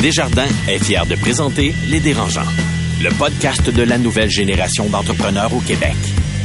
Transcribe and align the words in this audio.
Desjardins 0.00 0.48
est 0.68 0.82
fier 0.82 1.06
de 1.06 1.14
présenter 1.16 1.74
Les 1.88 2.00
Dérangeants, 2.00 2.46
le 3.02 3.10
podcast 3.18 3.68
de 3.70 3.82
la 3.82 3.98
nouvelle 3.98 4.30
génération 4.30 4.86
d'entrepreneurs 4.86 5.52
au 5.54 5.60
Québec. 5.60 5.94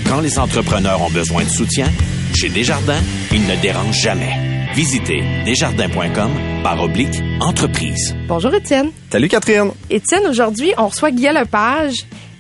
Quand 0.08 0.22
les 0.22 0.40
entrepreneurs 0.40 1.02
ont 1.02 1.10
besoin 1.10 1.44
de 1.44 1.50
soutien, 1.50 1.88
chez 2.34 2.50
Desjardins, 2.50 3.02
ils 3.32 3.46
ne 3.46 3.56
dérangent 3.62 4.02
jamais. 4.02 4.32
Visitez 4.74 5.22
desjardins.com 5.46 6.32
par 6.64 6.82
oblique 6.82 7.22
entreprise. 7.42 8.16
Bonjour 8.28 8.54
Étienne. 8.54 8.92
Salut 9.12 9.28
Catherine. 9.28 9.72
Étienne, 9.90 10.26
aujourd'hui, 10.30 10.72
on 10.78 10.88
reçoit 10.88 11.12
Guy 11.12 11.28
Lepage. 11.28 11.96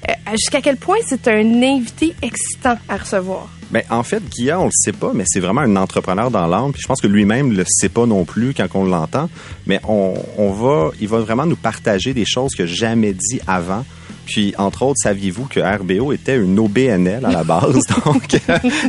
Euh, 0.09 0.13
Jusqu'à 0.31 0.61
quel 0.61 0.77
point 0.77 0.97
c'est 1.05 1.27
un 1.27 1.61
invité 1.61 2.15
excitant 2.21 2.77
à 2.87 2.97
recevoir? 2.97 3.49
Ben, 3.71 3.83
en 3.89 4.03
fait, 4.03 4.21
Guilla, 4.29 4.59
on 4.59 4.65
le 4.65 4.71
sait 4.73 4.91
pas, 4.91 5.11
mais 5.13 5.23
c'est 5.25 5.39
vraiment 5.39 5.61
un 5.61 5.75
entrepreneur 5.77 6.29
dans 6.29 6.45
l'âme. 6.47 6.71
Puis 6.73 6.81
je 6.81 6.87
pense 6.87 6.99
que 7.01 7.07
lui-même 7.07 7.53
le 7.53 7.63
sait 7.67 7.89
pas 7.89 8.05
non 8.05 8.25
plus 8.25 8.53
quand 8.53 8.67
on 8.73 8.83
l'entend. 8.85 9.29
Mais 9.65 9.79
on, 9.87 10.13
on 10.37 10.51
va, 10.51 10.89
il 10.99 11.07
va 11.07 11.19
vraiment 11.19 11.45
nous 11.45 11.55
partager 11.55 12.13
des 12.13 12.25
choses 12.25 12.53
que 12.53 12.65
jamais 12.65 13.13
dit 13.13 13.39
avant. 13.47 13.85
Puis, 14.25 14.53
entre 14.57 14.83
autres, 14.83 14.99
saviez-vous 15.01 15.45
que 15.45 15.59
RBO 15.59 16.13
était 16.13 16.37
une 16.37 16.57
OBNL 16.59 17.25
à 17.25 17.31
la 17.31 17.43
base? 17.43 17.79
Donc, 18.05 18.37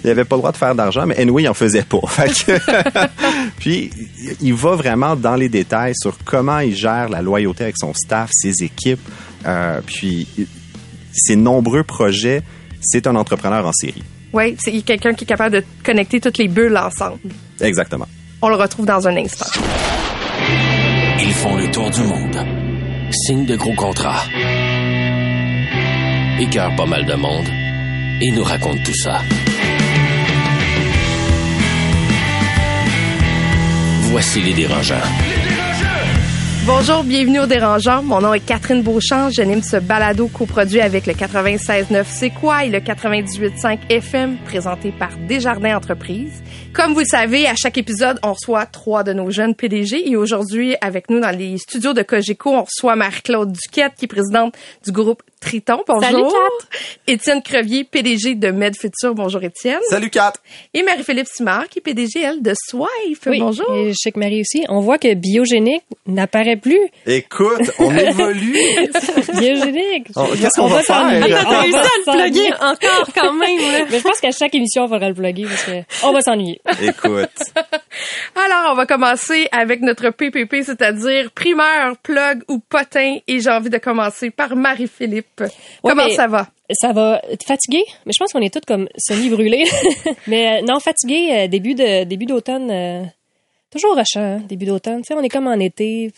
il 0.05 0.11
avait 0.11 0.25
pas 0.25 0.37
le 0.37 0.41
droit 0.41 0.53
de 0.53 0.57
faire 0.57 0.75
d'argent, 0.75 1.07
mais 1.07 1.19
anyway, 1.19 1.43
il 1.45 1.49
en 1.49 1.55
faisait 1.55 1.83
pas. 1.83 2.01
Fait 2.07 2.29
que- 2.29 3.07
puis, 3.59 3.91
il 4.41 4.55
va 4.55 4.77
vraiment 4.77 5.17
dans 5.17 5.35
les 5.35 5.49
détails 5.49 5.95
sur 5.97 6.17
comment 6.25 6.59
il 6.59 6.77
gère 6.77 7.09
la 7.09 7.23
loyauté 7.23 7.65
avec 7.65 7.77
son 7.79 7.93
staff, 7.95 8.31
ses 8.33 8.63
équipes, 8.63 9.01
euh, 9.47 9.81
puis 9.85 10.29
ses 11.13 11.35
nombreux 11.37 11.83
projets. 11.83 12.43
C'est 12.81 13.07
un 13.07 13.17
entrepreneur 13.17 13.67
en 13.67 13.73
série. 13.73 14.03
Oui, 14.33 14.57
c'est 14.59 14.73
quelqu'un 14.83 15.13
qui 15.15 15.25
est 15.25 15.27
capable 15.27 15.57
de 15.57 15.65
connecter 15.85 16.21
toutes 16.21 16.39
les 16.39 16.49
bulles 16.49 16.77
ensemble. 16.77 17.19
Exactement. 17.61 18.07
On 18.41 18.49
le 18.49 18.57
retrouve 18.57 18.87
dans 18.87 19.07
un 19.07 19.17
instant. 19.17 19.47
Ils 21.21 21.33
font 21.33 21.57
le 21.57 21.71
tour 21.71 21.91
du 21.91 22.01
monde. 22.03 22.37
Signent 23.11 23.45
de 23.47 23.57
gros 23.57 23.75
contrats. 23.75 24.25
Écœurent 26.41 26.75
pas 26.77 26.87
mal 26.87 27.05
de 27.05 27.15
monde. 27.15 27.47
Et 28.21 28.31
nous 28.31 28.43
racontent 28.43 28.83
tout 28.85 28.95
ça. 28.95 29.21
Voici 34.11 34.41
les 34.41 34.53
dérangeants. 34.53 34.95
Bonjour, 36.65 37.03
bienvenue 37.03 37.41
au 37.41 37.47
Dérangeant. 37.47 38.05
Mon 38.05 38.21
nom 38.21 38.33
est 38.35 38.39
Catherine 38.39 38.83
Beauchamp. 38.83 39.31
J'anime 39.31 39.65
ce 39.65 39.79
balado 39.79 40.29
coproduit 40.29 40.81
avec 40.81 41.07
le 41.07 41.13
96.9 41.13 42.05
C'est 42.07 42.31
quoi 42.31 42.65
et 42.65 42.71
le 42.71 42.79
98.5 42.79 43.81
FM 43.91 44.37
présenté 44.45 44.93
par 44.93 45.11
Desjardins 45.27 45.77
Entreprises. 45.77 46.41
Comme 46.73 46.93
vous 46.93 47.01
le 47.01 47.05
savez, 47.05 47.49
à 47.49 47.57
chaque 47.57 47.79
épisode, 47.79 48.21
on 48.23 48.35
reçoit 48.35 48.65
trois 48.67 49.03
de 49.03 49.13
nos 49.13 49.29
jeunes 49.29 49.57
PDG 49.57 50.09
et 50.09 50.15
aujourd'hui, 50.15 50.77
avec 50.81 51.11
nous 51.11 51.19
dans 51.19 51.37
les 51.37 51.59
studios 51.59 51.95
de 51.95 52.03
Cogeco, 52.03 52.51
on 52.51 52.63
reçoit 52.63 52.95
Marie-Claude 52.95 53.51
Duquette 53.51 53.95
qui 53.97 54.05
est 54.05 54.09
présidente 54.09 54.55
du 54.85 54.93
groupe 54.93 55.25
Triton. 55.43 55.83
Bonjour. 55.87 56.03
Salut, 56.05 56.23
Kat. 56.23 56.79
Étienne 57.09 57.43
Crevier, 57.43 57.85
PDG 57.85 58.37
de 58.37 58.51
MedFuture. 58.51 59.15
Bonjour 59.15 59.43
Étienne. 59.43 59.81
Salut 59.91 60.09
Kat! 60.09 60.33
Et 60.73 60.83
Marie-Philippe 60.83 61.27
Simard 61.27 61.69
qui 61.69 61.81
est 61.81 61.83
PDG, 61.83 62.21
elle, 62.23 62.41
de 62.43 62.55
Swife. 62.69 63.21
Oui, 63.27 63.41
Bonjour. 63.41 63.75
Et 63.75 63.91
je 63.91 63.97
sais 63.99 64.13
que 64.13 64.19
Marie 64.19 64.41
aussi. 64.41 64.65
On 64.69 64.81
voit 64.81 64.99
que 64.99 65.13
biogénique 65.15 65.83
n'apparaît 66.07 66.57
plus. 66.57 66.81
Écoute, 67.07 67.71
on 67.79 67.95
évolue. 67.97 68.57
Biogénique. 69.39 70.09
Oh, 70.17 70.27
qu'est-ce 70.31 70.61
qu'on 70.61 70.69
va 70.69 70.83
faire? 70.83 70.97
s'ennuyer. 71.03 71.31
T'as 71.35 71.45
On 71.45 71.61
réussi 71.61 71.73
va 71.73 71.81
à 71.81 71.85
le 71.85 72.31
plugger 72.31 72.53
encore 72.55 73.09
quand 73.15 73.33
même. 73.33 73.87
Mais 73.91 73.99
je 73.99 74.03
pense 74.03 74.21
qu'à 74.21 74.31
chaque 74.31 74.55
émission, 74.55 74.85
on 74.85 74.87
va 74.87 74.99
le 75.09 75.15
plugger 75.15 75.45
parce 75.45 75.65
que 75.65 76.07
on 76.07 76.13
va 76.13 76.21
s'ennuyer. 76.21 76.61
Écoute, 76.83 77.31
Alors, 78.37 78.73
on 78.73 78.75
va 78.75 78.87
commencer 78.87 79.49
avec 79.53 79.81
notre 79.83 80.11
PPP, 80.11 80.63
c'est-à-dire 80.65 81.31
primeur, 81.33 81.97
plug 82.03 82.43
ou 82.49 82.59
potin. 82.61 83.17
Et 83.27 83.41
j'ai 83.41 83.51
envie 83.51 83.71
de 83.71 83.79
commencer 83.79 84.31
par 84.31 84.55
Marie-Philippe. 84.57 85.32
Comment 85.83 86.09
ça 86.15 86.27
va? 86.27 86.49
Ça 86.73 86.93
va 86.93 87.21
fatigué, 87.47 87.83
mais 88.07 88.13
je 88.15 88.19
pense 88.19 88.33
qu'on 88.33 88.41
est 88.41 88.53
tous 88.53 88.65
comme 88.67 88.89
semi-brûlés. 88.97 89.65
mais 90.27 90.59
euh, 90.61 90.65
non, 90.67 90.81
fatigué, 90.81 91.29
euh, 91.33 91.47
début 91.49 91.75
de 91.75 92.05
début 92.05 92.25
d'automne, 92.27 92.71
euh, 92.71 93.03
toujours 93.71 93.97
rushant, 93.97 94.21
hein, 94.21 94.43
début 94.49 94.67
d'automne. 94.67 95.03
Tu 95.03 95.09
sais, 95.09 95.15
on 95.15 95.23
est 95.23 95.29
comme 95.29 95.47
en 95.47 95.59
été. 95.59 96.13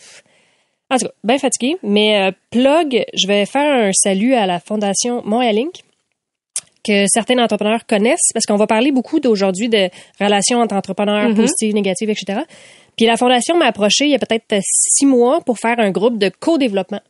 En 0.89 0.97
tout 0.97 1.05
cas, 1.05 1.11
bien 1.23 1.37
fatigué. 1.39 1.77
Mais 1.83 2.31
plug, 2.51 3.05
je 3.13 3.27
vais 3.27 3.45
faire 3.45 3.87
un 3.87 3.91
salut 3.93 4.33
à 4.35 4.45
la 4.45 4.59
Fondation 4.59 5.21
Montréal 5.25 5.57
Inc., 5.57 5.81
que 6.83 7.05
certains 7.07 7.39
entrepreneurs 7.39 7.87
connaissent, 7.87 8.29
parce 8.33 8.45
qu'on 8.45 8.57
va 8.57 8.67
parler 8.67 8.91
beaucoup 8.91 9.19
d'aujourd'hui 9.19 9.67
de 9.69 9.89
relations 10.19 10.59
entre 10.61 10.75
entrepreneurs, 10.75 11.29
Mhm. 11.29 11.35
positives, 11.35 11.73
négatives, 11.73 12.11
etc. 12.11 12.41
Puis 12.95 13.07
la 13.07 13.17
Fondation 13.17 13.57
m'a 13.57 13.65
approché 13.65 14.05
il 14.05 14.11
y 14.11 14.15
a 14.15 14.19
peut-être 14.19 14.61
six 14.61 15.07
mois 15.07 15.41
pour 15.41 15.57
faire 15.57 15.79
un 15.79 15.89
groupe 15.89 16.19
de 16.19 16.29
co-développement. 16.39 17.01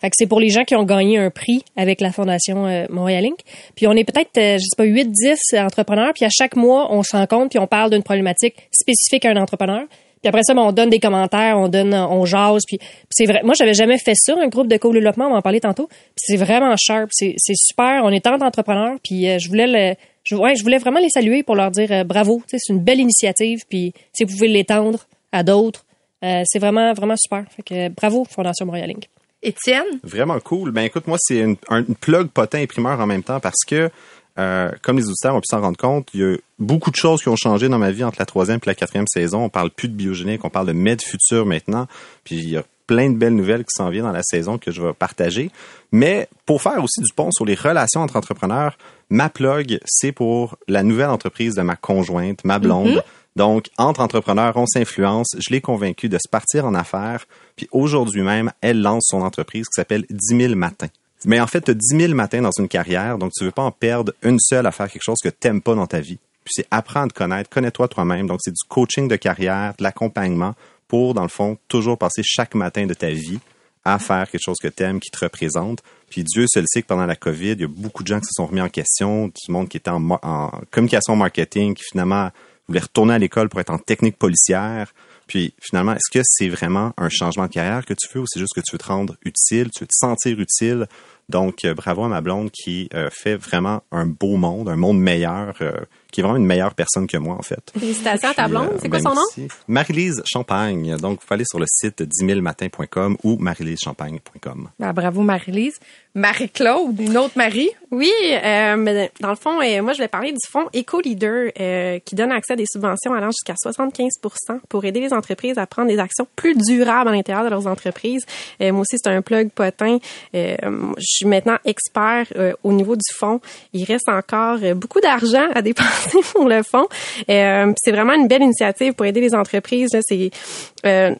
Fait 0.00 0.08
que 0.08 0.14
c'est 0.16 0.26
pour 0.26 0.40
les 0.40 0.48
gens 0.48 0.64
qui 0.64 0.74
ont 0.76 0.84
gagné 0.84 1.18
un 1.18 1.30
prix 1.30 1.62
avec 1.76 2.00
la 2.00 2.12
Fondation 2.12 2.66
euh, 2.66 2.86
Montréal 2.90 3.26
Inc. 3.26 3.38
Puis 3.74 3.86
on 3.86 3.92
est 3.92 4.04
peut-être, 4.04 4.36
euh, 4.38 4.58
je 4.58 4.64
sais 4.64 4.76
pas, 4.76 4.84
8, 4.84 5.10
10 5.10 5.38
entrepreneurs, 5.58 6.12
puis 6.14 6.24
à 6.24 6.30
chaque 6.30 6.56
mois, 6.56 6.92
on 6.92 7.02
se 7.02 7.16
rencontre, 7.16 7.50
puis 7.50 7.58
on 7.58 7.66
parle 7.66 7.90
d'une 7.90 8.02
problématique 8.02 8.54
spécifique 8.70 9.24
à 9.24 9.30
un 9.30 9.36
entrepreneur. 9.36 9.84
Puis 10.22 10.28
après 10.28 10.42
ça, 10.42 10.52
ben, 10.52 10.62
on 10.62 10.72
donne 10.72 10.90
des 10.90 10.98
commentaires, 10.98 11.56
on 11.58 11.68
donne, 11.68 11.94
on 11.94 12.26
jase. 12.26 12.62
Puis, 12.66 12.76
puis 12.78 12.86
c'est 13.10 13.24
vrai. 13.24 13.40
Moi, 13.42 13.54
j'avais 13.58 13.74
jamais 13.74 13.96
fait 13.96 14.14
ça, 14.14 14.34
un 14.38 14.48
groupe 14.48 14.68
de 14.68 14.76
co-développement. 14.76 15.26
On 15.26 15.30
va 15.30 15.36
en 15.38 15.42
parler 15.42 15.60
tantôt. 15.60 15.86
Puis 15.86 16.18
c'est 16.18 16.36
vraiment 16.36 16.74
sharp. 16.76 17.08
C'est, 17.10 17.34
c'est 17.38 17.56
super. 17.56 18.02
On 18.04 18.10
est 18.10 18.20
tant 18.20 18.36
d'entrepreneurs. 18.36 18.98
Puis 19.02 19.28
euh, 19.28 19.38
je 19.38 19.48
voulais 19.48 19.66
le, 19.66 19.94
je, 20.24 20.34
ouais, 20.36 20.54
je 20.56 20.62
voulais 20.62 20.78
vraiment 20.78 21.00
les 21.00 21.08
saluer 21.08 21.42
pour 21.42 21.54
leur 21.54 21.70
dire 21.70 21.90
euh, 21.90 22.04
bravo. 22.04 22.42
C'est 22.46 22.58
une 22.68 22.80
belle 22.80 23.00
initiative. 23.00 23.60
Puis 23.68 23.94
si 24.12 24.24
vous 24.24 24.32
pouvez 24.32 24.48
l'étendre 24.48 25.06
à 25.32 25.42
d'autres, 25.42 25.86
euh, 26.22 26.42
c'est 26.44 26.58
vraiment, 26.58 26.92
vraiment 26.92 27.16
super. 27.16 27.44
Fait 27.56 27.62
que 27.62 27.88
bravo, 27.88 28.26
Fondation 28.28 28.66
Montréal 28.66 28.90
Inc. 28.90 29.08
Étienne? 29.42 29.86
vraiment 30.04 30.38
cool. 30.40 30.70
Ben 30.70 30.82
écoute, 30.82 31.06
moi, 31.06 31.16
c'est 31.20 31.38
une, 31.38 31.56
un- 31.68 31.84
une 31.84 31.94
plug 31.94 32.28
potin 32.28 32.58
et 32.58 32.66
primeur 32.66 33.00
en 33.00 33.06
même 33.06 33.22
temps 33.22 33.40
parce 33.40 33.64
que, 33.66 33.90
euh, 34.38 34.70
comme 34.82 34.96
les 34.98 35.06
auditeurs 35.06 35.34
ont 35.34 35.40
pu 35.40 35.46
s'en 35.50 35.60
rendre 35.60 35.76
compte, 35.78 36.08
il 36.14 36.20
y 36.20 36.24
a 36.24 36.36
beaucoup 36.58 36.90
de 36.90 36.96
choses 36.96 37.22
qui 37.22 37.28
ont 37.28 37.36
changé 37.36 37.68
dans 37.68 37.78
ma 37.78 37.90
vie 37.90 38.04
entre 38.04 38.18
la 38.18 38.26
troisième 38.26 38.58
et 38.62 38.66
la 38.66 38.74
quatrième 38.74 39.06
saison. 39.08 39.44
On 39.44 39.48
parle 39.48 39.70
plus 39.70 39.88
de 39.88 39.94
biogénique, 39.94 40.44
on 40.44 40.50
parle 40.50 40.66
de 40.66 40.72
med 40.72 41.00
futur 41.02 41.46
maintenant. 41.46 41.86
Puis 42.24 42.36
il 42.36 42.48
y 42.50 42.56
a 42.56 42.64
plein 42.86 43.08
de 43.10 43.16
belles 43.16 43.36
nouvelles 43.36 43.62
qui 43.62 43.70
s'en 43.76 43.88
viennent 43.88 44.04
dans 44.04 44.12
la 44.12 44.22
saison 44.24 44.58
que 44.58 44.70
je 44.72 44.82
vais 44.82 44.92
partager. 44.92 45.50
Mais 45.92 46.28
pour 46.44 46.60
faire 46.60 46.82
aussi 46.82 47.00
du 47.00 47.12
pont 47.14 47.30
sur 47.30 47.44
les 47.44 47.54
relations 47.54 48.00
entre 48.00 48.16
entrepreneurs, 48.16 48.76
ma 49.10 49.28
plug, 49.28 49.78
c'est 49.86 50.12
pour 50.12 50.56
la 50.68 50.82
nouvelle 50.82 51.08
entreprise 51.10 51.54
de 51.54 51.62
ma 51.62 51.76
conjointe, 51.76 52.44
ma 52.44 52.58
blonde. 52.58 53.02
Donc, 53.36 53.66
entre 53.78 54.00
entrepreneurs, 54.00 54.56
on 54.56 54.66
s'influence. 54.66 55.28
Je 55.38 55.50
l'ai 55.50 55.60
convaincue 55.60 56.08
de 56.08 56.18
se 56.18 56.28
partir 56.28 56.66
en 56.66 56.74
affaires. 56.74 57.26
Puis 57.56 57.68
aujourd'hui 57.70 58.22
même, 58.22 58.52
elle 58.60 58.82
lance 58.82 59.06
son 59.08 59.22
entreprise 59.22 59.66
qui 59.66 59.74
s'appelle 59.74 60.04
10 60.10 60.36
000 60.36 60.54
matins. 60.56 60.88
Mais 61.24 61.40
en 61.40 61.46
fait, 61.46 61.60
tu 61.62 61.70
as 61.70 61.74
10 61.74 61.98
000 61.98 62.14
matins 62.14 62.42
dans 62.42 62.50
une 62.58 62.68
carrière, 62.68 63.18
donc 63.18 63.32
tu 63.36 63.44
veux 63.44 63.50
pas 63.50 63.62
en 63.62 63.72
perdre 63.72 64.12
une 64.22 64.38
seule 64.40 64.66
à 64.66 64.72
faire 64.72 64.90
quelque 64.90 65.02
chose 65.04 65.18
que 65.22 65.28
t'aimes 65.28 65.60
pas 65.60 65.74
dans 65.74 65.86
ta 65.86 66.00
vie. 66.00 66.18
Puis 66.44 66.54
c'est 66.56 66.66
apprendre 66.70 67.06
à 67.06 67.08
te 67.08 67.14
connaître, 67.14 67.50
connais-toi 67.50 67.88
toi-même. 67.88 68.26
Donc 68.26 68.38
c'est 68.42 68.52
du 68.52 68.64
coaching 68.68 69.06
de 69.06 69.16
carrière, 69.16 69.74
de 69.78 69.82
l'accompagnement 69.82 70.54
pour, 70.88 71.14
dans 71.14 71.22
le 71.22 71.28
fond, 71.28 71.58
toujours 71.68 71.98
passer 71.98 72.22
chaque 72.24 72.54
matin 72.54 72.86
de 72.86 72.94
ta 72.94 73.10
vie 73.10 73.38
à 73.84 73.98
faire 73.98 74.30
quelque 74.30 74.42
chose 74.44 74.58
que 74.60 74.68
t'aimes, 74.68 75.00
qui 75.00 75.10
te 75.10 75.18
représente. 75.20 75.82
Puis 76.08 76.24
Dieu 76.24 76.46
seul 76.48 76.64
sait 76.66 76.82
que 76.82 76.86
pendant 76.88 77.06
la 77.06 77.16
COVID, 77.16 77.52
il 77.52 77.60
y 77.60 77.64
a 77.64 77.68
beaucoup 77.68 78.02
de 78.02 78.08
gens 78.08 78.18
qui 78.18 78.26
se 78.26 78.34
sont 78.34 78.46
remis 78.46 78.60
en 78.60 78.68
question, 78.68 79.28
du 79.28 79.52
monde 79.52 79.68
qui 79.68 79.76
était 79.76 79.90
en, 79.90 80.10
en 80.10 80.50
communication 80.70 81.16
marketing, 81.16 81.74
qui 81.74 81.84
finalement 81.90 82.30
voulait 82.70 82.80
retourner 82.80 83.14
à 83.14 83.18
l'école 83.18 83.48
pour 83.48 83.60
être 83.60 83.70
en 83.70 83.78
technique 83.78 84.16
policière. 84.16 84.92
Puis 85.26 85.54
finalement, 85.60 85.92
est-ce 85.92 86.10
que 86.10 86.24
c'est 86.24 86.48
vraiment 86.48 86.92
un 86.96 87.08
changement 87.08 87.46
de 87.46 87.52
carrière 87.52 87.84
que 87.84 87.94
tu 87.94 88.08
veux 88.12 88.20
ou 88.20 88.24
c'est 88.26 88.40
juste 88.40 88.54
que 88.54 88.60
tu 88.60 88.72
veux 88.72 88.78
te 88.78 88.86
rendre 88.86 89.16
utile, 89.24 89.70
tu 89.70 89.80
veux 89.80 89.86
te 89.86 89.94
sentir 89.94 90.38
utile? 90.38 90.86
Donc, 91.30 91.64
euh, 91.64 91.74
bravo 91.74 92.02
à 92.04 92.08
ma 92.08 92.20
blonde 92.20 92.50
qui 92.50 92.88
euh, 92.92 93.08
fait 93.12 93.36
vraiment 93.36 93.82
un 93.92 94.06
beau 94.06 94.36
monde, 94.36 94.68
un 94.68 94.74
monde 94.74 94.98
meilleur, 94.98 95.54
euh, 95.60 95.72
qui 96.10 96.20
est 96.20 96.22
vraiment 96.24 96.36
une 96.36 96.46
meilleure 96.46 96.74
personne 96.74 97.06
que 97.06 97.16
moi, 97.16 97.36
en 97.36 97.42
fait. 97.42 97.70
Félicitations 97.78 98.30
à 98.30 98.34
ta 98.34 98.48
blonde. 98.48 98.78
C'est 98.82 98.88
quoi 98.88 98.98
ben, 98.98 99.10
son 99.10 99.14
nom? 99.14 99.22
merci. 99.36 99.54
Marie-Lise 99.68 100.22
Champagne. 100.26 100.96
Donc, 100.96 101.20
vous 101.20 101.26
pouvez 101.26 101.34
aller 101.36 101.44
sur 101.48 101.60
le 101.60 101.66
site 101.68 102.02
10 102.02 102.26
000matins.com 102.26 103.16
ou 103.22 103.36
marie-lise-champagne.com. 103.36 104.70
Ben, 104.80 104.92
bravo 104.92 105.22
Marie-Lise. 105.22 105.78
Marie-Claude, 106.14 107.00
une 107.00 107.16
autre 107.16 107.34
Marie? 107.36 107.70
Oui, 107.92 108.12
euh, 108.30 108.76
mais 108.76 109.10
dans 109.20 109.30
le 109.30 109.36
fond, 109.36 109.60
euh, 109.60 109.82
moi, 109.82 109.92
je 109.92 109.98
vais 109.98 110.08
parler 110.08 110.30
du 110.30 110.38
fonds 110.48 110.68
EcoLeader 110.74 111.52
euh, 111.58 111.98
qui 112.04 112.14
donne 112.14 112.30
accès 112.30 112.52
à 112.52 112.56
des 112.56 112.66
subventions 112.70 113.12
allant 113.12 113.30
jusqu'à 113.30 113.54
75% 113.54 114.60
pour 114.68 114.84
aider 114.84 115.00
les 115.00 115.12
entreprises 115.12 115.58
à 115.58 115.66
prendre 115.66 115.88
des 115.88 115.98
actions 115.98 116.26
plus 116.36 116.54
durables 116.56 117.10
à 117.10 117.12
l'intérieur 117.12 117.44
de 117.44 117.50
leurs 117.50 117.66
entreprises. 117.66 118.24
Euh, 118.60 118.70
moi 118.72 118.82
aussi, 118.82 118.96
c'est 118.96 119.10
un 119.10 119.22
plug 119.22 119.50
potin. 119.50 119.98
Euh, 120.34 120.56
je 120.98 121.04
suis 121.04 121.26
maintenant 121.26 121.58
expert 121.64 122.26
euh, 122.36 122.52
au 122.62 122.72
niveau 122.72 122.94
du 122.94 123.14
fonds. 123.14 123.40
Il 123.72 123.84
reste 123.84 124.08
encore 124.08 124.58
beaucoup 124.76 125.00
d'argent 125.00 125.48
à 125.54 125.62
dépenser 125.70 126.18
pour 126.32 126.48
le 126.48 126.62
fonds. 126.62 126.86
C'est 127.26 127.92
vraiment 127.92 128.14
une 128.14 128.28
belle 128.28 128.42
initiative 128.42 128.94
pour 128.94 129.06
aider 129.06 129.20
les 129.20 129.34
entreprises. 129.34 129.90
Là, 129.92 130.00
c'est 130.02 130.30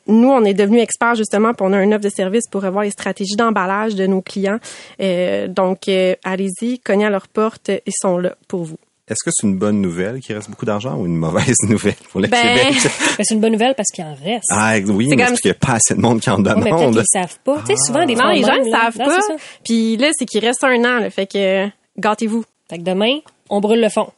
nous, 0.06 0.28
on 0.28 0.44
est 0.44 0.54
devenus 0.54 0.82
experts 0.82 1.16
justement, 1.16 1.52
puis 1.52 1.66
on 1.69 1.72
a 1.72 1.78
un 1.78 1.92
offre 1.92 2.04
de 2.04 2.10
service 2.10 2.48
pour 2.48 2.62
revoir 2.62 2.84
les 2.84 2.90
stratégies 2.90 3.37
d'emballage 3.37 3.94
de 3.94 4.06
nos 4.06 4.22
clients. 4.22 4.58
Euh, 5.00 5.49
donc, 5.49 5.88
euh, 5.88 6.15
allez-y, 6.25 6.79
cognez 6.81 7.06
à 7.06 7.11
leur 7.11 7.29
porte, 7.29 7.71
ils 7.87 7.93
sont 7.94 8.19
là 8.19 8.35
pour 8.49 8.65
vous. 8.65 8.77
est-ce 9.09 9.25
que 9.25 9.31
c'est 9.32 9.47
une 9.47 9.56
bonne 9.59 9.81
nouvelle 9.81 10.21
qu'il 10.21 10.37
reste 10.37 10.49
beaucoup 10.50 10.67
d'argent 10.67 10.97
ou 10.97 11.06
une 11.06 11.17
mauvaise 11.17 11.56
nouvelle 11.69 11.94
pour 12.11 12.21
le 12.21 12.29
Ben, 12.29 12.41
Québec? 12.43 12.75
Ben, 13.19 13.25
c'est 13.25 13.35
une 13.35 13.41
bonne 13.41 13.53
nouvelle 13.53 13.75
parce 13.77 13.88
qu'il 13.93 14.05
en 14.05 14.15
reste. 14.15 14.44
Ah, 14.50 14.75
oui, 14.87 15.06
C'est 15.11 15.17
mais 15.17 15.23
comme- 15.25 15.31
parce 15.32 15.41
qu'il 15.41 15.50
n'y 15.50 15.56
a 15.56 15.67
pas 15.67 15.73
assez 15.75 15.94
de 15.94 16.00
monde 16.00 16.21
qui 16.21 16.31
en 16.31 16.37
Ouais, 16.37 16.43
mais 16.56 16.62
peut-être 16.62 16.77
demande. 16.77 16.94
qu'ils 16.97 17.05
savent 17.12 17.38
pas. 17.44 17.59
Tu 17.67 17.75
sais, 17.75 17.82
souvent, 17.87 18.06
des 18.06 18.15
Non, 18.15 18.21
fois, 18.23 18.35
les 18.35 18.43
gens 18.43 18.56
ne 18.56 18.71
savent 18.71 18.99
Non, 18.99 19.05
pas. 19.06 19.21
c'est 19.21 19.32
ça. 19.32 19.38
Puis 19.65 19.97
là, 19.97 20.11
c'est 20.17 20.27
qu'il 20.27 20.44
reste 20.44 20.62
un 20.65 20.79
an. 20.85 21.00
Là, 21.00 21.11
fait 21.11 21.26
que 21.26 21.67
gâtez-vous. 21.99 22.44
Fait 22.69 22.79
que 22.79 22.83
demain, 22.85 23.19
on 23.49 23.61
brûle 23.61 23.81
le 23.81 23.88
fond. 23.88 24.11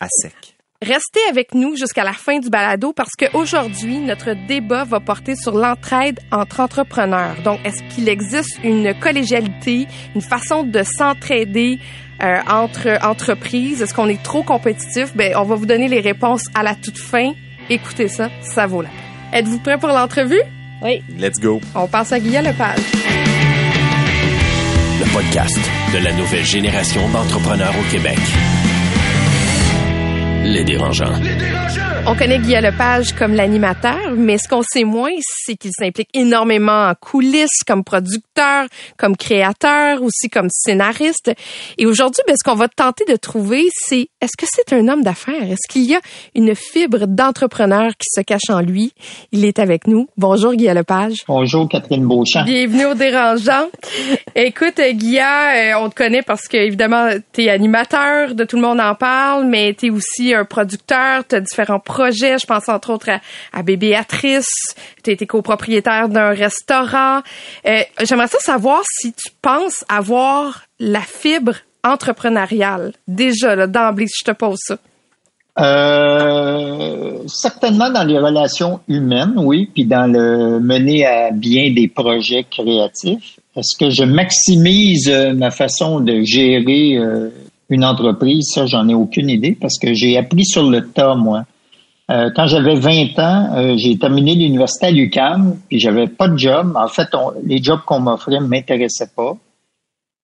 À 0.00 0.06
sec. 0.10 0.32
Restez 0.84 1.20
avec 1.30 1.54
nous 1.54 1.76
jusqu'à 1.76 2.04
la 2.04 2.12
fin 2.12 2.38
du 2.40 2.50
balado 2.50 2.92
parce 2.92 3.12
qu'aujourd'hui, 3.18 4.00
notre 4.00 4.34
débat 4.46 4.84
va 4.84 5.00
porter 5.00 5.34
sur 5.34 5.52
l'entraide 5.52 6.20
entre 6.30 6.60
entrepreneurs. 6.60 7.36
Donc, 7.42 7.58
est-ce 7.64 7.82
qu'il 7.94 8.06
existe 8.06 8.58
une 8.62 8.92
collégialité, 9.00 9.86
une 10.14 10.20
façon 10.20 10.62
de 10.62 10.82
s'entraider 10.82 11.78
euh, 12.22 12.36
entre 12.50 12.98
entreprises? 13.02 13.80
Est-ce 13.80 13.94
qu'on 13.94 14.10
est 14.10 14.22
trop 14.22 14.42
compétitif? 14.42 15.16
Ben, 15.16 15.32
on 15.36 15.44
va 15.44 15.54
vous 15.54 15.64
donner 15.64 15.88
les 15.88 16.00
réponses 16.00 16.44
à 16.54 16.62
la 16.62 16.74
toute 16.74 16.98
fin. 16.98 17.32
Écoutez 17.70 18.08
ça, 18.08 18.28
ça 18.42 18.66
vaut 18.66 18.82
la 18.82 18.90
peine. 18.90 19.40
Êtes-vous 19.40 19.60
prêts 19.60 19.78
pour 19.78 19.88
l'entrevue? 19.88 20.42
Oui. 20.82 21.02
Let's 21.18 21.40
go. 21.40 21.62
On 21.74 21.86
passe 21.86 22.12
à 22.12 22.20
Guillaume 22.20 22.44
Lepage. 22.44 22.80
Le 25.00 25.12
podcast 25.14 25.58
de 25.94 26.04
la 26.04 26.12
nouvelle 26.12 26.44
génération 26.44 27.08
d'entrepreneurs 27.08 27.72
au 27.80 27.90
Québec. 27.90 28.18
On 32.06 32.14
connaît 32.14 32.38
Guy 32.38 32.54
Lepage 32.54 33.12
comme 33.14 33.34
l'animateur, 33.34 34.12
mais 34.14 34.38
ce 34.38 34.46
qu'on 34.46 34.62
sait 34.62 34.84
moins, 34.84 35.14
c'est 35.20 35.56
qu'il 35.56 35.72
s'implique 35.76 36.10
énormément 36.14 36.88
en 36.88 36.94
coulisses, 36.94 37.64
comme 37.66 37.82
producteur, 37.82 38.66
comme 38.96 39.16
créateur, 39.16 40.02
aussi 40.02 40.28
comme 40.28 40.48
scénariste. 40.50 41.32
Et 41.76 41.86
aujourd'hui, 41.86 42.22
ben, 42.28 42.36
ce 42.36 42.48
qu'on 42.48 42.56
va 42.56 42.68
tenter 42.68 43.04
de 43.06 43.16
trouver, 43.16 43.68
c'est 43.72 44.08
est-ce 44.24 44.36
que 44.38 44.46
c'est 44.50 44.74
un 44.74 44.88
homme 44.88 45.02
d'affaires? 45.02 45.42
Est-ce 45.42 45.68
qu'il 45.70 45.82
y 45.82 45.94
a 45.94 46.00
une 46.34 46.54
fibre 46.54 47.06
d'entrepreneur 47.06 47.90
qui 47.90 48.08
se 48.10 48.22
cache 48.22 48.48
en 48.48 48.60
lui? 48.60 48.92
Il 49.32 49.44
est 49.44 49.58
avec 49.58 49.86
nous. 49.86 50.08
Bonjour 50.16 50.54
Guy 50.54 50.66
Lepage. 50.66 51.24
Bonjour 51.28 51.68
Catherine 51.68 52.06
Beauchamp. 52.06 52.44
Bienvenue 52.44 52.86
au 52.86 52.94
dérangeant. 52.94 53.68
Écoute, 54.34 54.78
euh, 54.78 54.92
Guilla, 54.92 55.74
euh, 55.76 55.84
on 55.84 55.90
te 55.90 55.94
connaît 55.94 56.22
parce 56.22 56.48
que 56.48 56.56
évidemment, 56.56 57.10
t'es 57.32 57.50
animateur, 57.50 58.34
de 58.34 58.44
tout 58.44 58.56
le 58.56 58.62
monde 58.62 58.80
en 58.80 58.94
parle, 58.94 59.44
mais 59.44 59.74
t'es 59.74 59.90
aussi 59.90 60.32
un 60.32 60.46
producteur, 60.46 61.24
t'as 61.28 61.40
différents 61.40 61.80
projets. 61.80 62.38
Je 62.38 62.46
pense 62.46 62.68
entre 62.70 62.90
autres 62.94 63.10
à, 63.10 63.20
à 63.52 63.62
Bébéatrice. 63.62 64.48
T'as 65.02 65.12
été 65.12 65.26
copropriétaire 65.26 66.08
d'un 66.08 66.30
restaurant. 66.30 67.20
Euh, 67.66 67.80
J'aimerais 68.02 68.28
ça 68.28 68.38
savoir 68.38 68.82
si 68.90 69.12
tu 69.12 69.28
penses 69.42 69.84
avoir 69.88 70.62
la 70.80 71.02
fibre 71.02 71.56
entrepreneuriale. 71.84 72.92
Déjà, 73.06 73.54
là, 73.54 73.66
d'emblée, 73.66 74.06
si 74.06 74.24
je 74.24 74.32
te 74.32 74.36
pose 74.36 74.58
ça. 74.58 74.78
Euh, 75.60 77.18
certainement 77.28 77.88
dans 77.88 78.02
les 78.02 78.18
relations 78.18 78.80
humaines, 78.88 79.34
oui, 79.36 79.70
puis 79.72 79.84
dans 79.84 80.10
le 80.10 80.58
mener 80.58 81.06
à 81.06 81.30
bien 81.30 81.72
des 81.72 81.86
projets 81.86 82.44
créatifs. 82.50 83.38
Est-ce 83.56 83.78
que 83.78 83.88
je 83.90 84.02
maximise 84.02 85.08
euh, 85.08 85.32
ma 85.32 85.52
façon 85.52 86.00
de 86.00 86.22
gérer 86.22 86.96
euh, 86.96 87.30
une 87.70 87.84
entreprise? 87.84 88.50
Ça, 88.52 88.66
j'en 88.66 88.88
ai 88.88 88.94
aucune 88.94 89.30
idée 89.30 89.56
parce 89.60 89.78
que 89.78 89.94
j'ai 89.94 90.18
appris 90.18 90.44
sur 90.44 90.68
le 90.68 90.88
tas, 90.88 91.14
moi. 91.14 91.44
Quand 92.06 92.46
j'avais 92.46 92.74
20 92.74 93.18
ans, 93.18 93.76
j'ai 93.78 93.96
terminé 93.96 94.34
l'université 94.34 94.86
à 94.86 94.90
l'UQAM, 94.90 95.56
puis 95.70 95.80
j'avais 95.80 96.06
pas 96.06 96.28
de 96.28 96.36
job. 96.36 96.74
En 96.76 96.86
fait, 96.86 97.08
les 97.46 97.62
jobs 97.62 97.80
qu'on 97.86 98.00
m'offrait 98.00 98.40
ne 98.40 98.46
m'intéressaient 98.46 99.08
pas. 99.16 99.38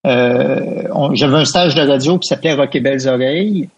Euh, 0.07 1.13
j'avais 1.15 1.37
un 1.37 1.45
stage 1.45 1.75
de 1.75 1.83
radio 1.83 2.19
qui 2.19 2.29
s'appelait 2.29 2.55
Rock 2.55 2.75
et 2.75 2.81
Belles 2.81 3.07
Oreilles. 3.07 3.69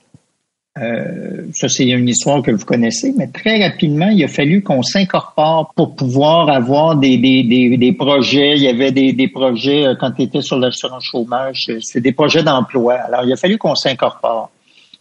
Euh, 0.78 1.48
ça, 1.52 1.68
c'est 1.68 1.84
une 1.84 2.08
histoire 2.08 2.42
que 2.42 2.50
vous 2.50 2.64
connaissez, 2.64 3.12
mais 3.16 3.26
très 3.26 3.62
rapidement, 3.62 4.08
il 4.08 4.24
a 4.24 4.28
fallu 4.28 4.62
qu'on 4.62 4.82
s'incorpore 4.82 5.72
pour 5.76 5.94
pouvoir 5.94 6.48
avoir 6.48 6.96
des, 6.96 7.18
des, 7.18 7.42
des, 7.42 7.76
des 7.76 7.92
projets. 7.92 8.54
Il 8.56 8.62
y 8.62 8.68
avait 8.68 8.92
des, 8.92 9.12
des 9.12 9.28
projets 9.28 9.86
euh, 9.86 9.94
quand 9.98 10.12
tu 10.12 10.22
étais 10.22 10.40
sur 10.40 10.58
l'assurance 10.58 11.04
chômage, 11.04 11.70
c'était 11.80 12.00
des 12.00 12.12
projets 12.12 12.42
d'emploi. 12.42 12.94
Alors, 12.94 13.24
il 13.24 13.32
a 13.32 13.36
fallu 13.36 13.58
qu'on 13.58 13.74
s'incorpore. 13.74 14.50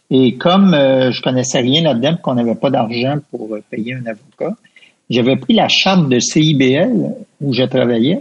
Et 0.10 0.36
comme 0.36 0.72
je 0.74 1.22
connaissais 1.22 1.62
rien 1.62 1.84
là-dedans, 1.84 2.18
qu'on 2.22 2.34
n'avait 2.34 2.56
pas 2.56 2.70
d'argent 2.70 3.20
pour 3.30 3.58
payer 3.70 3.94
un 3.94 4.06
avocat, 4.08 4.58
j'avais 5.10 5.38
pris 5.38 5.54
la 5.54 5.70
charte 5.70 6.10
de 6.10 6.20
CIBL 6.20 6.92
où 7.40 7.54
je 7.54 7.64
travaillais 7.64 8.20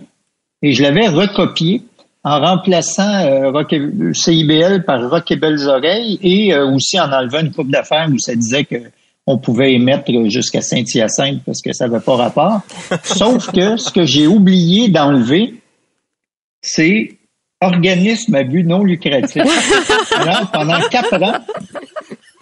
et 0.62 0.72
je 0.72 0.82
l'avais 0.82 1.08
recopiée 1.08 1.82
en 2.22 2.40
remplaçant 2.40 3.24
euh, 3.24 3.50
Rock 3.50 3.72
et- 3.72 3.88
CIBL 4.12 4.84
par 4.84 5.08
Rock 5.10 5.30
et 5.30 5.36
Belles 5.36 5.66
Oreilles 5.68 6.18
et 6.22 6.52
euh, 6.54 6.66
aussi 6.74 7.00
en 7.00 7.10
enlevant 7.12 7.40
une 7.40 7.52
coupe 7.52 7.70
d'affaires 7.70 8.08
où 8.12 8.18
ça 8.18 8.34
disait 8.34 8.64
que 8.64 8.76
on 9.26 9.38
pouvait 9.38 9.74
émettre 9.74 10.10
jusqu'à 10.28 10.60
Saint-Hyacinthe 10.60 11.42
parce 11.44 11.62
que 11.62 11.72
ça 11.72 11.86
n'avait 11.86 12.02
pas 12.04 12.16
rapport. 12.16 12.60
Sauf 13.04 13.52
que 13.52 13.76
ce 13.76 13.90
que 13.90 14.04
j'ai 14.04 14.26
oublié 14.26 14.88
d'enlever, 14.88 15.54
c'est 16.62 17.16
organisme 17.60 18.34
à 18.34 18.42
but 18.42 18.64
non 18.64 18.82
lucratif. 18.82 19.42
Alors, 20.16 20.50
pendant 20.50 20.80
quatre 20.90 21.22
ans, 21.22 21.38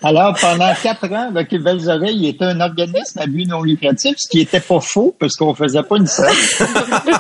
alors, 0.00 0.36
pendant 0.40 0.72
quatre 0.80 1.12
ans, 1.12 1.32
et 1.34 1.58
Belles 1.58 1.88
Oreilles 1.88 2.28
était 2.28 2.44
un 2.44 2.60
organisme 2.60 3.18
à 3.18 3.26
but 3.26 3.46
non 3.46 3.62
lucratif, 3.62 4.14
ce 4.16 4.28
qui 4.28 4.40
était 4.40 4.60
pas 4.60 4.78
faux 4.78 5.16
parce 5.18 5.34
qu'on 5.34 5.54
faisait 5.54 5.82
pas 5.82 5.96
une 5.96 6.06
scène. 6.06 6.28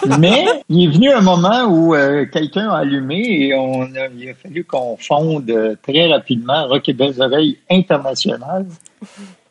Mais 0.20 0.44
il 0.68 0.84
est 0.84 0.92
venu 0.92 1.10
un 1.10 1.20
moment 1.20 1.64
où 1.64 1.96
euh, 1.96 2.24
quelqu'un 2.32 2.70
a 2.70 2.78
allumé 2.78 3.48
et 3.48 3.54
on 3.54 3.82
a, 3.82 4.06
il 4.16 4.28
a 4.30 4.34
fallu 4.34 4.62
qu'on 4.62 4.96
fonde 4.96 5.50
euh, 5.50 5.74
très 5.82 6.06
rapidement 6.06 6.68
Rock 6.68 6.88
et 6.88 6.92
Belles 6.92 7.20
Oreilles 7.20 7.58
International, 7.68 8.64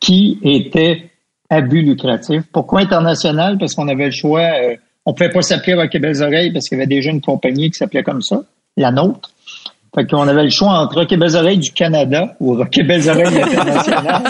qui 0.00 0.38
était 0.42 1.10
à 1.50 1.60
but 1.60 1.82
lucratif. 1.82 2.44
Pourquoi 2.50 2.80
international? 2.80 3.58
Parce 3.58 3.74
qu'on 3.74 3.88
avait 3.88 4.06
le 4.06 4.10
choix. 4.10 4.40
euh, 4.40 4.76
on 5.04 5.12
pouvait 5.12 5.30
pas 5.30 5.42
s'appeler 5.42 5.74
Rock 5.74 5.94
et 5.94 5.98
Belles 5.98 6.22
Oreilles 6.22 6.52
parce 6.52 6.66
qu'il 6.66 6.78
y 6.78 6.80
avait 6.80 6.86
déjà 6.86 7.10
une 7.10 7.20
compagnie 7.20 7.70
qui 7.70 7.76
s'appelait 7.76 8.02
comme 8.02 8.22
ça, 8.22 8.42
la 8.78 8.90
nôtre. 8.90 9.30
Fait 9.94 10.06
qu'on 10.06 10.28
avait 10.28 10.44
le 10.44 10.50
choix 10.50 10.80
entre 10.80 10.96
Rock 10.96 11.12
et 11.12 11.16
Belles 11.16 11.36
Oreilles 11.36 11.58
du 11.58 11.72
Canada 11.72 12.36
ou 12.40 12.54
Rock 12.54 12.76
et 12.76 12.82
Belles 12.82 13.08
Oreilles 13.08 13.40
International. 13.42 14.22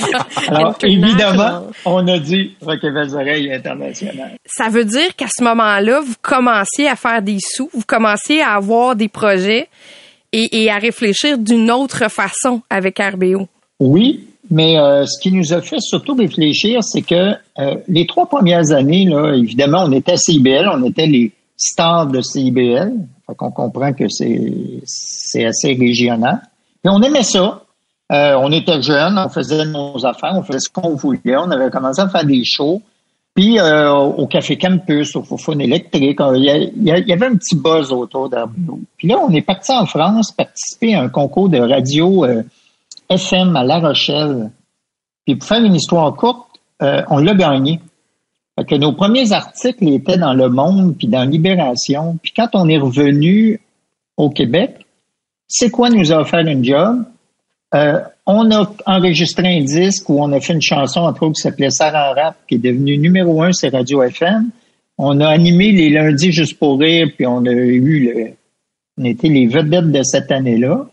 Alors, 0.49 0.79
évidemment, 0.83 1.67
on 1.85 2.07
a 2.07 2.19
dit 2.19 2.53
Rock 2.63 2.79
et 2.85 2.91
Belles 2.91 3.15
Oreilles 3.15 3.53
International. 3.53 4.37
Ça 4.47 4.69
veut 4.69 4.85
dire 4.85 5.15
qu'à 5.17 5.27
ce 5.29 5.43
moment-là, 5.43 6.01
vous 6.01 6.15
commenciez 6.23 6.89
à 6.89 6.97
faire 6.97 7.23
des 7.23 7.39
sous, 7.41 7.71
vous 7.75 7.85
commenciez 7.87 8.41
à 8.41 8.55
avoir 8.55 8.95
des 8.95 9.09
projets 9.09 9.69
et, 10.33 10.63
et 10.63 10.71
à 10.71 10.77
réfléchir 10.79 11.39
d'une 11.39 11.71
autre 11.71 12.09
façon 12.09 12.63
avec 12.71 12.99
RBO. 12.99 13.49
Oui, 13.81 14.29
mais 14.51 14.79
euh, 14.79 15.05
ce 15.07 15.21
qui 15.21 15.33
nous 15.33 15.53
a 15.53 15.61
fait 15.61 15.81
surtout 15.81 16.15
réfléchir, 16.15 16.83
c'est 16.83 17.03
que 17.03 17.35
euh, 17.59 17.77
les 17.87 18.07
trois 18.07 18.27
premières 18.27 18.73
années, 18.73 19.05
là, 19.05 19.35
évidemment, 19.35 19.85
on 19.87 19.93
était 19.93 20.13
à 20.13 20.17
CIBL, 20.17 20.69
on 20.73 20.85
était 20.85 21.07
les 21.07 21.33
stars 21.57 22.07
de 22.07 22.21
CIBL. 22.21 22.93
Fait 23.29 23.37
qu'on 23.37 23.51
comprend 23.51 23.93
que 23.93 24.09
c'est 24.09 25.45
assez 25.45 25.75
régional. 25.75 26.41
Et 26.85 26.89
on 26.89 27.01
aimait 27.03 27.23
ça. 27.23 27.63
Euh, 28.11 28.37
on 28.41 28.51
était 28.53 28.81
jeunes, 28.81 29.19
on 29.19 29.29
faisait 29.29 29.67
nos 29.67 30.05
affaires, 30.07 30.33
on 30.35 30.43
faisait 30.43 30.61
ce 30.61 30.71
qu'on 30.71 30.95
voulait. 30.95 31.37
On 31.37 31.51
avait 31.51 31.71
commencé 31.71 32.01
à 32.01 32.09
faire 32.09 32.25
des 32.25 32.43
shows. 32.45 32.81
Puis 33.39 33.57
euh, 33.61 33.93
au 33.93 34.27
Café 34.27 34.57
Campus, 34.57 35.15
au 35.15 35.23
Fofone 35.23 35.61
électrique, 35.61 36.19
il 36.35 36.73
y, 36.83 37.13
avait 37.13 37.27
un 37.27 37.37
petit 37.37 37.55
buzz 37.55 37.93
autour 37.93 38.29
d'Arbido. 38.29 38.81
Puis 38.97 39.07
là, 39.07 39.19
on 39.19 39.31
est 39.31 39.43
parti 39.43 39.71
en 39.71 39.87
France 39.87 40.33
participer 40.33 40.97
à 40.97 41.03
un 41.03 41.09
concours 41.09 41.49
de 41.49 41.59
radio 41.59 42.25
euh, 42.25 42.43
FM 43.09 43.55
à 43.55 43.63
La 43.63 43.79
Rochelle. 43.79 44.51
Puis 45.25 45.37
pour 45.37 45.47
faire 45.47 45.63
une 45.63 45.77
histoire 45.77 46.13
courte, 46.17 46.49
euh, 46.83 47.03
on 47.11 47.19
l'a 47.19 47.35
gagné. 47.35 47.79
Fait 48.59 48.65
que 48.65 48.75
nos 48.75 48.93
premiers 48.93 49.31
articles 49.31 49.87
étaient 49.89 50.17
dans 50.17 50.35
Le 50.35 50.49
Monde 50.49 50.97
puis 50.99 51.07
dans 51.07 51.23
Libération. 51.23 52.19
Puis 52.21 52.33
quand 52.37 52.49
on 52.55 52.69
est 52.69 52.79
revenu 52.79 53.61
au 54.17 54.31
Québec, 54.31 54.85
c'est 55.47 55.71
quoi 55.71 55.91
nous 55.91 56.13
a 56.13 56.17
offert 56.17 56.41
une 56.41 56.65
job? 56.65 57.05
Euh, 57.75 58.01
on 58.27 58.51
a 58.51 58.69
enregistré 58.87 59.59
un 59.59 59.63
disque 59.63 60.09
où 60.11 60.21
on 60.21 60.33
a 60.33 60.41
fait 60.41 60.55
une 60.55 60.63
chanson, 60.63 61.01
entre 61.03 61.23
autres, 61.23 61.37
qui 61.37 61.43
s'appelait 61.43 61.71
Sarah 61.71 62.15
Rap, 62.15 62.37
qui 62.49 62.57
est 62.57 62.59
devenue 62.59 62.99
numéro 62.99 63.43
un 63.43 63.53
sur 63.53 63.71
Radio 63.71 64.03
FM. 64.03 64.51
On 64.97 65.21
a 65.21 65.29
animé 65.29 65.71
les 65.71 65.91
lundis 65.91 66.33
juste 66.33 66.59
pour 66.59 66.81
rire, 66.81 67.09
puis 67.17 67.27
on 67.27 67.45
a 67.47 67.53
eu 67.53 68.01
le, 68.01 68.33
on 68.99 69.05
était 69.05 69.29
les 69.29 69.47
vedettes 69.47 69.93
de 69.93 70.03
cette 70.03 70.33
année-là. 70.33 70.85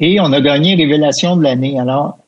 Et 0.00 0.20
on 0.20 0.30
a 0.32 0.40
gagné 0.42 0.74
Révélation 0.74 1.36
de 1.36 1.44
l'année. 1.44 1.80
Alors, 1.80 2.18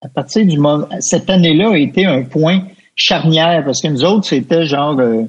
à 0.00 0.08
partir 0.08 0.46
du 0.46 0.58
moment, 0.58 0.86
cette 1.00 1.28
année-là 1.28 1.70
a 1.70 1.76
été 1.76 2.06
un 2.06 2.22
point 2.22 2.62
charnière 3.00 3.64
parce 3.64 3.80
que 3.82 3.88
nous 3.88 4.04
autres, 4.04 4.26
c'était 4.26 4.66
genre, 4.66 4.98
euh, 5.00 5.24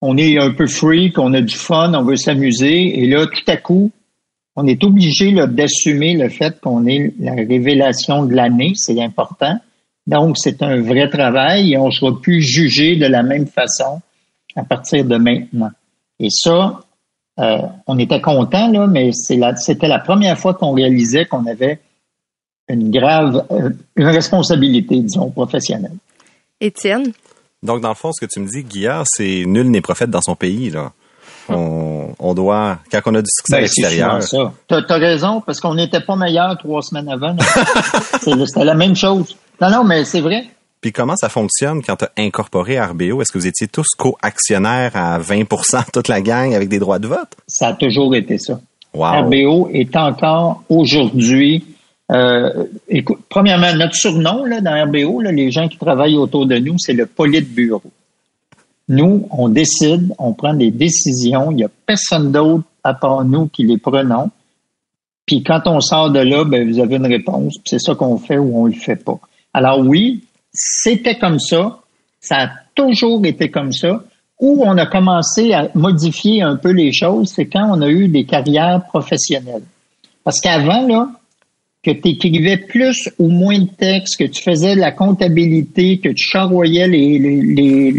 on 0.00 0.16
est 0.16 0.38
un 0.38 0.50
peu 0.52 0.66
freak, 0.66 1.18
on 1.18 1.34
a 1.34 1.40
du 1.40 1.54
fun, 1.54 1.92
on 1.94 2.02
veut 2.02 2.16
s'amuser. 2.16 3.00
Et 3.00 3.06
là, 3.06 3.26
tout 3.26 3.44
à 3.50 3.56
coup, 3.56 3.90
on 4.56 4.66
est 4.66 4.82
obligé 4.82 5.32
d'assumer 5.32 6.14
le 6.14 6.28
fait 6.28 6.60
qu'on 6.60 6.86
est 6.86 7.12
la 7.20 7.34
révélation 7.34 8.24
de 8.24 8.34
l'année, 8.34 8.72
c'est 8.74 9.00
important. 9.00 9.58
Donc, 10.06 10.38
c'est 10.38 10.62
un 10.62 10.80
vrai 10.80 11.08
travail 11.10 11.74
et 11.74 11.78
on 11.78 11.90
sera 11.90 12.18
plus 12.18 12.40
jugé 12.40 12.96
de 12.96 13.06
la 13.06 13.22
même 13.22 13.46
façon 13.46 14.00
à 14.56 14.64
partir 14.64 15.04
de 15.04 15.16
maintenant. 15.16 15.70
Et 16.18 16.30
ça, 16.30 16.80
euh, 17.38 17.58
on 17.86 17.98
était 17.98 18.20
content 18.20 18.70
là, 18.72 18.86
mais 18.86 19.10
c'était 19.12 19.86
la 19.86 20.00
première 20.00 20.38
fois 20.38 20.54
qu'on 20.54 20.72
réalisait 20.72 21.26
qu'on 21.26 21.46
avait 21.46 21.78
une 22.68 22.90
grave, 22.90 23.46
euh, 23.50 23.70
une 23.96 24.06
responsabilité, 24.06 25.00
disons, 25.00 25.30
professionnelle. 25.30 25.96
Étienne? 26.60 27.12
Donc, 27.62 27.80
dans 27.80 27.88
le 27.88 27.94
fond, 27.94 28.12
ce 28.12 28.24
que 28.24 28.30
tu 28.30 28.40
me 28.40 28.46
dis, 28.46 28.62
Guillard, 28.64 29.04
c'est 29.06 29.44
nul 29.46 29.70
n'est 29.70 29.80
prophète 29.80 30.10
dans 30.10 30.22
son 30.22 30.36
pays, 30.36 30.70
là. 30.70 30.92
On, 31.50 32.14
on 32.18 32.34
doit, 32.34 32.78
quand 32.92 33.00
on 33.06 33.14
a 33.14 33.22
du 33.22 33.28
succès 33.34 33.54
à 33.54 33.56
Ben, 33.56 33.62
l'extérieur. 33.62 34.22
ça. 34.22 34.52
T'as 34.68 34.82
as 34.86 34.98
raison, 34.98 35.40
parce 35.40 35.60
qu'on 35.60 35.74
n'était 35.74 36.00
pas 36.00 36.14
meilleur 36.14 36.58
trois 36.58 36.82
semaines 36.82 37.08
avant. 37.08 37.34
C'était 38.20 38.64
la 38.64 38.74
même 38.74 38.94
chose. 38.94 39.34
Non, 39.60 39.70
non, 39.70 39.84
mais 39.84 40.04
c'est 40.04 40.20
vrai. 40.20 40.44
Puis 40.80 40.92
comment 40.92 41.16
ça 41.16 41.28
fonctionne 41.28 41.82
quand 41.82 41.96
tu 41.96 42.04
as 42.04 42.10
incorporé 42.18 42.78
RBO? 42.78 43.22
Est-ce 43.22 43.32
que 43.32 43.38
vous 43.38 43.46
étiez 43.46 43.66
tous 43.66 43.86
co-actionnaires 43.96 44.92
à 44.94 45.18
20% 45.18 45.84
toute 45.92 46.08
la 46.08 46.20
gang 46.20 46.54
avec 46.54 46.68
des 46.68 46.78
droits 46.78 46.98
de 46.98 47.08
vote? 47.08 47.30
Ça 47.46 47.68
a 47.68 47.72
toujours 47.72 48.14
été 48.14 48.38
ça. 48.38 48.60
Wow. 48.94 49.24
RBO 49.24 49.70
est 49.72 49.96
encore 49.96 50.62
aujourd'hui. 50.68 51.64
Euh, 52.10 52.64
écoute, 52.88 53.18
premièrement, 53.28 53.74
notre 53.74 53.94
surnom 53.94 54.44
là, 54.44 54.60
dans 54.60 54.84
RBO, 54.86 55.20
les 55.20 55.50
gens 55.50 55.68
qui 55.68 55.76
travaillent 55.76 56.16
autour 56.16 56.46
de 56.46 56.56
nous, 56.56 56.78
c'est 56.78 56.94
le 56.94 57.06
politburo. 57.06 57.82
Nous, 58.88 59.28
on 59.30 59.48
décide, 59.48 60.14
on 60.18 60.32
prend 60.32 60.54
des 60.54 60.70
décisions. 60.70 61.50
Il 61.50 61.56
n'y 61.56 61.64
a 61.64 61.70
personne 61.86 62.32
d'autre 62.32 62.64
à 62.82 62.94
part 62.94 63.24
nous 63.24 63.48
qui 63.48 63.64
les 63.64 63.76
prenons. 63.76 64.30
Puis 65.26 65.42
quand 65.42 65.60
on 65.66 65.80
sort 65.80 66.10
de 66.10 66.20
là, 66.20 66.44
ben, 66.44 66.66
vous 66.66 66.80
avez 66.80 66.96
une 66.96 67.06
réponse. 67.06 67.56
C'est 67.66 67.78
ça 67.78 67.94
qu'on 67.94 68.16
fait 68.16 68.38
ou 68.38 68.62
on 68.62 68.66
le 68.66 68.72
fait 68.72 68.96
pas. 68.96 69.18
Alors 69.52 69.80
oui, 69.80 70.24
c'était 70.52 71.18
comme 71.18 71.38
ça. 71.38 71.80
Ça 72.20 72.36
a 72.36 72.50
toujours 72.74 73.24
été 73.26 73.50
comme 73.50 73.72
ça. 73.72 74.02
Où 74.40 74.62
on 74.64 74.78
a 74.78 74.86
commencé 74.86 75.52
à 75.52 75.68
modifier 75.74 76.42
un 76.42 76.56
peu 76.56 76.70
les 76.70 76.92
choses, 76.92 77.32
c'est 77.34 77.46
quand 77.46 77.68
on 77.76 77.82
a 77.82 77.88
eu 77.88 78.08
des 78.08 78.24
carrières 78.24 78.84
professionnelles. 78.86 79.64
Parce 80.24 80.40
qu'avant, 80.40 80.86
là, 80.86 81.10
que 81.94 82.00
tu 82.00 82.08
écrivais 82.10 82.56
plus 82.56 83.08
ou 83.18 83.28
moins 83.28 83.58
de 83.58 83.68
textes, 83.68 84.16
que 84.18 84.24
tu 84.24 84.42
faisais 84.42 84.74
de 84.74 84.80
la 84.80 84.92
comptabilité, 84.92 85.98
que 85.98 86.08
tu 86.10 86.24
charroyais 86.30 86.88
les, 86.88 87.18
les, 87.18 87.40
les- 87.42 87.94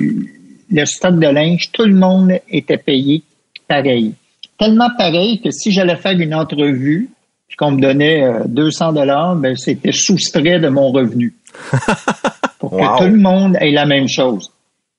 le 0.72 0.86
stock 0.86 1.15
de 1.19 1.27
linge, 1.27 1.72
tout 1.72 1.86
le 1.86 1.96
monde 1.96 2.34
était 2.50 2.77
payé 2.77 3.24
pareil. 3.67 4.13
Tellement 4.58 4.89
pareil 4.98 5.39
que 5.41 5.50
si 5.51 5.72
j'allais 5.72 5.96
faire 5.96 6.19
une 6.19 6.36
entrevue, 6.36 7.10
puis 7.48 7.58
qu'on 7.58 7.72
me 7.72 7.81
donnait 7.81 8.24
euh, 8.24 8.43
200 8.48 8.93
dollars, 8.93 9.36
ben 9.36 9.55
c'était 9.55 9.91
soustrait 9.91 10.60
de 10.60 10.67
mon 10.69 10.91
revenu. 10.91 11.34
Pour 12.60 12.74
Wow. 12.74 12.79
que 12.98 13.03
tout 13.03 13.10
le 13.10 13.17
monde 13.17 13.58
ait 13.60 13.72
la 13.72 13.86
même 13.86 14.08
chose. 14.08 14.51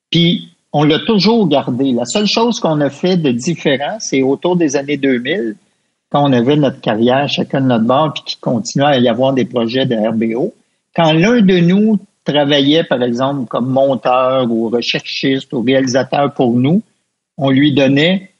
Puis 0.09 0.49
on 0.73 0.83
l'a 0.83 0.99
toujours 1.05 1.47
gardé. 1.47 1.91
La 1.93 2.05
seule 2.05 2.27
chose 2.27 2.59
qu'on 2.59 2.81
a 2.81 2.89
fait 2.89 3.17
de 3.17 3.31
différent, 3.31 3.97
c'est 3.99 4.21
autour 4.23 4.55
des 4.57 4.75
années 4.75 4.97
2000, 4.97 5.55
quand 6.11 6.27
on 6.27 6.33
avait 6.33 6.57
notre 6.57 6.81
carrière 6.81 7.29
chacun 7.29 7.61
de 7.61 7.67
notre 7.67 7.85
bord, 7.85 8.13
puis 8.13 8.23
qu'il 8.23 8.39
continuait 8.39 8.85
à 8.87 8.99
y 8.99 9.07
avoir 9.07 9.33
des 9.33 9.45
projets 9.45 9.85
de 9.85 9.95
RBO. 9.95 10.53
Quand 10.95 11.13
l'un 11.13 11.41
de 11.41 11.59
nous 11.59 11.99
travaillait, 12.25 12.83
par 12.83 13.01
exemple, 13.01 13.47
comme 13.47 13.69
monteur 13.69 14.51
ou 14.51 14.69
recherchiste 14.69 15.53
ou 15.53 15.61
réalisateur 15.61 16.33
pour 16.33 16.51
nous, 16.53 16.81
on 17.37 17.49
lui 17.49 17.73
donnait 17.73 18.31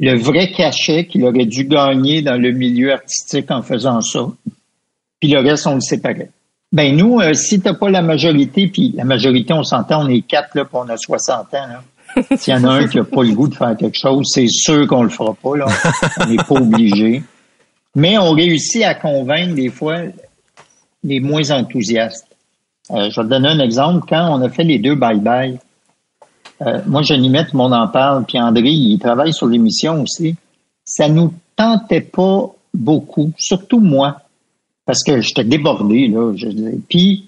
le 0.00 0.18
vrai 0.18 0.50
cachet 0.50 1.06
qu'il 1.06 1.24
aurait 1.24 1.44
dû 1.44 1.64
gagner 1.64 2.22
dans 2.22 2.40
le 2.40 2.50
milieu 2.50 2.92
artistique 2.92 3.50
en 3.50 3.62
faisant 3.62 4.00
ça. 4.00 4.26
Puis 5.20 5.30
le 5.30 5.40
reste, 5.40 5.66
on 5.66 5.76
le 5.76 5.80
séparait. 5.80 6.30
Ben 6.72 6.96
nous, 6.96 7.20
euh, 7.20 7.34
si 7.34 7.60
t'as 7.60 7.74
pas 7.74 7.88
la 7.88 8.02
majorité, 8.02 8.66
puis 8.66 8.92
la 8.96 9.04
majorité, 9.04 9.52
on 9.52 9.62
s'entend, 9.62 10.04
on 10.04 10.08
est 10.08 10.22
quatre, 10.22 10.56
là, 10.56 10.64
puis 10.64 10.74
on 10.74 10.88
a 10.88 10.96
60 10.96 11.54
ans. 11.54 11.68
S'il 12.36 12.54
y 12.54 12.56
en 12.56 12.64
a 12.64 12.72
un 12.72 12.88
qui 12.88 12.98
a 12.98 13.04
pas 13.04 13.22
le 13.22 13.32
goût 13.32 13.48
de 13.48 13.54
faire 13.54 13.76
quelque 13.76 13.98
chose, 13.98 14.30
c'est 14.32 14.48
sûr 14.48 14.86
qu'on 14.86 15.02
le 15.02 15.08
fera 15.08 15.34
pas, 15.34 15.56
là. 15.56 15.66
On 16.20 16.26
n'est 16.26 16.36
pas 16.36 16.54
obligé. 16.54 17.22
Mais 17.94 18.18
on 18.18 18.32
réussit 18.32 18.82
à 18.82 18.94
convaincre, 18.94 19.54
des 19.54 19.70
fois, 19.70 19.98
les 21.02 21.20
moins 21.20 21.50
enthousiastes. 21.50 22.26
Euh, 22.90 23.10
je 23.10 23.20
vais 23.20 23.26
te 23.26 23.30
donner 23.30 23.48
un 23.48 23.60
exemple. 23.60 24.06
Quand 24.08 24.38
on 24.38 24.42
a 24.42 24.48
fait 24.48 24.64
les 24.64 24.78
deux 24.78 24.94
bye-bye, 24.94 25.58
euh, 26.62 26.80
moi, 26.86 27.02
le 27.02 27.56
monde 27.56 27.72
en 27.72 27.88
parle, 27.88 28.24
puis 28.24 28.38
André, 28.40 28.68
il 28.68 28.98
travaille 28.98 29.32
sur 29.32 29.46
l'émission 29.46 30.02
aussi. 30.02 30.36
Ça 30.84 31.08
nous 31.08 31.32
tentait 31.56 32.00
pas 32.00 32.50
beaucoup, 32.72 33.32
surtout 33.38 33.80
moi, 33.80 34.20
parce 34.84 35.02
que 35.02 35.20
j'étais 35.20 35.44
débordé, 35.44 36.08
là. 36.08 36.32
Je, 36.36 36.48
puis, 36.88 37.26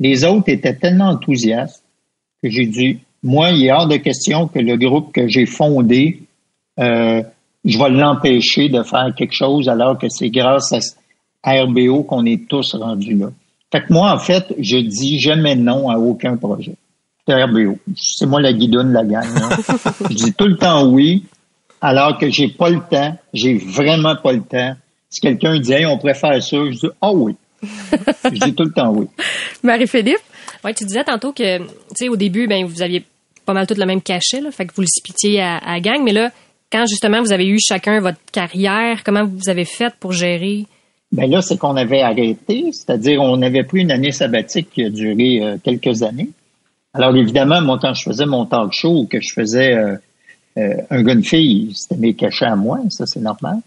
les 0.00 0.24
autres 0.24 0.48
étaient 0.48 0.76
tellement 0.76 1.08
enthousiastes 1.08 1.82
que 2.42 2.50
j'ai 2.50 2.66
dit, 2.66 2.98
moi, 3.22 3.50
il 3.50 3.66
est 3.66 3.72
hors 3.72 3.88
de 3.88 3.96
question 3.96 4.48
que 4.48 4.58
le 4.58 4.76
groupe 4.76 5.12
que 5.12 5.26
j'ai 5.28 5.46
fondé, 5.46 6.22
euh, 6.78 7.22
je 7.64 7.78
vais 7.78 7.90
l'empêcher 7.90 8.68
de 8.68 8.82
faire 8.82 9.12
quelque 9.16 9.34
chose 9.34 9.68
alors 9.68 9.98
que 9.98 10.08
c'est 10.08 10.30
grâce 10.30 10.72
à, 10.72 10.80
RBO 11.44 12.02
qu'on 12.02 12.26
est 12.26 12.48
tous 12.48 12.74
rendus 12.74 13.14
là. 13.14 13.30
Fait 13.70 13.82
que 13.82 13.92
moi, 13.92 14.12
en 14.12 14.18
fait, 14.18 14.54
je 14.58 14.78
dis 14.78 15.18
jamais 15.18 15.54
non 15.54 15.90
à 15.90 15.98
aucun 15.98 16.36
projet. 16.36 16.74
C'est 17.26 17.42
RBO. 17.42 17.78
C'est 17.96 18.26
moi 18.26 18.40
la 18.40 18.52
guidoune 18.52 18.88
de 18.88 18.94
la 18.94 19.04
gang. 19.04 19.26
là. 19.34 19.56
je 20.10 20.14
dis 20.14 20.32
tout 20.32 20.46
le 20.46 20.56
temps 20.56 20.88
oui, 20.88 21.24
alors 21.80 22.18
que 22.18 22.30
j'ai 22.30 22.48
pas 22.48 22.70
le 22.70 22.80
temps. 22.80 23.16
J'ai 23.34 23.56
vraiment 23.58 24.16
pas 24.16 24.32
le 24.32 24.40
temps. 24.40 24.74
Si 25.10 25.20
quelqu'un 25.20 25.58
dit, 25.58 25.72
hey, 25.72 25.86
on 25.86 25.98
préfère 25.98 26.42
ça, 26.42 26.56
je 26.64 26.70
dis, 26.70 26.88
ah 27.00 27.12
oui. 27.12 27.34
je 27.62 28.44
dis 28.44 28.54
tout 28.54 28.64
le 28.64 28.72
temps 28.72 28.90
oui. 28.90 29.06
Marie-Philippe? 29.62 30.20
Ouais, 30.64 30.74
tu 30.74 30.84
disais 30.84 31.04
tantôt 31.04 31.32
que, 31.32 31.58
tu 31.58 31.64
sais, 31.94 32.08
au 32.08 32.16
début, 32.16 32.46
ben, 32.46 32.64
vous 32.64 32.82
aviez 32.82 33.04
pas 33.46 33.52
mal 33.52 33.66
tout 33.66 33.74
le 33.76 33.86
même 33.86 34.02
cachet, 34.02 34.40
là, 34.40 34.50
fait 34.50 34.66
que 34.66 34.74
vous 34.74 34.82
le 34.82 34.86
splittiez 34.86 35.40
à, 35.40 35.58
à 35.58 35.80
gang, 35.80 36.02
mais 36.04 36.12
là, 36.12 36.30
quand 36.70 36.84
justement 36.86 37.22
vous 37.22 37.32
avez 37.32 37.46
eu 37.46 37.58
chacun 37.58 38.00
votre 38.00 38.18
carrière, 38.30 39.02
comment 39.04 39.24
vous 39.24 39.48
avez 39.48 39.64
fait 39.64 39.94
pour 39.98 40.12
gérer? 40.12 40.66
Ben 41.10 41.30
là, 41.30 41.40
c'est 41.40 41.56
qu'on 41.56 41.76
avait 41.76 42.02
arrêté, 42.02 42.70
c'est-à-dire 42.72 43.22
on 43.22 43.40
avait 43.40 43.64
pris 43.64 43.80
une 43.80 43.90
année 43.90 44.12
sabbatique 44.12 44.68
qui 44.70 44.84
a 44.84 44.90
duré 44.90 45.42
euh, 45.42 45.56
quelques 45.62 46.02
années. 46.02 46.28
Alors 46.92 47.16
évidemment, 47.16 47.62
moi, 47.62 47.78
quand 47.80 47.94
je 47.94 48.02
faisais 48.02 48.26
mon 48.26 48.44
talk 48.44 48.72
show 48.72 49.06
que 49.06 49.18
je 49.20 49.32
faisais 49.32 49.72
euh, 49.72 49.96
euh, 50.58 50.74
un 50.90 51.02
gars, 51.02 51.20
fille, 51.22 51.72
c'était 51.74 51.98
mes 51.98 52.12
cachets 52.14 52.44
à 52.44 52.56
moi, 52.56 52.80
ça 52.90 53.06
c'est 53.06 53.20
normal. 53.20 53.58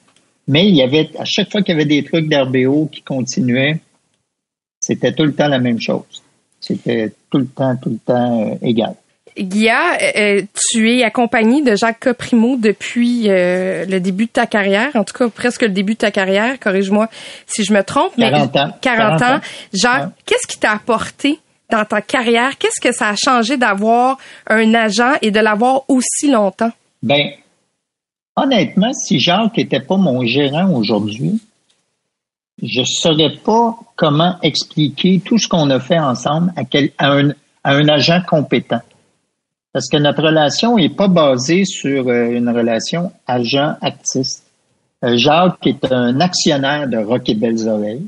Mais 0.48 0.68
il 0.68 0.76
y 0.76 0.84
avait, 0.84 1.10
à 1.18 1.26
chaque 1.26 1.52
fois 1.52 1.62
qu'il 1.62 1.74
y 1.74 1.76
avait 1.76 1.86
des 1.86 2.04
trucs 2.04 2.28
d'RBO 2.30 2.88
qui 2.92 3.02
continuaient, 3.02 3.80
c'était 4.80 5.14
tout 5.14 5.24
le 5.24 5.34
temps 5.34 5.48
la 5.48 5.60
même 5.60 5.80
chose. 5.80 6.24
C'était 6.62 7.12
tout 7.30 7.40
le 7.40 7.48
temps, 7.48 7.76
tout 7.76 7.90
le 7.90 7.98
temps 7.98 8.42
euh, 8.52 8.56
égal. 8.62 8.94
Guilla, 9.38 9.98
euh, 10.02 10.12
euh, 10.18 10.42
tu 10.72 10.92
es 10.94 11.04
accompagné 11.04 11.62
de 11.64 11.76
Jacques 11.76 12.02
Coprimo 12.02 12.58
depuis 12.58 13.24
le 13.28 14.00
début 14.00 14.26
de 14.26 14.32
ta 14.32 14.46
carrière, 14.46 14.90
en 14.94 15.04
tout 15.04 15.18
cas 15.18 15.30
presque 15.30 15.64
le 15.64 15.70
début 15.70 15.94
de 15.94 16.00
ta 16.00 16.12
carrière, 16.12 16.60
corrige-moi 16.60 17.10
si 17.48 17.64
je 17.64 17.74
me 17.74 17.82
trompe. 17.82 18.12
mais 18.18 18.30
40 18.30 18.56
ans. 18.58 18.72
40 18.82 19.14
ans. 19.14 19.18
40 19.18 19.22
ans. 19.22 19.42
Jacques, 19.74 20.04
Ouais. 20.04 20.10
qu'est-ce 20.26 20.48
qui 20.48 20.60
t'a 20.60 20.74
apporté 20.74 21.40
dans 21.72 21.86
ta 21.86 22.02
carrière? 22.02 22.58
Qu'est-ce 22.58 22.82
que 22.82 22.94
ça 22.94 23.10
a 23.10 23.16
changé 23.16 23.56
d'avoir 23.58 24.18
un 24.48 24.74
agent 24.74 25.14
et 25.22 25.32
de 25.32 25.40
l'avoir 25.40 25.84
aussi 25.88 26.30
longtemps? 26.30 26.72
Ben, 27.02 27.30
honnêtement, 28.36 28.92
si 28.94 29.20
Jacques 29.20 29.58
n'était 29.58 29.80
pas 29.80 29.96
mon 29.98 30.26
gérant 30.26 30.70
aujourd'hui, 30.74 31.40
je 32.62 32.82
ne 32.82 32.86
saurais 32.86 33.36
pas 33.44 33.76
comment 34.02 34.36
expliquer 34.42 35.22
tout 35.24 35.38
ce 35.38 35.48
qu'on 35.48 35.70
a 35.70 35.80
fait 35.80 36.00
ensemble 36.00 36.52
à, 36.58 36.64
un, 37.08 37.88
agent 37.88 38.24
compétent. 38.28 38.82
Parce 39.72 39.88
que 39.90 39.98
notre 39.98 40.24
relation 40.24 40.76
n'est 40.76 40.90
pas 40.90 41.08
basée 41.08 41.66
sur 41.66 42.08
euh, 42.08 42.32
une 42.32 42.50
relation 42.50 43.12
agent-actiste. 43.28 44.44
Euh, 45.04 45.18
Jacques 45.18 45.68
est 45.68 45.92
un 45.92 46.20
actionnaire 46.20 46.88
de 46.88 46.98
Rock 46.98 47.30
et 47.30 47.36
Belles 47.36 47.68
Oreilles. 47.68 48.08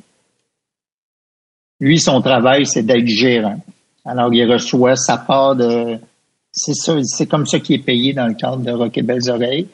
Lui, 1.79 1.99
son 1.99 2.23
travail, 2.23 2.65
c'est 2.65 2.83
d'être 2.83 3.07
gérant. 3.07 3.61
Alors, 4.03 4.33
il 4.33 4.51
reçoit 4.51 4.95
sa 4.95 5.19
part 5.19 5.55
de... 5.55 5.99
C'est 6.51 6.73
ça, 6.73 6.95
c'est 7.03 7.27
comme 7.27 7.45
ça 7.45 7.59
qu'il 7.59 7.75
est 7.75 7.83
payé 7.83 8.13
dans 8.13 8.25
le 8.25 8.33
cadre 8.33 8.63
de 8.63 8.71
Rock 8.71 8.97
et 8.97 9.03
Belles 9.03 9.29
Oreilles. 9.29 9.67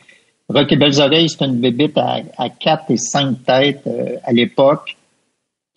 Rock 0.50 0.70
et 0.70 0.76
Belles 0.76 1.00
Oreilles, 1.00 1.30
c'est 1.30 1.46
une 1.46 1.62
bébite 1.62 1.98
à, 1.98 2.18
à 2.38 2.50
quatre 2.50 2.92
et 2.92 2.98
cinq 2.98 3.42
têtes 3.46 3.84
euh, 3.88 4.18
à 4.26 4.34
l'époque 4.34 4.98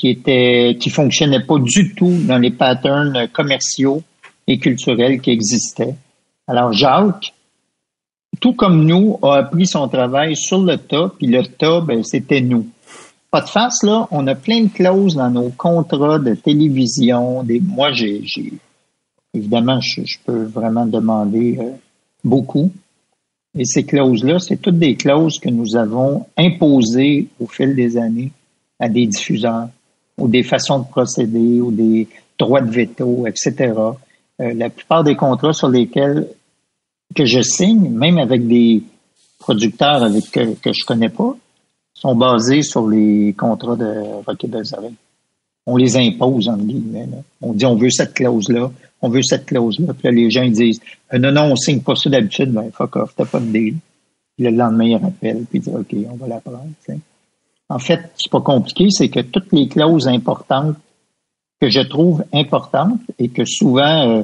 qui 0.02 0.08
était 0.08 0.76
qui 0.80 0.90
fonctionnait 0.90 1.44
pas 1.44 1.60
du 1.60 1.94
tout 1.94 2.10
dans 2.26 2.38
les 2.38 2.50
patterns 2.50 3.28
commerciaux 3.28 4.02
et 4.48 4.58
culturels 4.58 5.20
qui 5.20 5.30
existaient. 5.30 5.94
Alors 6.48 6.72
Jacques, 6.72 7.32
tout 8.40 8.52
comme 8.52 8.84
nous, 8.84 9.16
a 9.22 9.36
appris 9.36 9.64
son 9.64 9.86
travail 9.86 10.34
sur 10.34 10.60
le 10.60 10.76
tas, 10.76 11.12
puis 11.16 11.28
le 11.28 11.44
tas, 11.44 11.82
ben, 11.82 12.02
c'était 12.02 12.40
nous. 12.40 12.66
Pas 13.30 13.42
de 13.42 13.48
face, 13.48 13.84
là, 13.84 14.08
on 14.10 14.26
a 14.26 14.34
plein 14.34 14.64
de 14.64 14.70
clauses 14.70 15.14
dans 15.14 15.30
nos 15.30 15.50
contrats 15.50 16.18
de 16.18 16.34
télévision. 16.34 17.44
Des, 17.44 17.60
moi, 17.60 17.92
j'ai, 17.92 18.24
évidemment, 19.32 19.78
je, 19.80 20.00
je 20.04 20.18
peux 20.26 20.42
vraiment 20.42 20.84
demander 20.84 21.58
euh, 21.60 21.70
beaucoup. 22.24 22.72
Et 23.56 23.64
ces 23.66 23.84
clauses-là, 23.84 24.40
c'est 24.40 24.56
toutes 24.56 24.80
des 24.80 24.96
clauses 24.96 25.38
que 25.38 25.48
nous 25.48 25.76
avons 25.76 26.26
imposées 26.36 27.28
au 27.38 27.46
fil 27.46 27.76
des 27.76 27.96
années 27.96 28.32
à 28.80 28.88
des 28.88 29.06
diffuseurs, 29.06 29.68
ou 30.18 30.28
des 30.28 30.42
façons 30.42 30.80
de 30.80 30.86
procéder, 30.86 31.60
ou 31.60 31.70
des 31.70 32.08
droits 32.38 32.60
de 32.60 32.70
veto, 32.70 33.26
etc. 33.26 33.72
Euh, 34.40 34.54
la 34.54 34.70
plupart 34.70 35.04
des 35.04 35.16
contrats 35.16 35.52
sur 35.52 35.68
lesquels 35.68 36.28
que 37.14 37.24
je 37.24 37.42
signe, 37.42 37.90
même 37.90 38.18
avec 38.18 38.46
des 38.46 38.82
producteurs 39.38 40.02
avec 40.02 40.30
que, 40.30 40.54
que 40.54 40.72
je 40.72 40.84
connais 40.86 41.08
pas, 41.08 41.36
sont 41.94 42.14
basés 42.14 42.62
sur 42.62 42.88
les 42.88 43.34
contrats 43.36 43.76
de 43.76 44.22
Rocky 44.26 44.50
Oreilles. 44.52 44.94
on 45.66 45.76
les 45.76 45.96
impose, 45.96 46.48
en 46.48 46.56
guillemets. 46.56 47.08
On 47.40 47.52
dit, 47.52 47.66
on 47.66 47.76
veut 47.76 47.90
cette 47.90 48.14
clause-là, 48.14 48.70
on 49.02 49.08
veut 49.08 49.22
cette 49.22 49.46
clause-là. 49.46 49.92
Puis 49.94 50.08
là, 50.08 50.10
les 50.10 50.30
gens 50.30 50.42
ils 50.42 50.52
disent, 50.52 50.80
non, 51.12 51.30
non, 51.30 51.52
on 51.52 51.56
signe 51.56 51.80
pas 51.80 51.94
ça 51.94 52.08
d'habitude, 52.10 52.50
ben 52.50 52.70
fuck 52.72 52.96
off, 52.96 53.14
t'as 53.16 53.26
pas 53.26 53.40
de 53.40 53.46
deal. 53.46 53.76
Puis 54.36 54.46
le 54.46 54.50
lendemain, 54.50 54.84
ils 54.84 54.96
rappellent, 54.96 55.44
puis 55.44 55.58
ils 55.58 55.60
disent, 55.60 55.74
OK, 55.74 55.94
on 56.10 56.16
va 56.16 56.28
la 56.28 56.40
prendre. 56.40 56.70
En 57.72 57.78
fait, 57.78 58.10
c'est 58.16 58.30
pas 58.30 58.42
compliqué, 58.42 58.88
c'est 58.90 59.08
que 59.08 59.20
toutes 59.20 59.50
les 59.52 59.66
clauses 59.66 60.06
importantes 60.06 60.76
que 61.58 61.70
je 61.70 61.80
trouve 61.80 62.22
importantes 62.34 63.00
et 63.18 63.30
que 63.30 63.46
souvent 63.46 64.10
euh, 64.10 64.22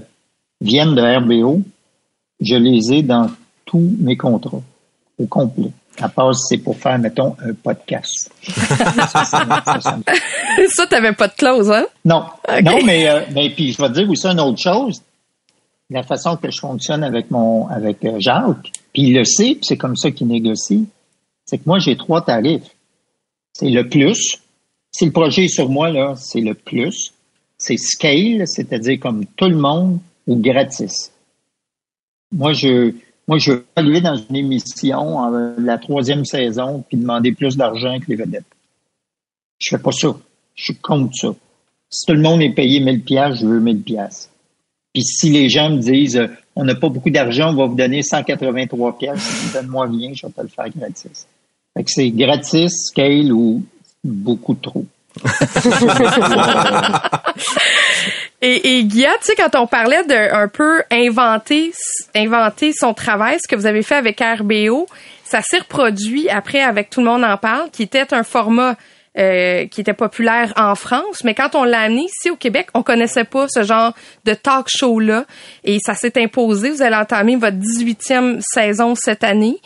viennent 0.60 0.94
de 0.94 1.00
RBO, 1.00 1.62
je 2.40 2.56
les 2.56 2.92
ai 2.92 3.02
dans 3.02 3.30
tous 3.64 3.96
mes 4.00 4.18
contrats, 4.18 4.60
au 5.18 5.26
complet. 5.26 5.70
À 5.98 6.10
part 6.10 6.36
c'est 6.36 6.58
pour 6.58 6.76
faire, 6.76 6.98
mettons, 6.98 7.36
un 7.42 7.54
podcast. 7.54 8.30
ça, 8.42 10.86
t'avais 10.88 11.14
pas 11.14 11.28
de 11.28 11.34
clause, 11.34 11.70
hein? 11.70 11.86
Non. 12.04 12.24
Non, 12.62 12.84
mais, 12.84 13.08
euh, 13.08 13.22
mais 13.32 13.48
puis 13.48 13.72
je 13.72 13.80
vais 13.80 13.88
te 13.88 13.94
dire 13.94 14.10
aussi 14.10 14.26
une 14.26 14.40
autre 14.40 14.60
chose. 14.60 15.00
La 15.88 16.02
façon 16.02 16.36
que 16.36 16.50
je 16.50 16.60
fonctionne 16.60 17.02
avec 17.02 17.30
mon 17.30 17.66
avec 17.68 18.04
euh, 18.04 18.20
Jacques, 18.20 18.72
puis 18.92 19.04
il 19.04 19.14
le 19.14 19.24
sait, 19.24 19.54
puis 19.54 19.62
c'est 19.62 19.78
comme 19.78 19.96
ça 19.96 20.10
qu'il 20.10 20.26
négocie, 20.26 20.86
c'est 21.46 21.56
que 21.56 21.62
moi, 21.64 21.78
j'ai 21.78 21.96
trois 21.96 22.20
tarifs. 22.20 22.74
C'est 23.58 23.70
le 23.70 23.88
plus. 23.88 24.38
Si 24.92 25.06
le 25.06 25.10
projet 25.10 25.46
est 25.46 25.48
sur 25.48 25.68
moi, 25.68 25.90
là, 25.90 26.14
c'est 26.16 26.40
le 26.40 26.54
plus. 26.54 27.12
C'est 27.56 27.76
scale, 27.76 28.46
c'est-à-dire 28.46 29.00
comme 29.00 29.26
tout 29.26 29.48
le 29.48 29.56
monde, 29.56 29.98
ou 30.28 30.36
gratis. 30.36 31.10
Moi, 32.30 32.52
je 32.52 32.92
moi, 33.26 33.36
je 33.36 33.52
veux 33.52 33.66
arriver 33.76 34.00
dans 34.00 34.16
une 34.16 34.36
émission, 34.36 35.54
la 35.58 35.76
troisième 35.76 36.24
saison, 36.24 36.82
puis 36.88 36.96
demander 36.96 37.32
plus 37.32 37.58
d'argent 37.58 37.98
que 38.00 38.06
les 38.08 38.16
vedettes. 38.16 38.46
Je 39.58 39.68
fais 39.68 39.82
pas 39.82 39.92
ça. 39.92 40.16
Je 40.54 40.64
suis 40.64 40.76
contre 40.76 41.14
ça. 41.14 41.34
Si 41.90 42.06
tout 42.06 42.14
le 42.14 42.22
monde 42.22 42.40
est 42.40 42.54
payé 42.54 42.80
1000 42.80 43.02
pièces, 43.02 43.40
je 43.40 43.46
veux 43.46 43.60
1000 43.60 43.82
pièces. 43.82 44.30
Puis 44.94 45.02
si 45.02 45.28
les 45.28 45.50
gens 45.50 45.68
me 45.68 45.78
disent, 45.78 46.16
euh, 46.16 46.28
on 46.56 46.64
n'a 46.64 46.74
pas 46.74 46.88
beaucoup 46.88 47.10
d'argent, 47.10 47.50
on 47.50 47.56
va 47.56 47.66
vous 47.66 47.74
donner 47.74 48.02
183 48.02 48.96
pièces, 48.96 49.52
donne-moi 49.52 49.86
rien, 49.86 50.12
je 50.14 50.26
vais 50.26 50.32
te 50.32 50.40
le 50.40 50.48
faire 50.48 50.70
gratis. 50.70 51.26
C'est 51.86 52.10
gratis, 52.10 52.88
scale 52.88 53.32
ou 53.32 53.62
beaucoup 54.04 54.54
trop. 54.54 54.84
Et, 58.40 58.78
et 58.78 58.84
Guilla, 58.84 59.10
tu 59.20 59.24
sais, 59.24 59.34
quand 59.34 59.60
on 59.60 59.66
parlait 59.66 60.04
de 60.04 60.32
un 60.32 60.46
peu 60.46 60.84
inventer, 60.92 61.72
inventer 62.14 62.72
son 62.72 62.94
travail, 62.94 63.38
ce 63.42 63.48
que 63.48 63.56
vous 63.56 63.66
avez 63.66 63.82
fait 63.82 63.96
avec 63.96 64.20
RBO, 64.20 64.86
ça 65.24 65.42
s'est 65.42 65.58
reproduit 65.58 66.28
après 66.28 66.62
avec 66.62 66.88
Tout 66.88 67.00
le 67.00 67.06
monde 67.06 67.24
en 67.24 67.36
parle, 67.36 67.68
qui 67.70 67.82
était 67.82 68.14
un 68.14 68.22
format 68.22 68.76
euh, 69.18 69.66
qui 69.66 69.80
était 69.80 69.94
populaire 69.94 70.52
en 70.56 70.76
France, 70.76 71.24
mais 71.24 71.34
quand 71.34 71.56
on 71.56 71.64
l'a 71.64 71.80
amené 71.80 72.02
ici 72.02 72.30
au 72.30 72.36
Québec, 72.36 72.68
on 72.74 72.84
connaissait 72.84 73.24
pas 73.24 73.46
ce 73.48 73.64
genre 73.64 73.92
de 74.24 74.34
talk 74.34 74.68
show 74.68 75.00
là, 75.00 75.24
et 75.64 75.78
ça 75.84 75.94
s'est 75.94 76.22
imposé. 76.22 76.70
Vous 76.70 76.82
allez 76.82 76.94
entamer 76.94 77.34
votre 77.34 77.56
18e 77.56 78.40
saison 78.40 78.94
cette 78.94 79.24
année. 79.24 79.58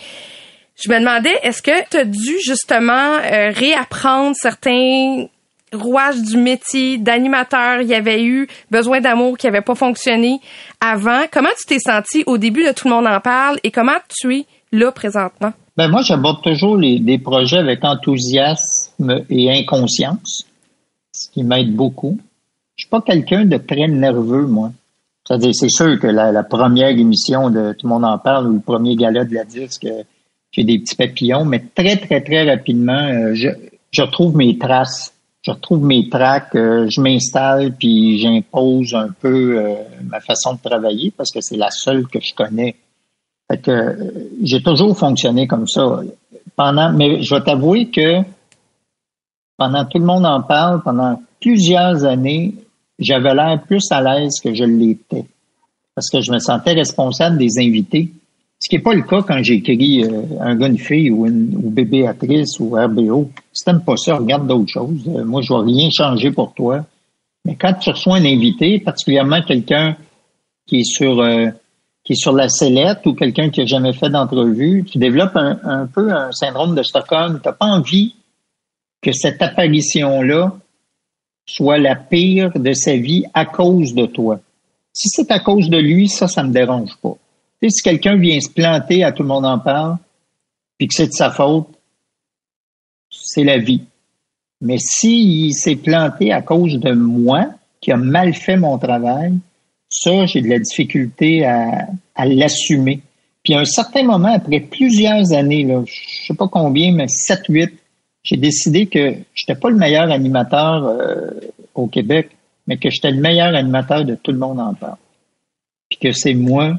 Je 0.81 0.91
me 0.91 0.99
demandais, 0.99 1.35
est-ce 1.43 1.62
que 1.62 1.88
tu 1.91 1.97
as 1.97 2.05
dû 2.05 2.38
justement 2.45 2.93
euh, 2.93 3.50
réapprendre 3.50 4.35
certains 4.35 5.26
rouage 5.73 6.21
du 6.21 6.37
métier 6.37 6.99
d'animateur, 6.99 7.81
il 7.81 7.88
y 7.88 7.95
avait 7.95 8.23
eu 8.23 8.49
besoin 8.71 9.00
d'amour 9.00 9.38
qui 9.38 9.47
avait 9.47 9.62
pas 9.62 9.75
fonctionné 9.75 10.41
avant. 10.81 11.23
Comment 11.33 11.49
tu 11.59 11.67
t'es 11.67 11.79
senti 11.79 12.25
au 12.26 12.38
début 12.38 12.64
de 12.64 12.73
Tout 12.73 12.88
le 12.88 12.95
monde 12.95 13.07
en 13.07 13.21
parle 13.21 13.59
et 13.62 13.71
comment 13.71 13.99
tu 14.09 14.37
es 14.37 14.47
là 14.73 14.93
présentement? 14.93 15.52
Ben 15.76 15.88
moi, 15.88 16.02
j'aborde 16.02 16.43
toujours 16.43 16.76
les, 16.76 17.19
projets 17.19 17.59
avec 17.59 17.83
enthousiasme 17.83 19.25
et 19.31 19.50
inconscience, 19.50 20.47
ce 21.12 21.31
qui 21.31 21.45
m'aide 21.45 21.75
beaucoup. 21.75 22.19
Je 22.76 22.85
suis 22.85 22.91
pas 22.91 23.00
quelqu'un 23.00 23.47
de 23.47 23.57
très 23.57 23.88
nerveux, 23.88 24.47
moi. 24.47 24.71
C'est-à-dire, 25.26 25.55
c'est 25.55 25.71
sûr 25.71 25.99
que 25.99 26.09
la, 26.09 26.43
première 26.43 26.91
émission 26.91 27.49
de 27.49 27.73
Tout 27.73 27.87
le 27.87 27.88
monde 27.88 28.05
en 28.05 28.19
parle 28.19 28.49
ou 28.49 28.55
le 28.55 28.61
premier 28.61 28.97
gala 28.97 29.25
de 29.25 29.35
la 29.35 29.45
disque, 29.45 29.87
j'ai 30.52 30.64
des 30.64 30.78
petits 30.78 30.97
papillons, 30.97 31.44
mais 31.44 31.64
très, 31.75 31.97
très, 31.97 32.20
très 32.20 32.48
rapidement, 32.48 32.92
euh, 32.92 33.35
je, 33.35 33.48
je 33.90 34.03
retrouve 34.03 34.37
mes 34.37 34.59
traces 34.59 35.12
je 35.42 35.50
retrouve 35.50 35.85
mes 35.85 36.09
tracks, 36.09 36.55
euh, 36.55 36.87
je 36.88 37.00
m'installe 37.00 37.74
puis 37.74 38.18
j'impose 38.18 38.94
un 38.94 39.11
peu 39.11 39.59
euh, 39.59 39.74
ma 40.05 40.20
façon 40.20 40.55
de 40.55 40.61
travailler 40.61 41.12
parce 41.16 41.33
que 41.33 41.40
c'est 41.40 41.57
la 41.57 41.70
seule 41.70 42.07
que 42.07 42.20
je 42.20 42.33
connais. 42.33 42.77
Fait 43.50 43.59
que 43.59 44.24
j'ai 44.42 44.62
toujours 44.62 44.96
fonctionné 44.96 45.48
comme 45.48 45.66
ça. 45.66 46.00
Pendant, 46.55 46.92
mais 46.92 47.22
je 47.22 47.35
vais 47.35 47.40
t'avouer 47.40 47.90
que 47.90 48.20
pendant 49.57 49.85
tout 49.85 49.98
le 49.98 50.05
monde 50.05 50.27
en 50.27 50.42
parle, 50.42 50.81
pendant 50.83 51.20
plusieurs 51.40 52.05
années, 52.05 52.55
j'avais 52.98 53.35
l'air 53.35 53.61
plus 53.66 53.90
à 53.90 54.00
l'aise 54.00 54.38
que 54.40 54.55
je 54.55 54.64
l'étais 54.64 55.24
parce 55.94 56.09
que 56.09 56.20
je 56.20 56.31
me 56.31 56.38
sentais 56.38 56.72
responsable 56.72 57.37
des 57.37 57.59
invités. 57.59 58.12
Ce 58.62 58.68
qui 58.68 58.77
n'est 58.77 58.83
pas 58.83 58.94
le 58.94 59.03
cas 59.03 59.22
quand 59.22 59.42
j'écris 59.42 60.05
euh, 60.05 60.22
un 60.40 60.55
gars, 60.55 60.68
une 60.68 60.79
fille 60.79 61.11
ou, 61.11 61.27
une, 61.27 61.53
ou 61.57 61.68
bébé 61.68 62.07
actrice 62.07 62.61
ou 62.61 62.77
RBO. 62.77 63.29
Si 63.53 63.64
t'aimes 63.64 63.83
pas 63.83 63.96
ça, 63.96 64.14
regarde 64.14 64.46
d'autres 64.46 64.70
choses. 64.70 65.03
Euh, 65.09 65.25
moi, 65.25 65.42
je 65.42 65.53
vais 65.53 65.64
rien 65.64 65.90
changer 65.90 66.31
pour 66.31 66.55
toi. 66.55 66.87
Mais 67.44 67.57
quand 67.57 67.75
tu 67.75 67.90
reçois 67.90 68.18
un 68.18 68.25
invité, 68.25 68.79
particulièrement 68.79 69.42
quelqu'un 69.42 69.96
qui 70.68 70.77
est 70.77 70.85
sur 70.85 71.20
euh, 71.20 71.48
qui 72.05 72.12
est 72.12 72.16
sur 72.16 72.33
la 72.33 72.48
sellette 72.48 73.05
ou 73.05 73.14
quelqu'un 73.14 73.51
qui 73.51 73.62
a 73.62 73.66
jamais 73.66 73.92
fait 73.94 74.11
d'entrevue, 74.11 74.85
tu 74.85 74.98
développes 74.98 75.37
un, 75.37 75.59
un, 75.64 75.87
peu 75.87 76.12
un 76.12 76.31
syndrome 76.31 76.77
de 76.77 76.85
Stockholm. 76.85 77.40
Tu 77.42 77.48
n'as 77.48 77.55
pas 77.55 77.66
envie 77.66 78.14
que 79.01 79.11
cette 79.11 79.42
apparition-là 79.42 80.55
soit 81.46 81.79
la 81.79 81.96
pire 81.96 82.53
de 82.55 82.72
sa 82.75 82.96
vie 82.96 83.25
à 83.35 83.44
cause 83.44 83.92
de 83.92 84.07
toi. 84.07 84.38
Si 84.92 85.09
c'est 85.09 85.33
à 85.33 85.40
cause 85.40 85.68
de 85.68 85.79
lui, 85.79 86.09
ça, 86.09 86.29
ça 86.29 86.44
me 86.44 86.53
dérange 86.53 86.96
pas 87.03 87.16
si 87.70 87.83
quelqu'un 87.83 88.16
vient 88.16 88.40
se 88.40 88.51
planter, 88.51 89.05
à 89.05 89.12
tout 89.12 89.22
le 89.22 89.29
monde 89.29 89.46
en 89.46 89.59
parle, 89.59 89.96
puis 90.79 90.88
que 90.88 90.94
c'est 90.94 91.09
de 91.09 91.12
sa 91.12 91.31
faute, 91.31 91.68
c'est 93.11 93.44
la 93.44 93.59
vie. 93.59 93.85
Mais 94.61 94.79
s'il 94.79 95.55
s'est 95.55 95.77
planté 95.77 96.33
à 96.33 96.42
cause 96.42 96.79
de 96.79 96.92
moi, 96.92 97.46
qui 97.81 97.92
a 97.92 97.96
mal 97.96 98.33
fait 98.33 98.57
mon 98.57 98.79
travail, 98.79 99.35
ça, 99.88 100.25
j'ai 100.27 100.40
de 100.40 100.48
la 100.48 100.59
difficulté 100.59 101.44
à, 101.44 101.88
l'assumer. 102.25 103.01
Puis 103.42 103.55
à 103.55 103.61
un 103.61 103.64
certain 103.64 104.05
moment, 104.05 104.33
après 104.33 104.61
plusieurs 104.61 105.33
années, 105.33 105.64
là, 105.64 105.83
je 105.85 106.27
sais 106.27 106.35
pas 106.35 106.48
combien, 106.48 106.92
mais 106.92 107.09
7, 107.09 107.42
8, 107.48 107.72
j'ai 108.22 108.37
décidé 108.37 108.87
que 108.87 109.16
j'étais 109.35 109.57
pas 109.57 109.68
le 109.68 109.77
meilleur 109.77 110.11
animateur 110.11 110.85
euh, 110.85 111.31
au 111.75 111.88
Québec, 111.88 112.31
mais 112.68 112.77
que 112.77 112.88
j'étais 112.88 113.11
le 113.11 113.20
meilleur 113.20 113.55
animateur 113.55 114.05
de 114.05 114.14
tout 114.14 114.31
le 114.31 114.38
monde 114.38 114.61
en 114.61 114.75
parle. 114.75 114.96
Puis 115.88 115.98
que 115.98 116.12
c'est 116.12 116.35
moi 116.35 116.79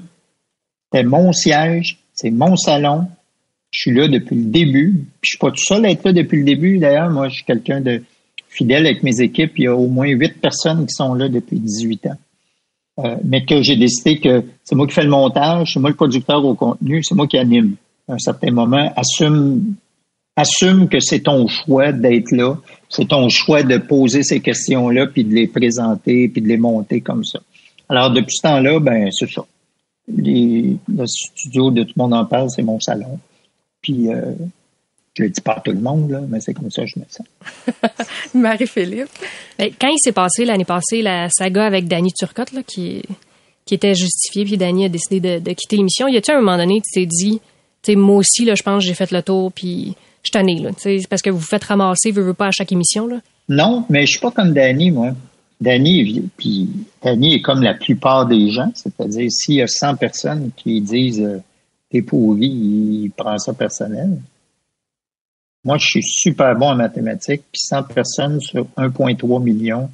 c'est 0.93 1.03
mon 1.03 1.33
siège, 1.33 1.97
c'est 2.13 2.29
mon 2.29 2.55
salon. 2.55 3.07
Je 3.71 3.81
suis 3.81 3.93
là 3.93 4.07
depuis 4.07 4.35
le 4.35 4.45
début. 4.45 5.05
Puis 5.21 5.21
je 5.23 5.29
suis 5.29 5.37
pas 5.39 5.49
tout 5.49 5.63
seul 5.63 5.83
à 5.85 5.89
être 5.89 6.05
là 6.05 6.13
depuis 6.13 6.37
le 6.37 6.43
début. 6.45 6.77
D'ailleurs, 6.77 7.09
moi, 7.09 7.29
je 7.29 7.35
suis 7.35 7.45
quelqu'un 7.45 7.81
de 7.81 8.03
fidèle 8.47 8.85
avec 8.85 9.01
mes 9.01 9.19
équipes. 9.19 9.53
Il 9.57 9.63
y 9.63 9.67
a 9.67 9.75
au 9.75 9.87
moins 9.87 10.07
huit 10.07 10.39
personnes 10.39 10.85
qui 10.85 10.93
sont 10.93 11.15
là 11.15 11.29
depuis 11.29 11.57
18 11.57 12.05
ans. 12.05 12.17
Euh, 12.99 13.15
mais 13.23 13.43
que 13.43 13.63
j'ai 13.63 13.75
décidé 13.75 14.19
que 14.19 14.43
c'est 14.63 14.75
moi 14.75 14.85
qui 14.85 14.93
fais 14.93 15.01
le 15.01 15.09
montage, 15.09 15.73
c'est 15.73 15.79
moi 15.79 15.89
le 15.89 15.95
producteur 15.95 16.45
au 16.45 16.53
contenu, 16.53 17.03
c'est 17.03 17.15
moi 17.15 17.25
qui 17.25 17.39
anime. 17.39 17.75
À 18.07 18.13
un 18.13 18.19
certain 18.19 18.51
moment, 18.51 18.93
assume, 18.95 19.73
assume 20.35 20.87
que 20.87 20.99
c'est 20.99 21.21
ton 21.21 21.47
choix 21.47 21.91
d'être 21.91 22.31
là, 22.31 22.55
c'est 22.89 23.07
ton 23.07 23.29
choix 23.29 23.63
de 23.63 23.79
poser 23.79 24.21
ces 24.21 24.41
questions-là, 24.41 25.07
puis 25.07 25.23
de 25.23 25.33
les 25.33 25.47
présenter, 25.47 26.27
puis 26.27 26.39
de 26.39 26.47
les 26.47 26.57
monter 26.57 27.01
comme 27.01 27.23
ça. 27.23 27.39
Alors 27.89 28.11
depuis 28.11 28.35
ce 28.35 28.43
temps-là, 28.43 28.79
ben 28.79 29.09
c'est 29.11 29.31
ça 29.31 29.43
les, 30.07 30.77
le 30.87 31.07
studio 31.07 31.71
de 31.71 31.83
Tout 31.83 31.93
le 31.95 32.01
monde 32.01 32.13
en 32.13 32.25
parle, 32.25 32.49
c'est 32.49 32.63
mon 32.63 32.79
salon. 32.79 33.19
Puis, 33.81 34.11
euh, 34.11 34.33
je 35.15 35.23
le 35.23 35.29
dis 35.29 35.41
pas 35.41 35.53
à 35.53 35.59
tout 35.59 35.71
le 35.71 35.79
monde, 35.79 36.09
là, 36.09 36.21
mais 36.27 36.39
c'est 36.39 36.53
comme 36.53 36.71
ça 36.71 36.83
que 36.83 36.87
je 36.87 36.99
me 36.99 37.05
sens. 37.07 37.25
Marie-Philippe. 38.33 39.09
Ben, 39.59 39.71
quand 39.79 39.89
il 39.89 39.99
s'est 39.99 40.11
passé 40.11 40.45
l'année 40.45 40.65
passée 40.65 41.01
la 41.01 41.29
saga 41.29 41.65
avec 41.65 41.87
Danny 41.87 42.11
Turcotte, 42.11 42.51
là, 42.51 42.63
qui, 42.63 43.03
qui 43.65 43.75
était 43.75 43.93
justifiée, 43.93 44.45
puis 44.45 44.57
Danny 44.57 44.85
a 44.85 44.89
décidé 44.89 45.19
de, 45.19 45.39
de 45.39 45.53
quitter 45.53 45.77
l'émission, 45.77 46.07
y 46.07 46.17
a-tu 46.17 46.31
un 46.31 46.39
moment 46.39 46.57
donné, 46.57 46.81
tu 46.81 46.99
t'es 46.99 47.05
dit, 47.05 47.39
tu 47.83 47.95
moi 47.95 48.17
aussi, 48.17 48.45
là, 48.45 48.55
je 48.55 48.63
pense 48.63 48.83
que 48.83 48.87
j'ai 48.87 48.95
fait 48.95 49.11
le 49.11 49.21
tour, 49.21 49.51
puis 49.51 49.95
je 50.23 50.31
t'en 50.31 50.45
ai, 50.47 50.55
là, 50.55 50.71
parce 51.09 51.21
que 51.21 51.29
vous 51.29 51.37
vous 51.37 51.45
faites 51.45 51.63
ramasser, 51.63 52.11
vous 52.11 52.23
veux 52.23 52.33
pas 52.33 52.47
à 52.47 52.51
chaque 52.51 52.71
émission, 52.71 53.07
là? 53.07 53.17
Non, 53.49 53.85
mais 53.89 54.05
je 54.05 54.11
suis 54.11 54.19
pas 54.19 54.31
comme 54.31 54.53
Danny, 54.53 54.89
moi. 54.89 55.11
Danny, 55.63 56.29
puis 56.35 56.69
Danny 57.01 57.35
est 57.35 57.41
comme 57.41 57.63
la 57.63 57.73
plupart 57.73 58.25
des 58.25 58.49
gens, 58.49 58.71
c'est-à-dire 58.75 59.31
s'il 59.31 59.55
y 59.55 59.61
a 59.61 59.67
100 59.67 59.95
personnes 59.95 60.51
qui 60.57 60.81
disent 60.81 61.21
euh, 61.21 61.39
t'es 61.89 62.01
pourri, 62.01 62.47
il 62.47 63.11
prend 63.15 63.37
ça 63.37 63.53
personnel. 63.53 64.19
Moi, 65.63 65.77
je 65.77 65.85
suis 65.85 66.03
super 66.03 66.53
bon 66.57 66.71
en 66.71 66.75
mathématiques, 66.75 67.43
puis 67.49 67.61
100 67.61 67.83
personnes 67.83 68.41
sur 68.41 68.67
1,3 68.77 69.41
million, 69.41 69.89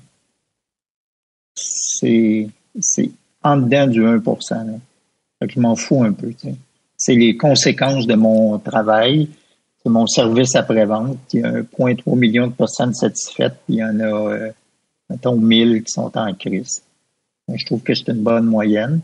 c'est 1.53 2.49
en 3.43 3.57
dedans 3.57 3.85
du 3.85 4.03
1 4.03 4.15
là. 4.15 4.79
Fait 5.39 5.49
je 5.49 5.59
m'en 5.59 5.75
fous 5.75 6.03
un 6.03 6.13
peu. 6.13 6.33
C'est 6.97 7.15
les 7.15 7.37
conséquences 7.37 8.07
de 8.07 8.15
mon 8.15 8.57
travail, 8.57 9.29
c'est 9.83 9.89
mon 9.89 10.07
service 10.07 10.55
après-vente. 10.55 11.17
Il 11.33 11.41
y 11.41 11.43
a 11.43 11.51
1,3 11.61 12.17
million 12.17 12.47
de 12.47 12.53
personnes 12.53 12.95
satisfaites, 12.95 13.55
puis 13.65 13.75
il 13.75 13.77
y 13.77 13.83
en 13.83 13.99
a 13.99 14.31
euh, 14.33 14.51
mettons 15.09 15.35
1000 15.35 15.83
qui 15.83 15.91
sont 15.91 16.11
en 16.15 16.33
crise. 16.33 16.83
Je 17.53 17.65
trouve 17.65 17.81
que 17.81 17.93
c'est 17.93 18.09
une 18.09 18.21
bonne 18.21 18.45
moyenne. 18.45 19.01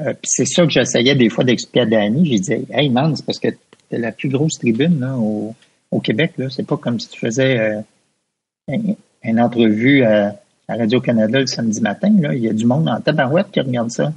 Euh, 0.00 0.12
puis 0.12 0.24
c'est 0.24 0.46
ça 0.46 0.64
que 0.64 0.70
j'essayais 0.70 1.14
des 1.14 1.28
fois 1.28 1.44
d'expliquer 1.44 1.80
à 1.80 1.86
Danny. 1.86 2.26
J'ai 2.26 2.38
dit, 2.38 2.66
hey 2.72 2.88
man, 2.88 3.14
c'est 3.14 3.24
parce 3.24 3.38
que 3.38 3.48
t'es 3.88 3.98
la 3.98 4.12
plus 4.12 4.28
grosse 4.28 4.58
tribune 4.58 5.00
là, 5.00 5.16
au, 5.16 5.54
Québec. 6.00 6.32
Là. 6.38 6.50
C'est 6.50 6.66
pas 6.66 6.76
comme 6.76 6.98
si 6.98 7.08
tu 7.08 7.20
faisais 7.20 7.58
euh, 7.58 7.80
une 9.22 9.40
entrevue 9.40 10.02
à, 10.02 10.34
Radio-Canada 10.66 11.40
le 11.40 11.46
samedi 11.46 11.80
matin. 11.80 12.12
Là. 12.18 12.34
Il 12.34 12.42
y 12.42 12.48
a 12.48 12.52
du 12.52 12.64
monde 12.64 12.88
en 12.88 13.00
tabarouette 13.00 13.50
qui 13.52 13.60
regarde 13.60 13.90
ça. 13.90 14.12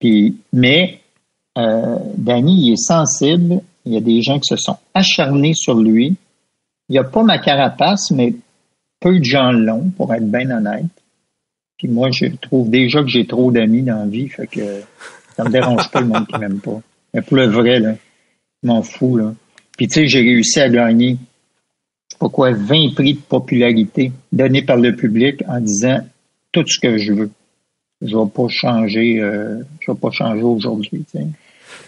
Puis, 0.00 0.38
mais 0.52 1.00
euh, 1.58 1.98
Danny, 2.16 2.66
il 2.66 2.72
est 2.72 2.82
sensible. 2.82 3.60
Il 3.84 3.92
y 3.92 3.96
a 3.98 4.00
des 4.00 4.22
gens 4.22 4.40
qui 4.40 4.48
se 4.48 4.56
sont 4.56 4.78
acharnés 4.94 5.52
sur 5.54 5.74
lui. 5.74 6.16
Il 6.88 6.92
n'y 6.92 6.98
a 6.98 7.04
pas 7.04 7.22
ma 7.22 7.38
carapace, 7.38 8.10
mais 8.10 8.34
peu 9.04 9.18
de 9.18 9.24
gens 9.24 9.52
l'ont, 9.52 9.90
pour 9.90 10.14
être 10.14 10.26
bien 10.26 10.50
honnête. 10.50 10.86
Puis 11.76 11.88
moi, 11.88 12.10
je 12.10 12.24
trouve 12.40 12.70
déjà 12.70 13.02
que 13.02 13.08
j'ai 13.08 13.26
trop 13.26 13.52
d'amis 13.52 13.82
dans 13.82 13.98
la 13.98 14.06
vie, 14.06 14.28
fait 14.30 14.46
que 14.46 14.80
ça 15.36 15.44
me 15.44 15.50
dérange 15.50 15.90
pas 15.90 16.00
le 16.00 16.06
monde 16.06 16.26
qui 16.26 16.38
m'aime 16.38 16.58
pas. 16.58 16.80
Mais 17.12 17.20
pour 17.20 17.36
le 17.36 17.46
vrai, 17.46 17.80
là, 17.80 17.96
je 18.62 18.66
m'en 18.66 18.82
fous, 18.82 19.18
là. 19.18 19.34
Puis 19.76 19.88
tu 19.88 19.94
sais, 19.94 20.06
j'ai 20.06 20.20
réussi 20.20 20.58
à 20.58 20.70
gagner, 20.70 21.18
je 21.18 22.14
sais 22.14 22.18
pas 22.18 22.30
quoi, 22.30 22.52
20 22.52 22.94
prix 22.94 23.14
de 23.14 23.20
popularité 23.20 24.10
donnés 24.32 24.62
par 24.62 24.78
le 24.78 24.96
public 24.96 25.42
en 25.48 25.60
disant 25.60 26.00
tout 26.50 26.66
ce 26.66 26.80
que 26.80 26.96
je 26.96 27.12
veux. 27.12 27.30
Je 28.00 28.16
vais 28.16 28.30
pas 28.34 28.48
changer, 28.48 29.20
euh, 29.20 29.58
je 29.80 29.90
vais 29.92 29.98
pas 29.98 30.12
changer 30.12 30.42
aujourd'hui. 30.42 31.04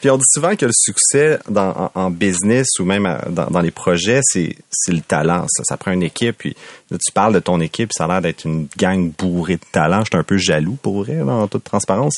Puis 0.00 0.10
on 0.10 0.16
dit 0.16 0.24
souvent 0.28 0.54
que 0.56 0.66
le 0.66 0.72
succès 0.74 1.38
dans, 1.48 1.90
en, 1.94 2.10
business 2.10 2.66
ou 2.78 2.84
même 2.84 3.06
euh, 3.06 3.18
dans, 3.28 3.60
les 3.60 3.70
projets, 3.70 4.20
c'est, 4.22 4.56
le 4.88 5.00
talent. 5.00 5.46
Ça. 5.48 5.62
ça 5.64 5.76
prend 5.76 5.92
une 5.92 6.02
équipe. 6.02 6.38
Puis 6.38 6.56
tu 6.90 7.12
parles 7.12 7.34
de 7.34 7.40
ton 7.40 7.60
équipe, 7.60 7.92
ça 7.92 8.04
a 8.04 8.08
l'air 8.08 8.22
d'être 8.22 8.44
une 8.44 8.68
gang 8.76 9.10
bourrée 9.18 9.56
de 9.56 9.64
talent. 9.72 10.00
Je 10.00 10.10
suis 10.12 10.18
un 10.18 10.22
peu 10.22 10.36
jaloux 10.36 10.78
pour 10.80 11.02
vrai, 11.02 11.20
en 11.20 11.48
toute 11.48 11.64
transparence. 11.64 12.14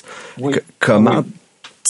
comment 0.79 1.25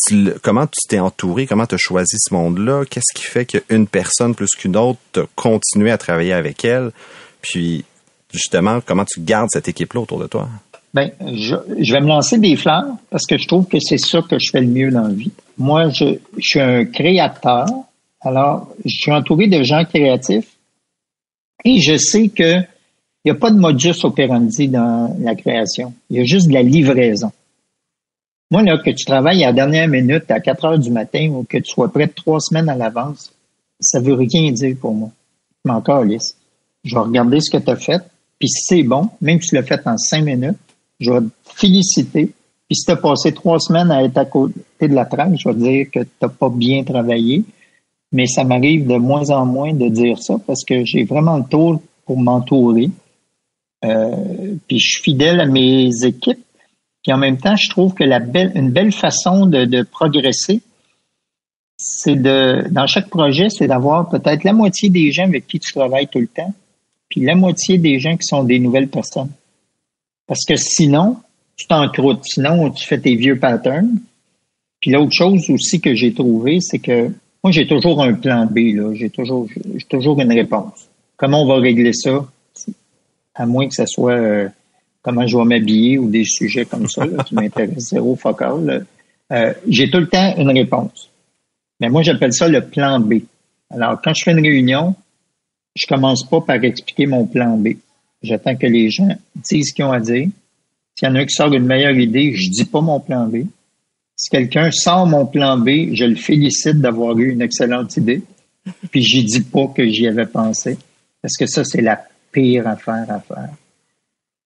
tu, 0.07 0.33
comment 0.43 0.67
tu 0.67 0.79
t'es 0.89 1.01
entouré? 1.01 1.47
Comment 1.47 1.67
tu 1.67 1.75
as 1.75 1.79
choisi 1.79 2.17
ce 2.19 2.33
monde-là? 2.33 2.85
Qu'est-ce 2.89 3.15
qui 3.15 3.25
fait 3.25 3.47
qu'une 3.47 3.87
personne 3.87 4.35
plus 4.35 4.51
qu'une 4.57 4.77
autre 4.77 4.99
t'a 5.13 5.23
continué 5.35 5.91
à 5.91 5.99
travailler 5.99 6.33
avec 6.33 6.65
elle? 6.65 6.93
Puis 7.43 7.85
justement, 8.33 8.81
comment 8.85 9.05
tu 9.05 9.21
gardes 9.21 9.49
cette 9.53 9.69
équipe-là 9.69 10.01
autour 10.01 10.21
de 10.21 10.27
toi? 10.27 10.49
Ben, 10.95 11.11
je, 11.21 11.55
je, 11.79 11.93
vais 11.93 12.01
me 12.01 12.09
lancer 12.09 12.39
des 12.39 12.57
fleurs 12.57 12.97
parce 13.11 13.27
que 13.27 13.37
je 13.37 13.47
trouve 13.47 13.67
que 13.67 13.79
c'est 13.79 13.99
ça 13.99 14.21
que 14.23 14.39
je 14.39 14.51
fais 14.51 14.61
le 14.61 14.69
mieux 14.69 14.91
dans 14.91 15.03
la 15.03 15.15
vie. 15.15 15.33
Moi, 15.59 15.91
je, 15.91 16.19
je 16.37 16.43
suis 16.43 16.61
un 16.61 16.85
créateur. 16.87 17.67
Alors, 18.21 18.69
je 18.85 18.97
suis 18.97 19.13
entouré 19.13 19.49
de 19.49 19.63
gens 19.63 19.85
créatifs 19.85 20.57
et 21.65 21.81
je 21.81 21.97
sais 21.97 22.29
que 22.29 22.63
il 23.25 23.33
n'y 23.33 23.37
a 23.37 23.41
pas 23.41 23.51
de 23.51 23.59
modus 23.59 24.05
operandi 24.05 24.69
dans 24.69 25.15
la 25.21 25.35
création. 25.35 25.93
Il 26.09 26.17
y 26.17 26.21
a 26.21 26.25
juste 26.25 26.49
de 26.49 26.55
la 26.55 26.63
livraison. 26.63 27.31
Moi, 28.51 28.63
là, 28.63 28.79
que 28.79 28.91
tu 28.91 29.05
travailles 29.05 29.45
à 29.45 29.49
la 29.49 29.53
dernière 29.53 29.89
minute, 29.89 30.31
à 30.31 30.41
4 30.41 30.65
heures 30.65 30.79
du 30.79 30.91
matin, 30.91 31.29
ou 31.33 31.45
que 31.45 31.59
tu 31.59 31.71
sois 31.71 31.93
prêt 31.93 32.09
trois 32.09 32.41
semaines 32.41 32.69
à 32.69 32.75
l'avance, 32.75 33.33
ça 33.81 34.01
veut 34.01 34.15
rien 34.15 34.51
dire 34.53 34.77
pour 34.81 34.95
moi. 34.95 35.11
Mais 35.65 35.73
encore, 35.73 35.99
Alice, 35.99 36.37
je 36.85 36.95
vais 36.95 37.01
regarder 37.01 37.41
ce 37.41 37.51
que 37.51 37.63
tu 37.63 37.71
as 37.71 37.77
fait, 37.77 38.03
puis 38.39 38.49
si 38.49 38.63
c'est 38.63 38.83
bon, 38.83 39.11
même 39.21 39.43
si 39.43 39.51
tu 39.51 39.57
l'as 39.57 39.63
fait 39.63 39.87
en 39.87 39.99
cinq 39.99 40.25
minutes, 40.25 40.57
je 40.99 41.13
vais 41.13 41.21
te 41.21 41.31
féliciter. 41.45 42.27
Puis 42.69 42.77
si 42.77 42.85
tu 42.85 42.91
as 42.91 42.97
passé 42.97 43.33
trois 43.33 43.59
semaines 43.59 43.91
à 43.91 44.03
être 44.03 44.19
à 44.19 44.25
côté 44.25 44.55
de 44.83 44.95
la 44.95 45.07
traque, 45.07 45.39
je 45.39 45.49
vais 45.49 45.55
te 45.55 45.61
dire 45.61 45.87
que 45.91 46.01
tu 46.01 46.11
n'as 46.21 46.29
pas 46.29 46.51
bien 46.51 46.85
travaillé. 46.85 47.45
Mais 48.13 48.27
ça 48.27 48.45
m'arrive 48.45 48.87
de 48.87 48.97
moins 48.97 49.31
en 49.31 49.45
moins 49.45 49.73
de 49.75 49.89
dire 49.89 50.19
ça 50.19 50.37
parce 50.47 50.65
que 50.65 50.85
j'ai 50.85 51.05
vraiment 51.05 51.39
le 51.39 51.45
tour 51.45 51.81
pour 52.07 52.19
m'entourer. 52.19 52.91
Euh, 53.85 54.55
puis 54.67 54.79
je 54.79 54.93
suis 54.93 55.03
fidèle 55.03 55.41
à 55.41 55.47
mes 55.47 55.91
équipes. 56.05 56.45
Puis 57.03 57.13
en 57.13 57.19
même 57.19 57.39
temps, 57.39 57.57
je 57.57 57.69
trouve 57.71 57.95
que 57.95 58.05
la 58.05 58.19
belle, 58.19 58.53
une 58.55 58.71
belle 58.71 58.93
façon 58.93 59.47
de, 59.47 59.65
de 59.65 59.83
progresser, 59.83 60.61
c'est 61.79 62.17
de, 62.17 62.67
dans 62.71 62.87
chaque 62.87 63.09
projet, 63.09 63.49
c'est 63.51 63.69
d'avoir 63.69 64.09
peut-être 64.09 64.43
la 64.43 64.53
moitié 64.53 64.91
des 64.91 65.13
gens 65.13 65.25
avec 65.25 65.47
qui 65.47 65.61
tu 65.61 65.73
travailles 65.73 66.09
tout 66.09 66.19
le 66.19 66.27
temps, 66.27 66.53
puis 67.09 67.21
la 67.21 67.37
moitié 67.37 67.79
des 67.79 68.01
gens 68.01 68.17
qui 68.17 68.27
sont 68.27 68.43
des 68.43 68.59
nouvelles 68.59 68.89
personnes. 68.89 69.31
Parce 70.29 70.45
que 70.45 70.55
sinon, 70.55 71.17
tu 71.57 71.67
t'encroutes. 71.67 72.25
Sinon, 72.25 72.71
tu 72.71 72.87
fais 72.87 73.01
tes 73.01 73.17
vieux 73.17 73.39
patterns. 73.39 73.99
Puis 74.81 74.93
l'autre 74.93 75.13
chose 75.13 75.51
aussi 75.51 75.81
que 75.81 75.95
j'ai 75.95 76.15
trouvé, 76.15 76.61
c'est 76.61 76.79
que 76.79 77.11
moi, 77.43 77.51
j'ai 77.51 77.67
toujours 77.67 78.01
un 78.03 78.15
plan 78.15 78.47
B. 78.47 78.75
Là. 78.77 78.95
J'ai 78.95 79.11
toujours, 79.11 79.49
j'ai 79.75 79.87
toujours 79.87 80.21
une 80.21 80.33
réponse. 80.33 80.89
Comment 81.17 81.43
on 81.43 81.47
va 81.47 81.57
régler 81.57 81.93
ça? 81.93 82.25
À 83.35 83.47
moins 83.47 83.67
que 83.67 83.75
ce 83.75 83.87
soit 83.87 84.13
euh, 84.13 84.49
comment 85.03 85.27
je 85.27 85.37
vais 85.37 85.45
m'habiller 85.45 85.99
ou 85.99 86.11
des 86.11 86.25
sujets 86.25 86.65
comme 86.65 86.89
ça 86.89 87.07
qui 87.25 87.35
m'intéressent 87.35 87.91
zéro 87.91 88.15
focal. 88.15 88.87
Euh, 89.33 89.55
j'ai 89.67 89.91
tout 89.91 89.99
le 89.99 90.09
temps 90.09 90.35
une 90.37 90.51
réponse. 90.51 91.11
Mais 91.81 91.89
moi, 91.89 92.03
j'appelle 92.03 92.33
ça 92.33 92.49
le 92.49 92.61
plan 92.61 93.01
B. 93.01 93.15
Alors, 93.71 94.01
quand 94.03 94.13
je 94.15 94.25
fais 94.25 94.33
une 94.33 94.45
réunion, 94.45 94.95
je 95.75 95.87
commence 95.87 96.29
pas 96.29 96.41
par 96.41 96.63
expliquer 96.65 97.07
mon 97.07 97.27
plan 97.27 97.57
B. 97.57 97.69
J'attends 98.23 98.57
que 98.57 98.67
les 98.67 98.91
gens 98.91 99.09
disent 99.37 99.69
ce 99.71 99.75
qu'ils 99.75 99.85
ont 99.85 99.93
à 99.93 100.01
dire. 100.01 100.29
S'il 100.95 101.09
y 101.09 101.11
en 101.11 101.15
a 101.15 101.21
un 101.21 101.27
qui 101.27 101.35
sort 101.35 101.53
une 101.53 101.67
meilleure 101.67 101.97
idée, 101.97 102.35
je 102.35 102.51
dis 102.51 102.65
pas 102.65 102.81
mon 102.81 102.99
plan 102.99 103.27
B. 103.27 103.45
Si 104.17 104.31
quelqu'un 104.31 104.71
sort 104.73 105.07
mon 105.07 105.27
plan 105.27 105.57
B, 105.57 105.95
je 105.95 106.05
le 106.05 106.17
félicite 106.17 106.81
d'avoir 106.81 107.17
eu 107.19 107.31
une 107.31 107.43
excellente 107.43 107.97
idée. 107.97 108.23
Puis 108.91 109.03
j'y 109.03 109.25
dis 109.25 109.43
pas 109.43 109.69
que 109.69 109.87
j'y 109.87 110.09
avais 110.09 110.27
pensé. 110.27 110.77
Parce 111.23 111.37
que 111.37 111.47
ça, 111.47 111.63
c'est 111.65 111.81
la 111.81 112.03
pire 112.33 112.67
affaire 112.67 113.07
à 113.09 113.21
faire. 113.21 113.51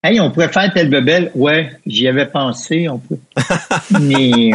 Hey, 0.05 0.21
on 0.21 0.31
pourrait 0.31 0.53
faire 0.53 0.71
tel 0.75 0.91
bebel. 0.91 1.31
Ouais, 1.35 1.71
j'y 1.87 2.07
avais 2.09 2.27
pensé. 2.27 2.89
On 2.89 2.99
peut. 2.99 3.19
Mais 4.01 4.51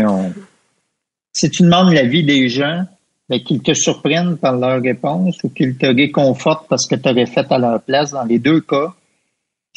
si 1.34 1.49
tu 1.49 1.63
demandes 1.63 1.93
l'avis 1.93 2.23
des 2.23 2.49
gens, 2.49 2.86
ben, 3.30 3.41
qu'ils 3.43 3.62
te 3.62 3.73
surprennent 3.73 4.38
par 4.38 4.56
leur 4.56 4.82
réponse 4.82 5.43
ou 5.43 5.49
qu'ils 5.49 5.77
te 5.77 5.86
réconfortent 5.86 6.67
parce 6.67 6.88
que 6.88 6.95
tu 6.95 7.10
aurais 7.10 7.25
fait 7.25 7.51
à 7.51 7.58
leur 7.58 7.82
place, 7.82 8.12
dans 8.12 8.23
les 8.23 8.39
deux 8.39 8.62
cas, 8.62 8.93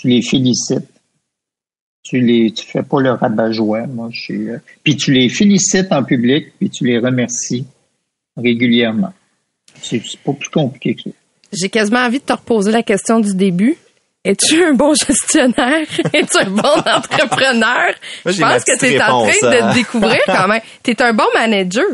tu 0.01 0.09
les 0.09 0.23
félicites. 0.23 0.89
Tu 2.03 2.21
les, 2.21 2.51
tu 2.53 2.67
fais 2.67 2.83
pas 2.83 3.01
le 3.01 3.13
rabat-joie, 3.13 3.87
moi, 3.87 4.09
je 4.11 4.21
suis, 4.21 4.49
euh, 4.49 4.59
puis 4.83 4.97
tu 4.97 5.13
les 5.13 5.29
félicites 5.29 5.93
en 5.93 6.03
public, 6.03 6.47
puis 6.59 6.71
tu 6.71 6.87
les 6.87 6.99
remercies 6.99 7.67
régulièrement. 8.37 9.13
C'est 9.83 10.01
pas 10.25 10.33
plus 10.33 10.49
compliqué 10.49 10.95
que 10.95 11.11
ça. 11.11 11.17
J'ai 11.53 11.69
quasiment 11.69 12.01
envie 12.01 12.19
de 12.19 12.25
te 12.25 12.33
reposer 12.33 12.73
la 12.73 12.83
question 12.83 13.21
du 13.21 13.35
début. 13.35 13.77
Es-tu 14.25 14.65
un 14.65 14.73
bon 14.73 14.95
gestionnaire? 14.95 15.87
Es-tu 16.15 16.39
un 16.39 16.51
bon 16.51 16.63
entrepreneur? 16.87 17.93
je 18.25 18.41
pense 18.41 18.65
que 18.65 18.79
tu 18.79 18.87
es 18.87 19.03
en 19.03 19.27
train 19.27 19.51
de 19.51 19.75
découvrir 19.75 20.21
quand 20.27 20.49
même. 20.49 20.63
Tu 20.83 20.93
es 20.93 21.03
un 21.03 21.13
bon 21.13 21.25
manager. 21.35 21.85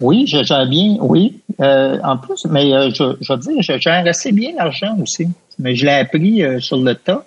Oui, 0.00 0.26
je 0.26 0.42
gère 0.42 0.66
bien, 0.66 0.96
oui. 1.00 1.40
Euh, 1.60 1.98
en 2.02 2.18
plus, 2.18 2.44
mais 2.46 2.72
euh, 2.72 2.90
je, 2.90 3.16
je 3.20 3.32
veux 3.32 3.38
dire, 3.38 3.62
je 3.62 3.78
gère 3.78 4.04
assez 4.06 4.32
bien 4.32 4.52
l'argent 4.56 4.96
aussi. 5.00 5.28
Mais 5.58 5.76
je 5.76 5.86
l'ai 5.86 5.92
appris 5.92 6.42
sur 6.60 6.78
le 6.78 6.94
tas. 6.94 7.24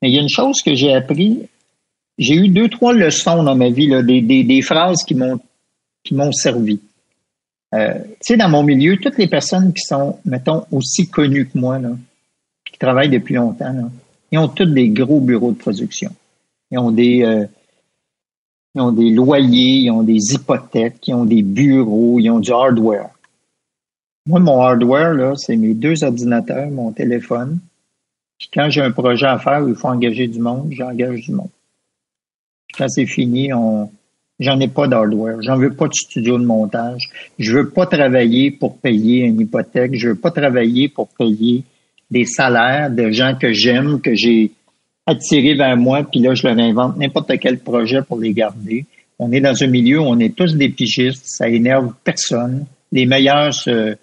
Mais 0.00 0.10
il 0.10 0.14
y 0.14 0.18
a 0.18 0.22
une 0.22 0.28
chose 0.28 0.62
que 0.62 0.74
j'ai 0.74 0.92
appris. 0.92 1.48
J'ai 2.18 2.34
eu 2.34 2.48
deux, 2.48 2.68
trois 2.68 2.92
leçons 2.92 3.42
dans 3.42 3.54
ma 3.54 3.70
vie, 3.70 3.86
là, 3.86 4.02
des, 4.02 4.20
des, 4.20 4.44
des 4.44 4.62
phrases 4.62 5.04
qui 5.04 5.14
m'ont 5.14 5.40
qui 6.02 6.14
m'ont 6.14 6.32
servi. 6.32 6.80
Euh, 7.74 7.98
tu 7.98 8.16
sais, 8.22 8.36
dans 8.36 8.48
mon 8.48 8.62
milieu, 8.62 8.96
toutes 8.96 9.18
les 9.18 9.28
personnes 9.28 9.72
qui 9.72 9.82
sont, 9.82 10.18
mettons, 10.24 10.64
aussi 10.72 11.08
connues 11.08 11.46
que 11.46 11.58
moi, 11.58 11.78
là, 11.78 11.90
qui 12.64 12.78
travaillent 12.78 13.10
depuis 13.10 13.34
longtemps, 13.34 13.72
là, 13.72 13.90
ils 14.32 14.38
ont 14.38 14.48
tous 14.48 14.66
des 14.66 14.88
gros 14.88 15.20
bureaux 15.20 15.52
de 15.52 15.58
production. 15.58 16.10
Ils 16.70 16.78
ont 16.78 16.90
des, 16.90 17.22
euh, 17.22 17.46
ils 18.74 18.80
ont 18.80 18.92
des 18.92 19.10
loyers, 19.10 19.82
ils 19.82 19.90
ont 19.90 20.02
des 20.02 20.32
hypothèques, 20.32 21.06
ils 21.06 21.14
ont 21.14 21.24
des 21.24 21.42
bureaux, 21.42 22.18
ils 22.18 22.30
ont 22.30 22.40
du 22.40 22.52
hardware. 22.52 23.10
Moi, 24.26 24.40
mon 24.40 24.60
hardware, 24.60 25.14
là, 25.14 25.34
c'est 25.36 25.56
mes 25.56 25.74
deux 25.74 26.04
ordinateurs, 26.04 26.70
mon 26.70 26.92
téléphone, 26.92 27.58
puis 28.40 28.48
quand 28.52 28.70
j'ai 28.70 28.80
un 28.80 28.90
projet 28.90 29.26
à 29.26 29.38
faire 29.38 29.62
où 29.62 29.68
il 29.68 29.74
faut 29.76 29.88
engager 29.88 30.26
du 30.26 30.40
monde, 30.40 30.72
j'engage 30.72 31.20
du 31.20 31.32
monde. 31.32 31.50
Puis 32.66 32.78
quand 32.78 32.88
c'est 32.88 33.06
fini, 33.06 33.52
on 33.52 33.90
j'en 34.40 34.58
ai 34.58 34.68
pas 34.68 34.88
d'hardware, 34.88 35.42
j'en 35.42 35.56
veux 35.56 35.74
pas 35.74 35.86
de 35.86 35.92
studio 35.92 36.38
de 36.38 36.44
montage. 36.44 37.10
Je 37.38 37.52
veux 37.52 37.68
pas 37.68 37.84
travailler 37.84 38.50
pour 38.50 38.78
payer 38.78 39.24
une 39.24 39.38
hypothèque, 39.38 39.92
je 39.94 40.08
veux 40.08 40.14
pas 40.14 40.30
travailler 40.30 40.88
pour 40.88 41.08
payer 41.08 41.62
des 42.10 42.24
salaires 42.24 42.90
de 42.90 43.10
gens 43.10 43.36
que 43.38 43.52
j'aime, 43.52 44.00
que 44.00 44.14
j'ai 44.14 44.50
attirés 45.06 45.54
vers 45.54 45.76
moi, 45.76 46.02
puis 46.02 46.20
là, 46.20 46.34
je 46.34 46.46
leur 46.46 46.58
invente 46.58 46.96
n'importe 46.96 47.32
quel 47.38 47.58
projet 47.58 48.00
pour 48.02 48.18
les 48.18 48.32
garder. 48.32 48.86
On 49.18 49.30
est 49.32 49.40
dans 49.40 49.62
un 49.62 49.66
milieu 49.66 50.00
où 50.00 50.04
on 50.04 50.18
est 50.18 50.34
tous 50.34 50.56
des 50.56 50.70
pigistes, 50.70 51.24
ça 51.26 51.48
énerve 51.48 51.92
personne. 52.02 52.64
Les 52.90 53.04
meilleurs 53.04 53.52
se, 53.52 53.96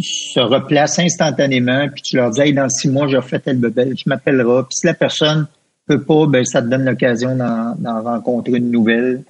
se 0.00 0.40
replacent 0.40 0.98
instantanément, 0.98 1.88
puis 1.88 2.02
tu 2.02 2.16
leur 2.16 2.30
dis, 2.30 2.40
hey, 2.40 2.52
dans 2.52 2.68
six 2.68 2.88
mois, 2.88 3.06
j'ai 3.08 3.16
refait 3.16 3.38
tel 3.38 3.58
bebel, 3.58 3.94
tu 3.94 4.08
m'appelleras. 4.08 4.62
Puis 4.64 4.76
si 4.80 4.86
la 4.86 4.94
personne 4.94 5.46
peut 5.86 6.02
pas, 6.02 6.26
ben 6.26 6.44
ça 6.44 6.62
te 6.62 6.68
donne 6.68 6.84
l'occasion 6.84 7.36
d'en 7.36 8.02
rencontrer 8.02 8.56
une 8.56 8.70
nouvelle. 8.70 9.22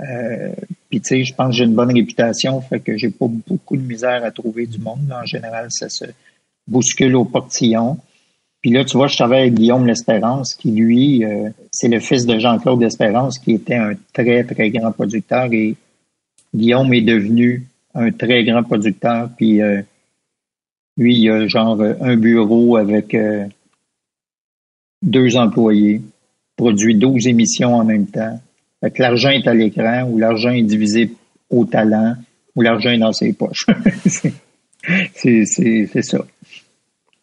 Euh, 0.00 0.52
puis 0.90 1.00
tu 1.00 1.08
sais, 1.08 1.24
je 1.24 1.34
pense 1.34 1.48
que 1.48 1.54
j'ai 1.54 1.64
une 1.64 1.74
bonne 1.74 1.92
réputation, 1.92 2.60
fait 2.60 2.80
que 2.80 2.96
j'ai 2.96 3.10
pas 3.10 3.26
beaucoup 3.28 3.76
de 3.76 3.82
misère 3.82 4.24
à 4.24 4.30
trouver 4.30 4.66
du 4.66 4.78
monde. 4.78 5.12
En 5.12 5.24
général, 5.24 5.68
ça 5.70 5.88
se 5.88 6.04
bouscule 6.66 7.14
au 7.16 7.24
portillon. 7.24 7.98
Puis 8.60 8.70
là, 8.70 8.84
tu 8.84 8.96
vois, 8.96 9.08
je 9.08 9.16
travaille 9.16 9.42
avec 9.42 9.54
Guillaume 9.54 9.86
L'Espérance, 9.86 10.54
qui 10.54 10.70
lui, 10.70 11.24
euh, 11.24 11.50
c'est 11.72 11.88
le 11.88 11.98
fils 11.98 12.26
de 12.26 12.38
Jean-Claude 12.38 12.80
L'Espérance, 12.80 13.38
qui 13.38 13.52
était 13.52 13.74
un 13.74 13.94
très, 14.12 14.44
très 14.44 14.70
grand 14.70 14.92
producteur. 14.92 15.52
Et 15.52 15.74
Guillaume 16.54 16.92
est 16.94 17.02
devenu 17.02 17.66
un 17.94 18.12
très 18.12 18.44
grand 18.44 18.62
producteur. 18.62 19.30
Puis 19.36 19.60
euh, 19.60 19.82
lui, 20.96 21.16
il 21.16 21.30
a 21.30 21.46
genre 21.46 21.80
un 21.80 22.16
bureau 22.16 22.76
avec 22.76 23.14
euh, 23.14 23.46
deux 25.02 25.36
employés, 25.36 26.02
produit 26.56 26.94
12 26.94 27.26
émissions 27.28 27.74
en 27.74 27.84
même 27.84 28.06
temps. 28.06 28.40
Fait 28.80 28.90
que 28.90 29.02
l'argent 29.02 29.30
est 29.30 29.46
à 29.46 29.54
l'écran 29.54 30.08
ou 30.08 30.18
l'argent 30.18 30.50
est 30.50 30.62
divisé 30.62 31.12
au 31.50 31.64
talent 31.64 32.14
ou 32.54 32.62
l'argent 32.62 32.90
est 32.90 32.98
dans 32.98 33.12
ses 33.12 33.32
poches. 33.32 33.66
c'est 35.14 35.44
ça. 36.02 36.18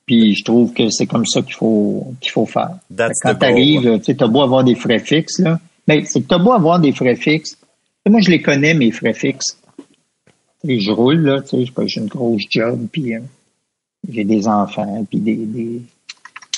Puis 0.05 0.35
je 0.35 0.43
trouve 0.43 0.73
que 0.73 0.89
c'est 0.89 1.05
comme 1.05 1.25
ça 1.25 1.41
qu'il 1.41 1.53
faut 1.53 2.13
qu'il 2.19 2.31
faut 2.31 2.45
faire. 2.45 2.71
Quand 2.97 3.35
tu 3.35 3.45
arrives, 3.45 3.99
tu 4.01 4.15
as 4.19 4.27
beau 4.27 4.41
avoir 4.41 4.63
des 4.63 4.75
frais 4.75 4.99
fixes, 4.99 5.39
là. 5.39 5.59
Mais 5.87 6.03
c'est 6.05 6.21
que 6.21 6.27
tu 6.27 6.35
as 6.35 6.39
beau 6.39 6.51
avoir 6.51 6.79
des 6.79 6.91
frais 6.91 7.15
fixes. 7.15 7.57
Moi, 8.07 8.21
je 8.21 8.31
les 8.31 8.41
connais, 8.41 8.73
mes 8.73 8.91
frais 8.91 9.13
fixes. 9.13 9.59
Et 10.67 10.79
je 10.79 10.91
roule, 10.91 11.19
là, 11.19 11.41
tu 11.41 11.65
sais, 11.65 11.71
j'ai 11.85 12.01
une 12.01 12.07
grosse 12.07 12.43
job, 12.49 12.87
puis 12.91 13.15
euh, 13.15 13.19
j'ai 14.07 14.23
des 14.23 14.47
enfants, 14.47 15.05
puis 15.09 15.19
des, 15.19 15.35
des, 15.35 15.81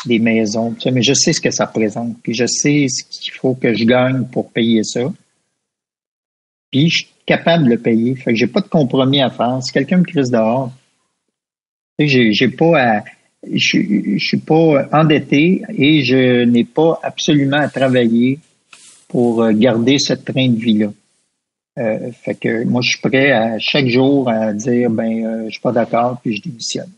des 0.05 0.19
maisons, 0.19 0.73
tu 0.73 0.81
sais, 0.81 0.91
mais 0.91 1.01
je 1.01 1.13
sais 1.13 1.33
ce 1.33 1.41
que 1.41 1.51
ça 1.51 1.65
représente, 1.65 2.17
puis 2.21 2.33
je 2.33 2.45
sais 2.45 2.87
ce 2.87 3.03
qu'il 3.03 3.33
faut 3.33 3.55
que 3.55 3.73
je 3.73 3.85
gagne 3.85 4.25
pour 4.25 4.51
payer 4.51 4.83
ça. 4.83 5.11
Puis 6.71 6.89
je 6.89 6.97
suis 6.97 7.13
capable 7.25 7.65
de 7.65 7.69
le 7.71 7.77
payer. 7.77 8.15
Fait 8.15 8.31
que 8.31 8.37
j'ai 8.37 8.47
pas 8.47 8.61
de 8.61 8.67
compromis 8.67 9.21
à 9.21 9.29
faire. 9.29 9.61
Si 9.61 9.71
quelqu'un 9.71 9.97
me 9.97 10.03
crise 10.03 10.31
dehors, 10.31 10.71
j'ai, 11.99 12.31
j'ai 12.31 12.47
pas 12.47 12.81
à 12.81 13.03
je, 13.43 13.79
je 14.17 14.23
suis 14.23 14.37
pas 14.37 14.87
endetté 14.91 15.63
et 15.75 16.03
je 16.03 16.43
n'ai 16.43 16.63
pas 16.63 16.99
absolument 17.03 17.57
à 17.57 17.67
travailler 17.67 18.39
pour 19.07 19.49
garder 19.51 19.97
ce 19.99 20.13
train 20.13 20.47
de 20.47 20.59
vie-là. 20.59 20.93
Euh, 21.79 22.11
fait 22.11 22.35
que 22.35 22.63
moi, 22.65 22.81
je 22.83 22.91
suis 22.91 22.99
prêt 22.99 23.31
à 23.31 23.57
chaque 23.59 23.87
jour 23.87 24.29
à 24.29 24.53
dire 24.53 24.89
ben 24.89 25.25
euh, 25.25 25.45
je 25.45 25.51
suis 25.51 25.61
pas 25.61 25.71
d'accord, 25.71 26.19
puis 26.21 26.35
je 26.35 26.41
démissionne. 26.41 26.91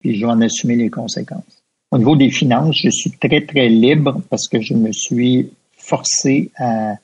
Puis 0.00 0.16
je 0.16 0.26
vais 0.26 0.32
en 0.32 0.40
assumer 0.40 0.76
les 0.76 0.90
conséquences. 0.90 1.62
Au 1.90 1.98
niveau 1.98 2.16
des 2.16 2.30
finances, 2.30 2.76
je 2.82 2.90
suis 2.90 3.10
très, 3.12 3.44
très 3.44 3.68
libre 3.68 4.20
parce 4.28 4.46
que 4.48 4.60
je 4.60 4.74
me 4.74 4.92
suis 4.92 5.50
forcé 5.76 6.50
à 6.56 6.94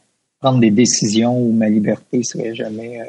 prendre 0.41 0.61
des 0.61 0.71
décisions 0.71 1.39
où 1.39 1.53
ma 1.53 1.69
liberté 1.69 2.23
serait 2.23 2.55
jamais 2.55 3.01
euh, 3.01 3.05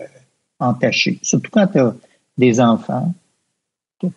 entachée. 0.59 1.19
Surtout 1.21 1.51
quand 1.51 1.67
tu 1.67 1.79
as 1.79 1.93
des 2.37 2.61
enfants, 2.61 3.13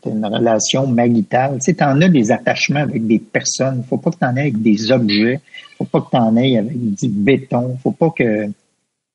une 0.07 0.25
relation 0.25 0.87
maritale. 0.87 1.59
Tu 1.65 1.75
en 1.81 2.01
as 2.01 2.09
des 2.09 2.31
attachements 2.31 2.81
avec 2.81 3.07
des 3.07 3.19
personnes. 3.19 3.85
Faut 3.89 3.99
pas 3.99 4.11
que 4.11 4.19
tu 4.19 4.25
en 4.25 4.37
aies 4.37 4.41
avec 4.41 4.61
des 4.61 4.91
objets. 4.93 5.41
Faut 5.77 5.85
pas 5.85 6.01
que 6.01 6.11
tu 6.11 6.17
en 6.17 6.37
aies 6.37 6.59
avec 6.59 6.95
du 6.95 7.09
béton. 7.09 7.77
Faut 7.83 7.93
pas 7.93 8.11
que, 8.11 8.47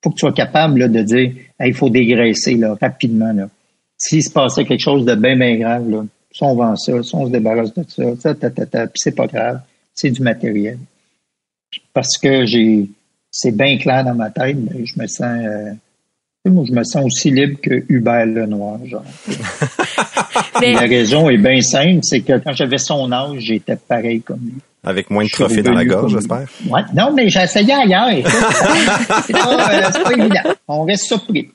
faut 0.02 0.10
que 0.10 0.14
tu 0.14 0.20
sois 0.20 0.32
capable 0.32 0.90
de 0.90 1.02
dire, 1.02 1.32
il 1.60 1.74
faut 1.74 1.90
dégraisser 1.90 2.54
là, 2.56 2.76
rapidement. 2.80 3.32
Là. 3.32 3.48
S'il 3.96 4.22
se 4.22 4.30
passait 4.30 4.64
quelque 4.64 4.80
chose 4.80 5.04
de 5.04 5.14
bien, 5.14 5.36
bien 5.36 5.56
grave, 5.56 5.88
là, 5.88 6.04
si 6.34 6.42
on 6.42 6.54
vend 6.56 6.74
ça, 6.74 7.00
si 7.02 7.14
on 7.14 7.26
se 7.26 7.30
débarrasse 7.30 7.72
de 7.72 7.84
ça, 7.88 8.02
ça, 8.18 8.34
ta, 8.34 8.50
ta, 8.50 8.66
ta, 8.66 8.86
puis 8.88 8.96
c'est 8.96 9.14
pas 9.14 9.28
grave. 9.28 9.60
C'est 9.94 10.10
du 10.10 10.20
matériel. 10.20 10.78
parce 11.92 12.18
que 12.18 12.44
j'ai, 12.44 12.88
c'est 13.30 13.56
bien 13.56 13.78
clair 13.78 14.04
dans 14.04 14.14
ma 14.14 14.30
tête, 14.30 14.56
ben, 14.58 14.84
je 14.84 15.00
me 15.00 15.06
sens, 15.06 15.38
euh, 15.44 15.70
moi, 16.46 16.64
je 16.66 16.72
me 16.72 16.82
sens 16.82 17.04
aussi 17.06 17.30
libre 17.30 17.60
que 17.62 17.84
Hubert 17.88 18.26
Lenoir, 18.26 18.78
genre. 18.84 19.04
La 20.60 20.80
raison 20.80 21.30
est 21.30 21.38
bien 21.38 21.60
simple, 21.60 22.00
c'est 22.02 22.20
que 22.20 22.38
quand 22.38 22.52
j'avais 22.52 22.78
son 22.78 23.10
âge, 23.12 23.38
j'étais 23.38 23.76
pareil 23.76 24.20
comme 24.20 24.40
lui. 24.42 24.60
Avec 24.82 25.10
moins 25.10 25.24
de 25.24 25.30
trophées 25.30 25.62
dans 25.62 25.72
la 25.72 25.84
gorge, 25.84 26.12
j'espère? 26.12 26.46
Ouais. 26.68 26.82
Non, 26.94 27.12
mais 27.12 27.30
j'ai 27.30 27.40
essayé 27.40 27.72
ailleurs. 27.72 28.28
c'est 29.26 29.32
pas, 29.32 29.90
pas, 29.90 30.12
évident. 30.12 30.54
On 30.68 30.84
reste 30.84 31.04
surpris. 31.04 31.48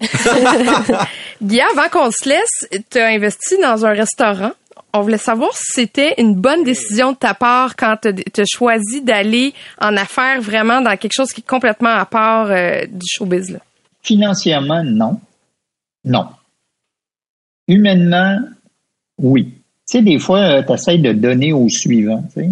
Guy, 1.41 1.61
avant 1.61 1.89
qu'on 1.91 2.09
se 2.11 2.27
laisse, 2.27 2.81
tu 2.89 2.97
as 2.97 3.07
investi 3.07 3.57
dans 3.61 3.85
un 3.85 3.91
restaurant. 3.91 4.51
On 4.93 5.01
voulait 5.01 5.17
savoir 5.17 5.51
si 5.53 5.81
c'était 5.81 6.15
une 6.17 6.35
bonne 6.35 6.63
décision 6.63 7.11
de 7.11 7.17
ta 7.17 7.33
part 7.33 7.75
quand 7.75 7.97
tu 8.01 8.41
as 8.41 8.45
choisi 8.45 9.01
d'aller 9.01 9.53
en 9.79 9.95
affaires 9.95 10.41
vraiment 10.41 10.81
dans 10.81 10.95
quelque 10.97 11.13
chose 11.13 11.31
qui 11.31 11.41
est 11.41 11.47
complètement 11.47 11.93
à 11.93 12.05
part 12.05 12.49
euh, 12.49 12.85
du 12.85 13.05
showbiz. 13.05 13.59
Financièrement, 14.01 14.83
non. 14.83 15.19
Non. 16.03 16.27
Humainement, 17.67 18.39
oui. 19.19 19.45
Tu 19.89 19.97
sais, 19.97 20.01
des 20.01 20.19
fois, 20.19 20.39
euh, 20.39 20.63
tu 20.63 20.73
essaies 20.73 20.97
de 20.97 21.13
donner 21.13 21.53
au 21.53 21.67
suivant, 21.69 22.23
tu 22.33 22.41
sais. 22.41 22.49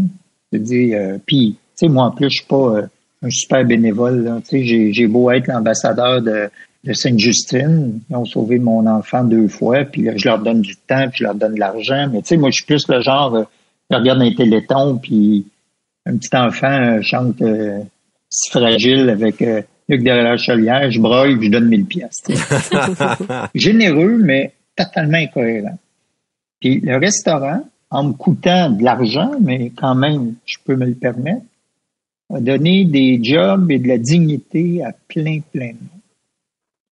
Tu 0.52 0.60
dis, 0.60 0.93
euh, 0.93 1.17
puis, 1.26 1.56
tu 1.56 1.58
sais, 1.76 1.88
moi, 1.88 2.06
en 2.06 2.12
plus, 2.12 2.30
je 2.30 2.38
suis 2.38 2.47
pas 2.47 2.78
euh, 2.78 2.88
un 3.23 3.30
super 3.30 3.65
bénévole, 3.65 4.41
Tu 4.47 4.63
j'ai 4.93 5.08
beau 5.08 5.32
être 5.32 5.47
l'ambassadeur 5.47 6.21
de, 6.21 6.50
de 6.88 6.93
Sainte-Justine. 6.93 8.00
Ils 8.10 8.15
ont 8.15 8.26
sauvé 8.26 8.60
mon 8.60 8.88
enfant 8.88 9.23
deux 9.23 9.47
fois, 9.47 9.86
puis 9.86 10.04
là, 10.04 10.13
je 10.15 10.28
leur 10.28 10.39
donne 10.39 10.62
du 10.62 10.76
temps, 10.76 11.08
puis 11.10 11.19
je 11.19 11.23
leur 11.23 11.36
donne 11.36 11.56
de 11.56 11.60
l'argent. 11.60 12.08
Mais 12.12 12.21
tu 12.21 12.30
sais, 12.30 12.38
moi, 12.38 12.50
je 12.50 12.56
suis 12.56 12.65
plus 12.65 12.88
le 12.88 13.02
genre, 13.02 13.36
euh, 13.36 13.43
je 13.91 13.97
regarde 13.97 14.21
un 14.21 14.34
téléthon, 14.34 14.97
puis 14.97 15.45
un 16.06 16.17
petit 16.17 16.36
enfant 16.36 17.02
chante 17.02 17.41
si 18.30 18.52
fragile 18.52 19.10
avec 19.10 19.41
Luc 19.89 20.04
derrière 20.04 20.32
la 20.32 20.38
chaulière, 20.38 20.91
je 20.91 21.00
broille, 21.00 21.38
puis 21.38 21.47
je 21.47 21.52
donne 21.52 21.69
mille 21.69 21.86
pièces. 21.86 22.23
Généreux, 23.56 24.17
mais 24.17 24.54
totalement 24.76 25.17
incohérent. 25.17 25.78
Puis 26.60 26.82
le 26.82 26.97
restaurant, 26.97 27.62
en 27.89 28.04
me 28.04 28.13
coûtant 28.13 28.69
de 28.69 28.84
l'argent, 28.84 29.32
mais 29.41 29.71
quand 29.76 29.95
même, 29.95 30.36
je 30.45 30.58
peux 30.65 30.76
me 30.76 30.86
le 30.86 30.95
permettre, 30.95 31.45
a 32.34 32.41
donné 32.41 32.84
des 32.84 33.21
jobs 33.23 33.71
et 33.71 33.80
de 33.80 33.88
la 33.88 33.97
dignité 33.97 34.84
à 34.84 34.91
plein, 35.08 35.39
plein 35.54 35.69
de 35.69 35.80
monde. 35.80 35.96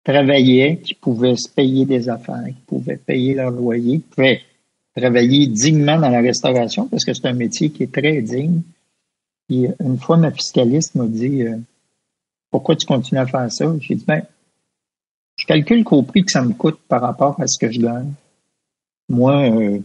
Travaillaient, 0.05 0.77
qui 0.77 0.95
pouvaient 0.95 1.37
se 1.37 1.49
payer 1.49 1.87
des 1.87 2.09
affaires, 2.09 2.45
qui 2.47 2.63
pouvaient 2.67 2.99
payer 2.99 3.35
leur 3.35 3.51
loyer, 3.51 3.99
qui 3.99 4.09
pouvaient 4.15 4.43
travailler 4.97 5.47
dignement 5.47 5.99
dans 5.99 6.11
la 6.11 6.21
restauration 6.21 6.87
parce 6.87 7.05
que 7.05 7.15
c'est 7.15 7.27
un 7.27 7.33
métier 7.33 7.71
qui 7.71 7.85
est 7.85 7.93
très 7.93 8.21
digne. 8.21 8.61
Puis 9.49 9.67
une 9.81 9.99
fois, 9.99 10.17
ma 10.17 10.31
fiscaliste 10.31 10.95
m'a 10.95 11.07
dit 11.07 11.43
euh, 11.43 11.57
Pourquoi 12.51 12.77
tu 12.77 12.87
continues 12.87 13.21
à 13.21 13.27
faire 13.27 13.51
ça? 13.51 13.73
J'ai 13.81 13.95
dit 13.95 14.05
ben, 14.07 14.23
je 15.37 15.47
calcule 15.47 15.85
qu'au 15.85 16.03
prix 16.03 16.25
que 16.25 16.31
ça 16.31 16.43
me 16.43 16.53
coûte 16.53 16.79
par 16.89 17.01
rapport 17.01 17.41
à 17.41 17.47
ce 17.47 17.59
que 17.59 17.73
je 17.73 17.81
gagne, 17.81 18.13
moi, 19.09 19.51
euh, 19.51 19.81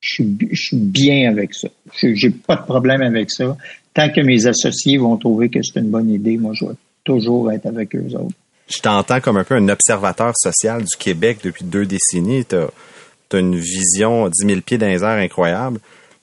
je, 0.00 0.24
suis, 0.52 0.76
bien 0.76 1.30
avec 1.30 1.54
ça. 1.54 1.68
J'ai 1.94 2.30
pas 2.30 2.56
de 2.56 2.62
problème 2.62 3.02
avec 3.02 3.30
ça. 3.30 3.56
Tant 3.94 4.10
que 4.10 4.20
mes 4.20 4.46
associés 4.46 4.98
vont 4.98 5.16
trouver 5.16 5.48
que 5.48 5.62
c'est 5.62 5.80
une 5.80 5.90
bonne 5.90 6.10
idée, 6.10 6.36
moi, 6.36 6.52
je 6.54 6.66
vais 6.66 6.74
toujours 7.02 7.50
être 7.50 7.66
avec 7.66 7.96
eux 7.96 8.14
autres. 8.14 8.36
Je 8.68 8.80
t'entends 8.80 9.20
comme 9.20 9.36
un 9.36 9.44
peu 9.44 9.54
un 9.54 9.68
observateur 9.68 10.32
social 10.36 10.82
du 10.82 10.96
Québec 10.98 11.38
depuis 11.44 11.64
deux 11.64 11.86
décennies. 11.86 12.44
Tu 12.44 12.56
as, 12.56 13.38
une 13.38 13.56
vision 13.56 14.28
10 14.28 14.46
000 14.46 14.60
pieds 14.60 14.78
dans 14.78 14.86
les 14.86 15.04
incroyable. 15.04 15.78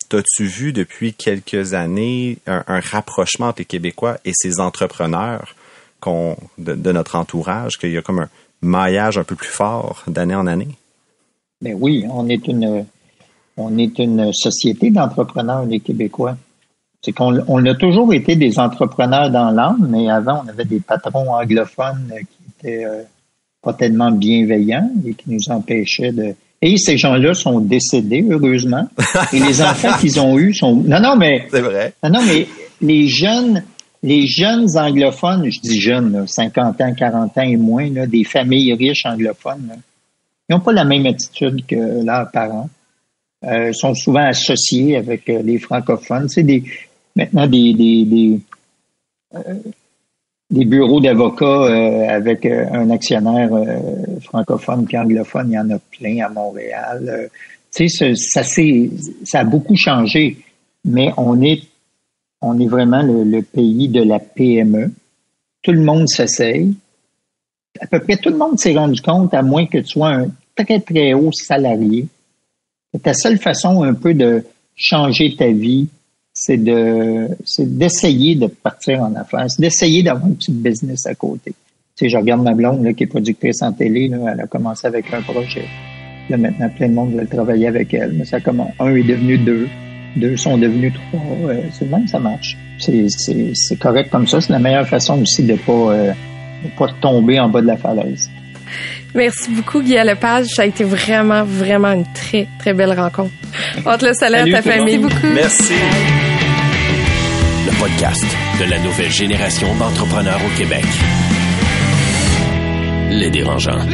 T'as-tu 0.10 0.46
vu 0.46 0.74
depuis 0.74 1.14
quelques 1.14 1.74
années 1.74 2.38
un, 2.46 2.64
rapprochement 2.68 3.48
entre 3.48 3.60
les 3.60 3.66
Québécois 3.66 4.18
et 4.26 4.32
ces 4.34 4.60
entrepreneurs 4.60 5.56
de, 6.58 6.76
de 6.76 6.92
notre 6.92 7.16
entourage, 7.16 7.78
qu'il 7.78 7.92
y 7.92 7.98
a 7.98 8.02
comme 8.02 8.20
un 8.20 8.30
maillage 8.62 9.18
un 9.18 9.24
peu 9.24 9.36
plus 9.36 9.50
fort 9.50 10.04
d'année 10.08 10.36
en 10.36 10.48
année? 10.48 10.68
Ben 11.62 11.78
oui, 11.80 12.06
on 12.12 12.28
est 12.28 12.46
une, 12.48 12.86
on 13.56 13.78
est 13.78 13.98
une 14.00 14.34
société 14.34 14.90
d'entrepreneurs, 14.90 15.66
les 15.66 15.80
Québécois. 15.80 16.38
C'est 17.04 17.12
qu'on 17.12 17.38
on 17.50 17.66
a 17.66 17.76
toujours 17.76 18.14
été 18.14 18.38
des 18.38 18.58
entrepreneurs 18.58 19.30
dans 19.30 19.52
l'âme, 19.52 19.88
mais 19.90 20.10
avant, 20.10 20.44
on 20.46 20.50
avait 20.50 20.64
des 20.64 20.80
patrons 20.80 21.34
anglophones 21.34 22.10
qui 22.12 22.68
étaient 22.70 22.86
euh, 22.86 23.04
pas 23.62 23.74
tellement 23.74 24.10
bienveillants 24.10 24.90
et 25.06 25.14
qui 25.14 25.30
nous 25.30 25.50
empêchaient 25.50 26.14
de. 26.14 26.34
Et 26.62 26.78
ces 26.78 26.98
gens-là 26.98 27.34
sont 27.34 27.60
décédés, 27.60 28.26
heureusement. 28.30 28.88
Et 29.34 29.40
les 29.40 29.62
enfants 29.62 29.98
qu'ils 30.00 30.18
ont 30.18 30.40
eus 30.40 30.54
sont. 30.54 30.76
Non, 30.76 31.02
non, 31.02 31.18
mais. 31.18 31.46
C'est 31.52 31.60
vrai. 31.60 31.94
Non, 32.02 32.10
non, 32.10 32.20
mais 32.26 32.48
les 32.80 33.10
jeunes, 33.10 33.64
les 34.02 34.26
jeunes 34.26 34.70
anglophones, 34.78 35.52
je 35.52 35.60
dis 35.60 35.82
jeunes, 35.82 36.26
50 36.26 36.80
ans, 36.80 36.94
40 36.94 37.38
ans 37.38 37.42
et 37.42 37.58
moins, 37.58 37.90
là, 37.90 38.08
des 38.08 38.24
familles 38.24 38.74
riches 38.76 39.06
anglophones, 39.06 39.76
ils 40.48 40.54
n'ont 40.54 40.62
pas 40.62 40.72
la 40.72 40.86
même 40.86 41.06
attitude 41.06 41.66
que 41.66 42.06
leurs 42.06 42.32
parents. 42.32 42.70
Euh, 43.44 43.72
ils 43.72 43.76
sont 43.76 43.94
souvent 43.94 44.26
associés 44.26 44.96
avec 44.96 45.30
euh, 45.30 45.42
les 45.42 45.60
francophones. 45.60 46.30
C'est 46.30 46.44
des 46.44 46.64
maintenant 47.16 47.48
des 47.48 47.74
des, 47.74 48.06
des, 48.06 48.40
euh, 49.36 49.56
des 50.50 50.66
bureaux 50.66 51.00
d'avocats 51.00 51.66
avec 52.10 52.46
un 52.46 52.90
actionnaire 52.90 53.50
francophone 54.22 54.86
puis 54.86 54.98
anglophone, 54.98 55.50
il 55.50 55.54
y 55.54 55.60
en 55.60 55.70
a 55.72 55.80
plein 55.80 56.26
à 56.26 56.30
Montréal. 56.30 57.30
tu 57.74 57.90
sais, 57.90 58.14
ça, 58.16 58.44
ça 58.44 59.40
a 59.40 59.44
beaucoup 59.44 59.76
changé, 59.76 60.38
mais 60.86 61.12
on 61.18 61.42
est 61.42 61.64
on 62.42 62.60
est 62.60 62.68
vraiment 62.68 63.02
le, 63.02 63.24
le 63.24 63.42
pays 63.42 63.88
de 63.88 64.04
la 64.04 64.20
PME. 64.20 64.92
Tout 65.62 65.72
le 65.72 65.82
monde 65.82 66.10
s'essaye 66.10 66.76
à 67.80 67.88
peu 67.88 68.00
près 68.00 68.18
tout 68.18 68.30
le 68.30 68.38
monde 68.38 68.60
s'est 68.60 68.76
rendu 68.76 69.02
compte, 69.02 69.34
à 69.34 69.42
moins 69.42 69.66
que 69.66 69.80
tu 69.80 69.88
sois 69.88 70.10
un 70.10 70.28
très, 70.56 70.80
très 70.80 71.14
haut 71.14 71.32
salarié, 71.32 72.08
ta 73.02 73.14
seule 73.14 73.40
façon 73.40 73.84
un 73.84 73.94
peu 73.94 74.14
de, 74.14 74.44
changer 74.76 75.36
ta 75.36 75.52
vie, 75.52 75.88
c'est 76.34 76.58
de 76.58 77.28
c'est 77.46 77.78
d'essayer 77.78 78.36
de 78.36 78.48
partir 78.48 79.02
en 79.02 79.14
affaires, 79.16 79.46
c'est 79.50 79.62
d'essayer 79.62 80.04
d'avoir 80.04 80.28
une 80.28 80.36
petite 80.36 80.62
business 80.62 81.06
à 81.06 81.14
côté. 81.14 81.54
Tu 81.96 82.06
sais, 82.06 82.10
je 82.10 82.18
regarde 82.18 82.42
ma 82.42 82.54
blonde 82.54 82.84
là, 82.84 82.94
qui 82.94 83.04
est 83.04 83.08
productrice 83.08 83.62
en 83.62 83.72
télé, 83.72 84.08
là, 84.08 84.18
elle 84.34 84.42
a 84.42 84.48
commencé 84.48 84.88
avec 84.88 85.14
un 85.14 85.22
projet. 85.22 85.66
Là, 86.30 86.38
maintenant, 86.38 86.70
plein 86.70 86.90
de 86.90 86.94
monde 86.94 87.14
veut 87.14 87.28
travailler 87.28 87.68
avec 87.68 87.94
elle. 87.94 88.14
Mais 88.14 88.26
ça 88.26 88.40
commence. 88.40 88.72
Un 88.80 88.96
est 88.96 89.04
devenu 89.04 89.38
deux. 89.38 89.68
Deux 90.16 90.38
sont 90.38 90.58
devenus 90.58 90.94
trois. 90.94 91.22
Euh, 91.50 91.62
c'est 91.72 91.90
même, 91.90 92.08
ça 92.08 92.20
marche. 92.20 92.58
C'est, 92.80 93.08
c'est, 93.10 93.52
c'est 93.54 93.78
correct 93.78 94.10
comme 94.10 94.28
ça. 94.28 94.40
C'est 94.42 94.54
la 94.54 94.60
meilleure 94.60 94.88
façon 94.88 95.22
aussi 95.22 95.44
de 95.44 95.56
pas, 95.56 95.72
euh, 95.72 96.14
de 96.64 96.70
pas 96.78 96.88
tomber 97.02 97.40
en 97.40 97.50
bas 97.50 97.62
de 97.62 97.68
la 97.68 97.78
falaise. 97.78 98.30
Merci 99.16 99.52
beaucoup, 99.52 99.82
Guy 99.82 99.96
Lepage. 99.96 100.48
Ça 100.48 100.64
a 100.64 100.66
été 100.66 100.84
vraiment, 100.84 101.44
vraiment 101.44 101.92
une 101.92 102.06
très, 102.14 102.48
très 102.60 102.74
belle 102.74 102.98
rencontre. 103.00 103.34
On 103.86 103.98
te 103.98 104.06
laisse 104.06 104.22
aller 104.24 104.38
à 104.38 104.46
ta 104.46 104.62
famille. 104.62 104.98
Merci 104.98 105.16
beaucoup. 105.16 105.34
Merci. 105.34 105.74
Le 107.66 107.80
podcast 107.80 108.26
de 108.60 108.70
la 108.70 108.80
nouvelle 108.80 109.12
génération 109.12 109.76
d'entrepreneurs 109.76 110.40
au 110.44 110.58
Québec. 110.58 110.84
Les 113.12 113.30
dérangeants. 113.30 113.86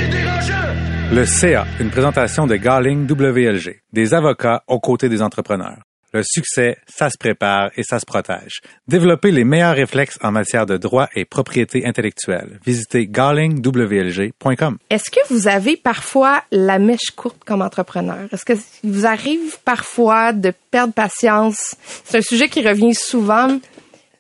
Le 1.12 1.26
CA, 1.26 1.66
une 1.80 1.90
présentation 1.90 2.48
de 2.48 2.56
Garling 2.56 3.10
WLG, 3.10 3.82
des 3.92 4.14
avocats 4.14 4.64
aux 4.68 4.80
côtés 4.80 5.10
des 5.10 5.22
entrepreneurs. 5.22 5.80
Le 6.12 6.24
succès, 6.24 6.78
ça 6.88 7.10
se 7.10 7.18
prépare 7.18 7.70
et 7.78 7.84
ça 7.84 8.00
se 8.00 8.06
protège. 8.06 8.62
Développez 8.88 9.32
les 9.32 9.44
meilleurs 9.44 9.76
réflexes 9.76 10.18
en 10.22 10.32
matière 10.32 10.66
de 10.66 10.76
droit 10.76 11.08
et 11.16 11.24
propriété 11.24 11.86
intellectuelle. 11.86 12.60
Visitez 12.66 13.08
garlingwlg.com. 13.08 14.78
Est-ce 14.90 15.12
que 15.12 15.20
vous 15.30 15.48
avez 15.48 15.78
parfois 15.78 16.44
la 16.52 16.80
mèche 16.80 17.12
courte 17.16 17.44
comme 17.46 17.62
entrepreneur? 17.62 18.28
Est-ce 18.32 18.46
que 18.46 18.54
vous 18.84 19.06
arrive 19.06 19.60
parfois 19.64 20.34
de 20.34 20.52
perdre 20.72 20.94
patience? 20.94 21.76
C'est 22.06 22.18
un 22.18 22.22
sujet 22.22 22.50
qui 22.50 22.68
revient 22.68 22.96
souvent. 22.96 23.60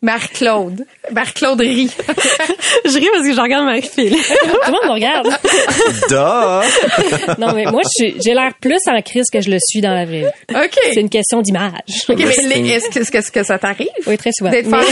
Marie-Claude. 0.01 0.85
Marie-Claude 1.11 1.59
rit. 1.59 1.91
je 2.85 2.97
ris 2.97 3.07
parce 3.13 3.27
que 3.27 3.33
je 3.33 3.41
regarde 3.41 3.65
Marie-Phil. 3.65 4.11
Tout 4.15 4.17
le 4.67 4.71
monde 4.71 4.85
me 4.85 4.91
regarde. 4.93 5.27
Duh! 6.09 7.35
non, 7.41 7.53
mais 7.53 7.65
moi, 7.65 7.81
je 7.83 7.89
suis- 7.89 8.15
j'ai 8.23 8.33
l'air 8.33 8.53
plus 8.61 8.79
en 8.87 9.01
crise 9.01 9.25
que 9.31 9.41
je 9.41 9.49
le 9.51 9.57
suis 9.59 9.81
dans 9.81 9.93
la 9.93 10.05
vraie 10.05 10.21
vie. 10.21 10.55
OK. 10.55 10.79
C'est 10.93 11.01
une 11.01 11.09
question 11.09 11.41
d'image. 11.41 11.71
OK, 12.07 12.17
mais 12.47 12.69
est-ce 12.69 13.31
que, 13.31 13.43
ça 13.43 13.59
t'arrive? 13.59 13.87
Oui, 14.07 14.17
très 14.17 14.31
souvent. 14.33 14.51
D'être 14.51 14.67
Mais? 14.67 14.85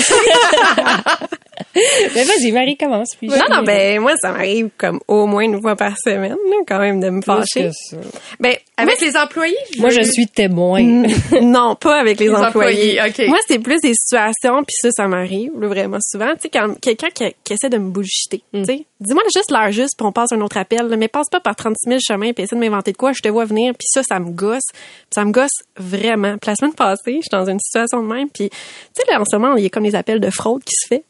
mais 2.16 2.24
vas-y, 2.24 2.52
Marie, 2.52 2.78
commence. 2.78 3.10
Puis 3.18 3.28
Non, 3.28 3.38
non, 3.50 3.64
ben 3.64 4.00
moi, 4.00 4.14
ça 4.22 4.32
m'arrive 4.32 4.70
comme 4.78 5.00
au 5.08 5.26
moins 5.26 5.44
une 5.44 5.62
fois 5.62 5.76
par 5.76 5.94
semaine, 6.04 6.32
là, 6.32 6.56
quand 6.68 6.80
même, 6.80 7.00
de 7.00 7.10
me 7.10 7.22
fâcher. 7.22 7.66
que 7.66 7.72
ça. 7.72 7.98
Ben, 8.40 8.56
Avec 8.78 9.00
les 9.02 9.16
employés? 9.18 9.56
Moi, 9.80 9.90
je 9.90 10.02
suis 10.02 10.28
témoin. 10.28 10.82
non, 11.42 11.76
pas 11.76 12.00
avec 12.00 12.20
les, 12.20 12.28
Les 12.28 12.34
employés. 12.36 13.00
employés, 13.02 13.26
OK. 13.26 13.28
Moi, 13.30 13.38
c'est 13.48 13.60
plus 13.60 13.80
des 13.82 13.94
situations, 13.94 14.64
puis 14.64 14.76
ça, 14.82 14.90
ça 14.92 15.08
m'arrive 15.08 15.52
vraiment 15.56 15.98
souvent. 16.02 16.34
Tu 16.36 16.42
sais, 16.44 16.50
quand 16.50 16.74
quelqu'un 16.80 17.10
qui, 17.14 17.26
qui 17.44 17.54
essaie 17.54 17.70
de 17.70 17.78
me 17.78 17.90
bullshiter, 17.90 18.42
tu 18.54 18.66
sais, 18.66 18.86
dis-moi 19.00 19.24
juste 19.34 19.52
l'heure 19.52 19.72
juste, 19.72 19.96
puis 19.98 20.06
on 20.08 20.12
passe 20.12 20.32
un 20.32 20.42
autre 20.42 20.58
appel, 20.58 20.88
là, 20.88 20.98
mais 20.98 21.08
passe 21.08 21.28
pas 21.32 21.40
par 21.40 21.56
36 21.56 21.90
000 21.90 22.00
chemins, 22.06 22.34
puis 22.34 22.44
essaie 22.44 22.56
de 22.56 22.62
m'inventer 22.62 22.92
de 22.92 22.98
quoi, 22.98 23.12
je 23.14 23.22
te 23.22 23.30
vois 23.30 23.46
venir, 23.46 23.74
puis 23.74 23.88
ça, 23.90 24.02
ça 24.08 24.20
me 24.20 24.32
gosse. 24.32 24.64
Puis 24.72 25.08
ça 25.14 25.26
me 25.26 25.32
gosse 25.32 25.52
vraiment. 25.78 26.38
Puis 26.38 26.50
la 26.50 26.56
semaine 26.56 26.74
passée, 26.74 27.18
je 27.18 27.22
suis 27.22 27.30
dans 27.32 27.46
une 27.50 27.60
situation 27.60 28.02
de 28.04 28.08
même, 28.14 28.30
puis 28.30 28.50
tu 28.50 28.58
sais, 28.94 29.04
là, 29.12 29.22
en 29.22 29.26
ce 29.26 29.36
moment, 29.38 29.56
il 29.56 29.64
y 29.64 29.66
a 29.66 29.70
comme 29.70 29.84
des 29.84 29.96
appels 29.96 30.20
de 30.20 30.30
fraude 30.30 30.64
qui 30.64 30.74
se 30.76 30.88
fait. 30.88 31.04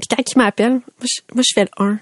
Puis 0.00 0.16
quand 0.16 0.22
ils 0.34 0.38
m'appellent, 0.38 0.72
moi 0.72 0.82
je, 1.04 1.20
moi, 1.34 1.42
je 1.46 1.52
fais 1.54 1.64
le 1.64 1.84
1. 1.84 1.98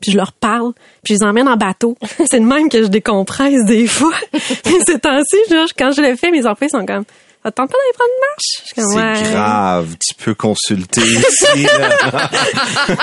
Puis 0.00 0.12
je 0.12 0.16
leur 0.16 0.32
parle, 0.32 0.74
puis 1.02 1.14
je 1.14 1.18
les 1.20 1.24
emmène 1.24 1.48
en 1.48 1.56
bateau. 1.56 1.96
C'est 2.30 2.38
de 2.38 2.44
même 2.44 2.68
que 2.68 2.82
je 2.82 2.86
décompresse 2.88 3.64
des 3.66 3.88
fois. 3.88 4.12
Puis 4.32 4.74
ces 4.86 5.00
temps-ci, 5.00 5.36
genre, 5.50 5.66
quand 5.76 5.90
je 5.90 6.02
le 6.02 6.14
fais, 6.14 6.30
mes 6.30 6.46
employés 6.46 6.70
sont 6.70 6.86
comme 6.86 7.02
Ça 7.42 7.50
te 7.50 7.56
tente 7.56 7.68
pas 7.70 7.76
d'aller 7.76 7.94
prendre 7.96 8.10
une 8.14 8.20
marche? 8.30 8.48
Je 8.60 8.64
suis 8.64 8.74
comme, 8.76 8.92
C'est 8.92 9.28
Ouais. 9.28 9.32
grave. 9.32 9.96
Tu 10.00 10.14
peux 10.24 10.34
consulter 10.36 11.00
ici. 11.02 11.62
là. 11.64 12.30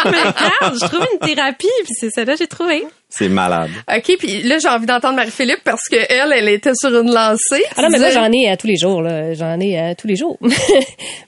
Mais 0.05 0.21
regarde, 0.21 0.75
je 0.81 0.85
trouve 0.87 1.05
une 1.11 1.19
thérapie, 1.27 1.67
puis 1.83 1.93
c'est 1.99 2.09
celle-là 2.11 2.33
que 2.33 2.39
j'ai 2.39 2.47
trouvée. 2.47 2.85
C'est 3.09 3.27
malade. 3.29 3.71
OK, 3.93 4.15
puis 4.17 4.43
là, 4.43 4.57
j'ai 4.59 4.69
envie 4.69 4.85
d'entendre 4.85 5.15
Marie-Philippe 5.17 5.63
parce 5.65 5.83
que 5.91 5.97
elle, 5.97 6.31
elle 6.33 6.47
était 6.47 6.71
sur 6.75 6.89
une 6.97 7.11
lancée. 7.13 7.63
Ah 7.75 7.81
non, 7.81 7.89
mais 7.91 7.99
moi, 7.99 8.07
disais- 8.07 8.11
j'en 8.21 8.31
ai 8.31 8.49
à 8.49 8.55
tous 8.55 8.67
les 8.67 8.77
jours, 8.77 9.01
là. 9.01 9.33
J'en 9.33 9.59
ai 9.59 9.77
à 9.77 9.95
tous 9.95 10.07
les 10.07 10.15
jours. 10.15 10.37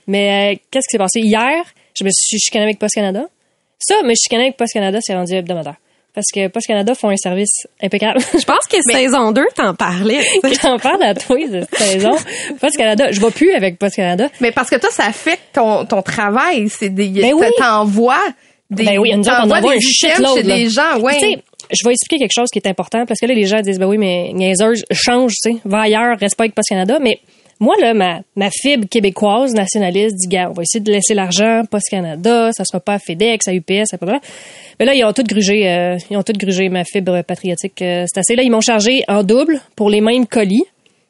mais 0.06 0.54
euh, 0.54 0.58
qu'est-ce 0.70 0.86
qui 0.88 0.92
s'est 0.92 0.98
passé? 0.98 1.20
Hier, 1.20 1.62
je 1.98 2.04
me 2.04 2.10
suis 2.12 2.38
chicanée 2.38 2.64
avec 2.64 2.78
Post 2.78 2.94
Canada. 2.94 3.24
Ça, 3.78 4.02
me 4.02 4.14
chicaner 4.14 4.44
avec 4.44 4.56
Post 4.56 4.72
Canada, 4.72 4.98
c'est 5.00 5.14
rendu 5.14 5.34
hebdomadaire. 5.34 5.76
Parce 6.14 6.26
que 6.34 6.48
Post 6.48 6.66
Canada 6.66 6.94
font 6.94 7.10
un 7.10 7.16
service 7.16 7.66
impeccable. 7.80 8.20
Je 8.20 8.44
pense 8.44 8.66
que 8.68 8.76
saison 8.92 9.30
2, 9.30 9.44
t'en 9.54 9.74
parlais. 9.74 10.20
tu 10.42 10.48
sais. 10.48 10.60
J'en 10.62 10.78
parle 10.78 11.02
à 11.02 11.14
toi 11.14 11.36
cette 11.48 11.74
saison. 11.76 12.16
Post 12.60 12.76
Canada, 12.76 13.12
je 13.12 13.20
vais 13.20 13.30
plus 13.30 13.52
avec 13.52 13.78
Post 13.78 13.96
Canada. 13.96 14.28
Mais 14.40 14.50
parce 14.50 14.70
que 14.70 14.76
toi, 14.76 14.90
ça 14.90 15.04
affecte 15.06 15.54
ton, 15.54 15.84
ton 15.84 16.02
travail. 16.02 16.68
C'est 16.70 16.88
des, 16.88 17.08
Ben 17.08 17.34
oui. 17.34 17.46
t'envoies 17.56 18.16
des, 18.70 18.84
Ben 18.84 18.98
oui, 18.98 19.12
on 19.14 19.20
envoie 19.20 19.60
des 19.60 19.68
un 19.68 19.80
chez 19.80 20.42
des 20.42 20.68
gens, 20.68 20.98
ouais. 21.00 21.12
Puis, 21.18 21.20
Tu 21.20 21.36
sais, 21.36 21.42
je 21.70 21.86
vais 21.86 21.92
expliquer 21.92 22.18
quelque 22.18 22.34
chose 22.34 22.48
qui 22.52 22.58
est 22.58 22.68
important 22.68 23.04
parce 23.06 23.20
que 23.20 23.26
là, 23.26 23.34
les 23.34 23.46
gens 23.46 23.60
disent, 23.60 23.78
ben 23.78 23.86
oui, 23.86 23.98
mais 23.98 24.32
niaiseuse, 24.32 24.84
change, 24.90 25.34
tu 25.42 25.52
sais, 25.52 25.56
va 25.64 25.82
ailleurs, 25.82 26.18
reste 26.18 26.36
pas 26.36 26.44
avec 26.44 26.54
Post 26.54 26.68
Canada. 26.68 26.98
Mais 27.00 27.20
moi, 27.60 27.74
là, 27.80 27.92
ma, 27.92 28.20
ma 28.36 28.50
fibre 28.50 28.86
québécoise 28.88 29.52
nationaliste 29.52 30.16
dit, 30.16 30.28
gars, 30.28 30.48
on 30.50 30.52
va 30.52 30.62
essayer 30.62 30.80
de 30.82 30.92
laisser 30.92 31.14
l'argent, 31.14 31.62
Post 31.68 31.88
Canada, 31.90 32.50
ça 32.52 32.64
sera 32.64 32.78
pas 32.78 32.94
à 32.94 32.98
FedEx, 32.98 33.48
à 33.48 33.54
UPS, 33.54 33.92
à 33.92 34.20
Mais 34.78 34.86
là, 34.86 34.94
ils 34.94 35.04
ont 35.04 35.12
tout 35.12 35.24
grugé, 35.24 35.68
euh, 35.68 35.96
ils 36.10 36.16
ont 36.16 36.22
tout 36.22 36.32
grugé 36.34 36.68
ma 36.68 36.84
fibre 36.84 37.22
patriotique. 37.22 37.82
euh, 37.82 38.04
c'est 38.06 38.20
assez. 38.20 38.36
Là, 38.36 38.42
ils 38.44 38.50
m'ont 38.50 38.60
chargé 38.60 39.02
en 39.08 39.22
double 39.22 39.60
pour 39.74 39.90
les 39.90 40.00
mêmes 40.00 40.26
colis. 40.26 40.64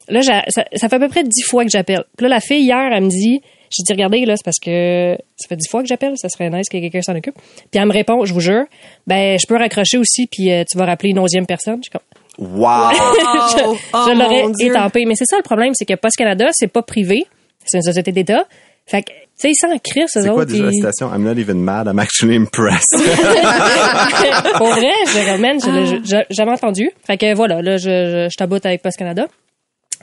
Là, 0.09 0.23
ça, 0.23 0.43
ça 0.49 0.89
fait 0.89 0.97
à 0.97 0.99
peu 0.99 1.09
près 1.09 1.23
dix 1.23 1.43
fois 1.43 1.65
que 1.65 1.71
j'appelle. 1.71 2.05
Là, 2.19 2.29
la 2.29 2.41
fille, 2.41 2.63
hier, 2.63 2.91
elle 2.93 3.05
me 3.05 3.11
dit, 3.11 3.43
j'ai 3.71 3.83
dit, 3.83 3.93
regardez, 3.93 4.25
là, 4.25 4.35
c'est 4.37 4.45
parce 4.45 4.59
que 4.59 5.17
ça 5.37 5.49
fait 5.49 5.57
dix 5.57 5.69
fois 5.69 5.83
que 5.83 5.89
j'appelle, 5.89 6.15
ça 6.17 6.29
serait 6.29 6.49
nice 6.51 6.69
que 6.69 6.79
quelqu'un 6.79 7.03
s'en 7.03 7.15
occupe. 7.15 7.35
Puis 7.35 7.81
elle 7.81 7.87
me 7.87 7.93
répond, 7.93 8.25
je 8.25 8.33
vous 8.33 8.41
jure, 8.41 8.65
ben, 9.07 9.39
je 9.39 9.47
peux 9.47 9.57
raccrocher 9.57 9.99
aussi, 9.99 10.27
puis 10.27 10.51
euh, 10.51 10.65
tu 10.71 10.79
vas 10.79 10.87
rappeler 10.87 11.11
une 11.11 11.19
onzième 11.19 11.47
personne. 11.47 11.81
Comme, 11.93 12.01
Wow! 12.39 12.91
je, 12.93 13.65
Oh, 13.67 13.77
oh, 13.95 14.05
je 14.07 14.13
l'aurais 14.19 14.45
étampé. 14.61 15.05
Mais 15.07 15.15
c'est 15.17 15.25
ça 15.29 15.37
le 15.37 15.43
problème, 15.43 15.73
c'est 15.75 15.85
que 15.85 15.95
Post 15.95 16.17
Canada, 16.17 16.49
c'est 16.53 16.69
pas 16.69 16.83
privé, 16.83 17.27
c'est 17.65 17.79
une 17.79 17.83
société 17.83 18.13
d'État. 18.13 18.45
Fait 18.87 19.03
que, 19.03 19.11
tu 19.11 19.17
sais, 19.37 19.51
ils 19.51 19.55
s'en 19.55 19.69
crient, 19.79 20.05
ces 20.09 20.23
C'est 20.23 20.29
quoi 20.31 20.43
autres. 20.43 20.53
déjà 20.53 20.65
la 20.65 20.73
citation? 20.73 21.11
I'm 21.13 21.23
not 21.23 21.39
even 21.39 21.59
mad, 21.59 21.87
I'm 21.87 21.99
actually 21.99 22.37
impressed. 22.37 22.87
Pour 24.57 24.69
vrai, 24.69 24.93
je 25.07 25.33
remène, 25.33 25.61
je 25.61 25.71
l'ai 25.71 26.01
j'ai 26.05 26.25
jamais 26.31 26.53
entendu. 26.53 26.91
Fait 27.07 27.17
que 27.19 27.35
voilà, 27.35 27.61
là, 27.61 27.77
je, 27.77 27.83
je, 27.89 28.29
je 28.31 28.37
taboute 28.37 28.65
avec 28.67 28.83
Post 28.83 28.97
Canada. 28.97 29.27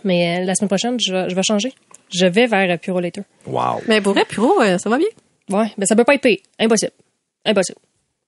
Mais 0.03 0.39
euh, 0.41 0.45
la 0.45 0.53
semaine 0.55 0.67
prochaine, 0.69 0.97
je, 0.99 1.11
vais- 1.11 1.29
je 1.29 1.35
vais 1.35 1.41
changer. 1.41 1.73
Je 2.13 2.27
vais 2.27 2.45
vers 2.45 2.69
euh, 2.69 2.77
Puro 2.77 2.99
Later. 2.99 3.21
wow. 3.47 3.81
Mais 3.87 4.01
pour 4.01 4.13
vrai, 4.13 4.25
Puro, 4.25 4.61
euh, 4.61 4.77
ça 4.77 4.89
va 4.89 4.97
bien. 4.97 5.07
Ouais, 5.49 5.67
mais 5.77 5.85
ça 5.85 5.95
peut 5.95 6.03
pas 6.03 6.13
être 6.15 6.21
payé. 6.21 6.41
Impossible. 6.59 6.91
Impossible. 7.45 7.79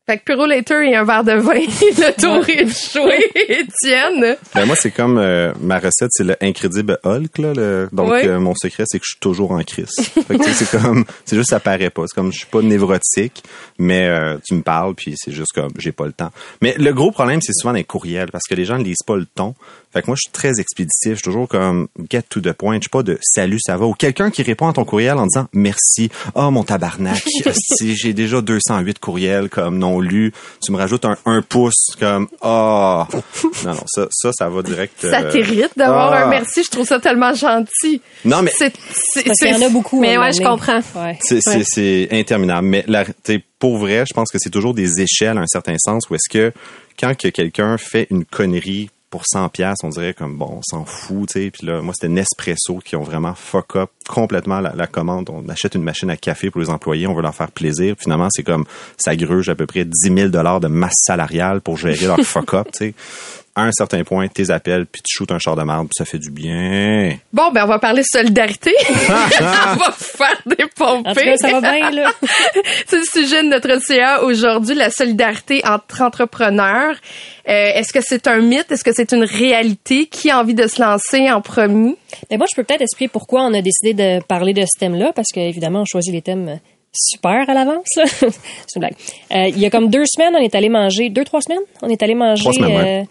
Fait 0.09 0.19
que 0.19 0.23
Puro 0.23 0.45
Later 0.45 0.83
et 0.83 0.95
un 0.95 1.03
verre 1.03 1.25
de 1.25 1.33
vin, 1.33 1.53
le 1.55 2.13
tour 2.21 2.47
est 2.47 2.93
joué, 2.93 3.29
Étienne. 3.35 4.37
Ben 4.55 4.65
moi, 4.65 4.77
c'est 4.77 4.91
comme 4.91 5.17
euh, 5.17 5.51
ma 5.59 5.79
recette, 5.79 6.11
c'est 6.11 6.23
le 6.23 6.37
Incredible 6.41 6.97
Hulk. 7.03 7.37
Là, 7.39 7.53
le- 7.53 7.89
donc, 7.91 8.11
Oui. 8.11 8.19
euh, 8.23 8.39
mon 8.39 8.53
secret, 8.55 8.83
c'est 8.87 8.99
que 8.99 9.03
je 9.05 9.09
suis 9.11 9.19
toujours 9.19 9.51
en 9.51 9.61
crise. 9.63 9.91
Fait 9.97 10.37
que, 10.37 10.43
tu 10.43 10.53
sais, 10.53 10.65
c'est 10.65 10.79
comme, 10.81 11.03
c'est 11.25 11.35
juste, 11.35 11.49
ça 11.49 11.59
paraît 11.59 11.89
pas. 11.89 12.03
C'est 12.07 12.15
comme, 12.15 12.31
je 12.31 12.37
suis 12.37 12.47
pas 12.47 12.61
névrotique, 12.61 13.43
mais 13.79 14.07
euh, 14.07 14.37
tu 14.47 14.53
me 14.55 14.61
parles, 14.61 14.95
puis 14.95 15.13
c'est 15.17 15.33
juste 15.33 15.51
comme, 15.53 15.71
j'ai 15.77 15.91
pas 15.91 16.05
le 16.05 16.13
temps. 16.13 16.31
Mais 16.61 16.73
le 16.77 16.93
gros 16.93 17.11
problème, 17.11 17.41
c'est 17.41 17.51
souvent 17.53 17.73
les 17.73 17.83
courriels, 17.83 18.31
parce 18.31 18.45
que 18.49 18.55
les 18.55 18.63
gens 18.63 18.77
ne 18.77 18.85
lisent 18.85 19.03
pas 19.05 19.17
le 19.17 19.25
ton. 19.25 19.55
Fait 19.97 20.03
que 20.03 20.11
moi, 20.11 20.15
je 20.15 20.29
suis 20.29 20.31
très 20.31 20.59
expéditif. 20.59 21.09
Je 21.09 21.15
suis 21.15 21.23
toujours 21.23 21.47
comme, 21.47 21.87
get 22.07 22.21
to 22.29 22.39
the 22.39 22.51
point. 22.51 22.75
Je 22.75 22.81
suis 22.81 22.89
pas 22.89 23.01
de 23.01 23.17
salut, 23.19 23.57
ça 23.59 23.77
va. 23.77 23.87
Ou 23.87 23.93
quelqu'un 23.93 24.29
qui 24.29 24.43
répond 24.43 24.67
à 24.67 24.73
ton 24.73 24.85
courriel 24.85 25.17
en 25.17 25.25
disant 25.25 25.47
merci. 25.53 26.11
Oh, 26.35 26.51
mon 26.51 26.63
tabarnak. 26.63 27.23
si 27.75 27.95
j'ai 27.95 28.13
déjà 28.13 28.41
208 28.41 28.99
courriels 28.99 29.49
comme 29.49 29.79
non 29.79 29.99
lus, 29.99 30.33
tu 30.61 30.71
me 30.71 30.77
rajoutes 30.77 31.05
un, 31.05 31.17
un 31.25 31.41
pouce 31.41 31.95
comme, 31.99 32.27
oh. 32.43 33.05
Non, 33.65 33.73
non, 33.73 33.83
ça, 33.87 34.07
ça, 34.11 34.29
ça 34.37 34.49
va 34.49 34.61
direct. 34.61 35.01
Ça 35.01 35.21
euh, 35.21 35.31
t'irrite 35.31 35.71
d'avoir 35.75 36.13
ah. 36.13 36.25
un 36.25 36.29
merci. 36.29 36.63
Je 36.63 36.69
trouve 36.69 36.85
ça 36.85 36.99
tellement 36.99 37.33
gentil. 37.33 37.99
Non, 38.23 38.43
mais 38.43 38.51
C'est, 38.55 38.73
c'est, 38.93 39.23
Parce 39.23 39.39
qu'il 39.39 39.49
y 39.49 39.55
en 39.55 39.65
a 39.65 39.69
beaucoup. 39.69 39.99
Mais 39.99 40.15
un 40.15 40.21
ouais, 40.21 40.31
je 40.31 40.43
comprends. 40.43 40.81
Ouais. 40.95 41.17
C'est, 41.21 41.41
c'est, 41.41 41.63
c'est 41.65 42.07
interminable. 42.11 42.67
Mais 42.67 42.83
la, 42.87 43.03
pour 43.57 43.79
vrai, 43.79 44.03
je 44.07 44.13
pense 44.13 44.29
que 44.29 44.37
c'est 44.37 44.51
toujours 44.51 44.75
des 44.75 45.01
échelles 45.01 45.39
à 45.39 45.41
un 45.41 45.47
certain 45.47 45.75
sens 45.79 46.07
où 46.11 46.13
est-ce 46.13 46.29
que 46.31 46.53
quand 46.99 47.15
que 47.15 47.29
quelqu'un 47.29 47.77
fait 47.77 48.07
une 48.11 48.25
connerie 48.25 48.89
pour 49.09 49.23
100 49.25 49.49
pièces, 49.49 49.77
on 49.83 49.89
dirait 49.89 50.13
comme 50.13 50.37
bon, 50.37 50.57
on 50.57 50.61
s'en 50.61 50.85
fout, 50.85 51.29
tu 51.29 51.41
sais. 51.41 51.51
Puis 51.51 51.65
là, 51.65 51.81
moi 51.81 51.93
c'était 51.93 52.11
Nespresso 52.11 52.79
qui 52.83 52.95
ont 52.95 53.03
vraiment 53.03 53.33
fuck 53.35 53.75
up 53.75 53.89
complètement 54.07 54.59
la, 54.59 54.73
la 54.75 54.87
commande. 54.87 55.29
On 55.29 55.47
achète 55.49 55.75
une 55.75 55.83
machine 55.83 56.09
à 56.09 56.17
café 56.17 56.49
pour 56.49 56.61
les 56.61 56.69
employés, 56.69 57.07
on 57.07 57.13
veut 57.13 57.21
leur 57.21 57.35
faire 57.35 57.51
plaisir. 57.51 57.95
Finalement, 57.97 58.27
c'est 58.31 58.43
comme 58.43 58.65
ça 58.97 59.15
gruge 59.15 59.49
à 59.49 59.55
peu 59.55 59.65
près 59.65 59.85
10 59.85 59.91
000 60.13 60.29
dollars 60.29 60.59
de 60.59 60.67
masse 60.67 61.01
salariale 61.05 61.61
pour 61.61 61.77
gérer 61.77 62.07
leur 62.07 62.19
fuck 62.23 62.53
up, 62.53 62.67
tu 62.71 62.77
sais. 62.77 62.93
À 63.57 63.63
un 63.63 63.71
certain 63.71 64.03
point, 64.03 64.27
tes 64.27 64.49
appels, 64.51 64.85
puis 64.85 65.01
tu 65.01 65.15
shootes 65.17 65.31
un 65.31 65.39
char 65.39 65.55
de 65.55 65.63
marde, 65.63 65.87
puis 65.87 65.95
ça 65.97 66.05
fait 66.05 66.19
du 66.19 66.29
bien. 66.31 67.17
Bon, 67.33 67.51
ben 67.51 67.63
on 67.63 67.67
va 67.67 67.79
parler 67.79 68.03
solidarité. 68.05 68.71
on 69.09 69.75
va 69.75 69.91
faire 69.97 70.41
des 70.45 70.63
En 70.63 70.67
tout 70.67 71.03
cas, 71.03 71.13
pompées. 71.13 71.37
ça 71.37 71.59
va 71.59 71.61
bien, 71.61 71.89
là. 71.91 72.11
C'est 72.87 72.97
le 72.97 73.03
sujet 73.11 73.43
de 73.43 73.49
notre 73.49 73.81
CA 73.81 74.23
aujourd'hui, 74.23 74.75
la 74.75 74.89
solidarité 74.91 75.61
entre 75.65 76.01
entrepreneurs. 76.03 76.95
Euh, 77.49 77.71
Est-ce 77.75 77.93
que 77.93 77.99
c'est 78.01 78.27
un 78.27 78.39
mythe? 78.41 78.71
Est-ce 78.71 78.83
que 78.83 78.91
c'est 78.93 79.11
une 79.13 79.23
réalité? 79.23 80.05
Qui 80.07 80.29
a 80.29 80.39
envie 80.39 80.53
de 80.53 80.67
se 80.67 80.81
lancer 80.81 81.31
en 81.31 81.41
premier? 81.41 81.95
Mais 82.29 82.37
moi, 82.37 82.45
je 82.49 82.55
peux 82.55 82.63
peut-être 82.63 82.81
expliquer 82.81 83.09
pourquoi 83.11 83.41
on 83.43 83.53
a 83.53 83.61
décidé 83.61 83.93
de 83.93 84.21
parler 84.25 84.53
de 84.53 84.61
ce 84.61 84.79
thème-là, 84.79 85.13
parce 85.15 85.29
qu'évidemment, 85.33 85.81
on 85.81 85.85
choisit 85.85 86.13
les 86.13 86.21
thèmes 86.21 86.59
super 86.93 87.49
à 87.49 87.53
l'avance. 87.53 87.87
là. 87.95 88.03
C'est 88.07 88.75
une 88.75 88.79
blague. 88.79 88.95
Euh, 89.33 89.47
il 89.49 89.59
y 89.59 89.65
a 89.65 89.69
comme 89.69 89.89
deux 89.89 90.03
semaines, 90.05 90.33
on 90.35 90.41
est 90.43 90.55
allé 90.55 90.67
manger, 90.69 91.09
deux, 91.09 91.23
trois 91.23 91.41
semaines, 91.41 91.59
on 91.81 91.89
est 91.89 92.01
allé 92.03 92.15
manger 92.15 92.41
Trois 92.43 92.53
semaines, 92.53 92.77
ouais. 92.77 93.01
euh, 93.01 93.05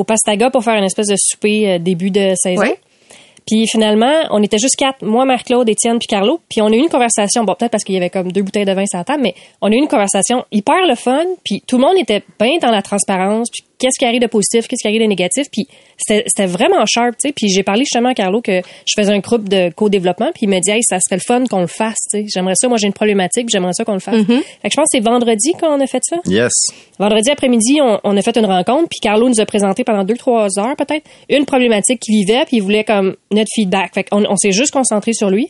au 0.00 0.04
Pastaga 0.04 0.48
pour 0.48 0.64
faire 0.64 0.76
une 0.76 0.84
espèce 0.84 1.08
de 1.08 1.16
souper 1.18 1.72
euh, 1.72 1.78
début 1.78 2.10
de 2.10 2.32
saison. 2.34 2.62
Puis 3.46 3.66
finalement, 3.70 4.12
on 4.30 4.42
était 4.42 4.58
juste 4.58 4.76
quatre, 4.76 5.04
moi, 5.04 5.26
Marc-Claude, 5.26 5.68
Étienne, 5.68 5.98
puis 5.98 6.06
Carlo. 6.06 6.40
Puis 6.48 6.62
on 6.62 6.66
a 6.66 6.74
eu 6.74 6.78
une 6.78 6.88
conversation, 6.88 7.44
bon, 7.44 7.54
peut-être 7.54 7.72
parce 7.72 7.84
qu'il 7.84 7.94
y 7.94 7.98
avait 7.98 8.08
comme 8.08 8.32
deux 8.32 8.42
bouteilles 8.42 8.64
de 8.64 8.72
vin 8.72 8.86
sur 8.86 8.98
la 8.98 9.04
table, 9.04 9.22
mais 9.22 9.34
on 9.60 9.70
a 9.70 9.74
eu 9.74 9.78
une 9.78 9.88
conversation 9.88 10.44
hyper 10.52 10.86
le 10.86 10.94
fun. 10.94 11.24
Puis 11.44 11.62
tout 11.66 11.76
le 11.76 11.82
monde 11.82 11.98
était 11.98 12.22
bien 12.38 12.58
dans 12.62 12.70
la 12.70 12.80
transparence. 12.80 13.48
Puis 13.50 13.64
qu'est-ce 13.80 13.98
qui 13.98 14.04
arrive 14.04 14.20
de 14.20 14.26
positif, 14.26 14.68
qu'est-ce 14.68 14.82
qui 14.82 14.86
arrive 14.86 15.00
de 15.00 15.06
négatif. 15.06 15.46
Puis 15.50 15.66
c'était 15.96 16.46
vraiment 16.46 16.84
sharp, 16.86 17.16
tu 17.20 17.28
sais. 17.28 17.32
Puis 17.32 17.48
j'ai 17.48 17.62
parlé 17.62 17.80
justement 17.80 18.10
à 18.10 18.14
Carlo 18.14 18.40
que 18.40 18.60
je 18.60 18.92
faisais 18.96 19.12
un 19.12 19.18
groupe 19.18 19.48
de 19.48 19.70
co-développement. 19.70 20.30
Puis 20.32 20.42
il 20.42 20.48
m'a 20.48 20.60
dit, 20.60 20.70
hey, 20.70 20.82
ça 20.82 20.98
serait 21.00 21.16
le 21.16 21.22
fun 21.26 21.44
qu'on 21.46 21.60
le 21.60 21.66
fasse, 21.66 21.98
tu 22.12 22.20
sais. 22.20 22.26
J'aimerais 22.32 22.54
ça, 22.54 22.68
moi 22.68 22.78
j'ai 22.78 22.86
une 22.86 22.92
problématique, 22.92 23.46
puis 23.46 23.52
j'aimerais 23.52 23.72
ça 23.72 23.84
qu'on 23.84 23.94
le 23.94 24.00
fasse. 24.00 24.14
Fait 24.14 24.24
que 24.24 24.70
je 24.70 24.76
pense 24.76 24.84
que 24.84 24.92
c'est 24.92 25.00
vendredi 25.00 25.52
qu'on 25.58 25.80
a 25.80 25.86
fait 25.86 26.02
ça. 26.02 26.16
Yes. 26.26 26.52
Vendredi 26.98 27.30
après-midi, 27.30 27.80
on, 27.82 27.98
on 28.04 28.16
a 28.16 28.22
fait 28.22 28.36
une 28.36 28.46
rencontre, 28.46 28.88
puis 28.88 29.00
Carlo 29.00 29.28
nous 29.28 29.40
a 29.40 29.46
présenté 29.46 29.82
pendant 29.82 30.04
deux, 30.04 30.16
trois 30.16 30.46
heures 30.58 30.76
peut-être 30.76 31.08
une 31.28 31.46
problématique 31.46 32.00
qu'il 32.00 32.14
vivait, 32.14 32.44
puis 32.44 32.58
il 32.58 32.62
voulait 32.62 32.84
comme 32.84 33.16
notre 33.32 33.50
feedback. 33.54 33.94
Fait 33.94 34.04
qu'on 34.04 34.24
on 34.24 34.36
s'est 34.36 34.52
juste 34.52 34.72
concentré 34.72 35.12
sur 35.12 35.30
lui. 35.30 35.48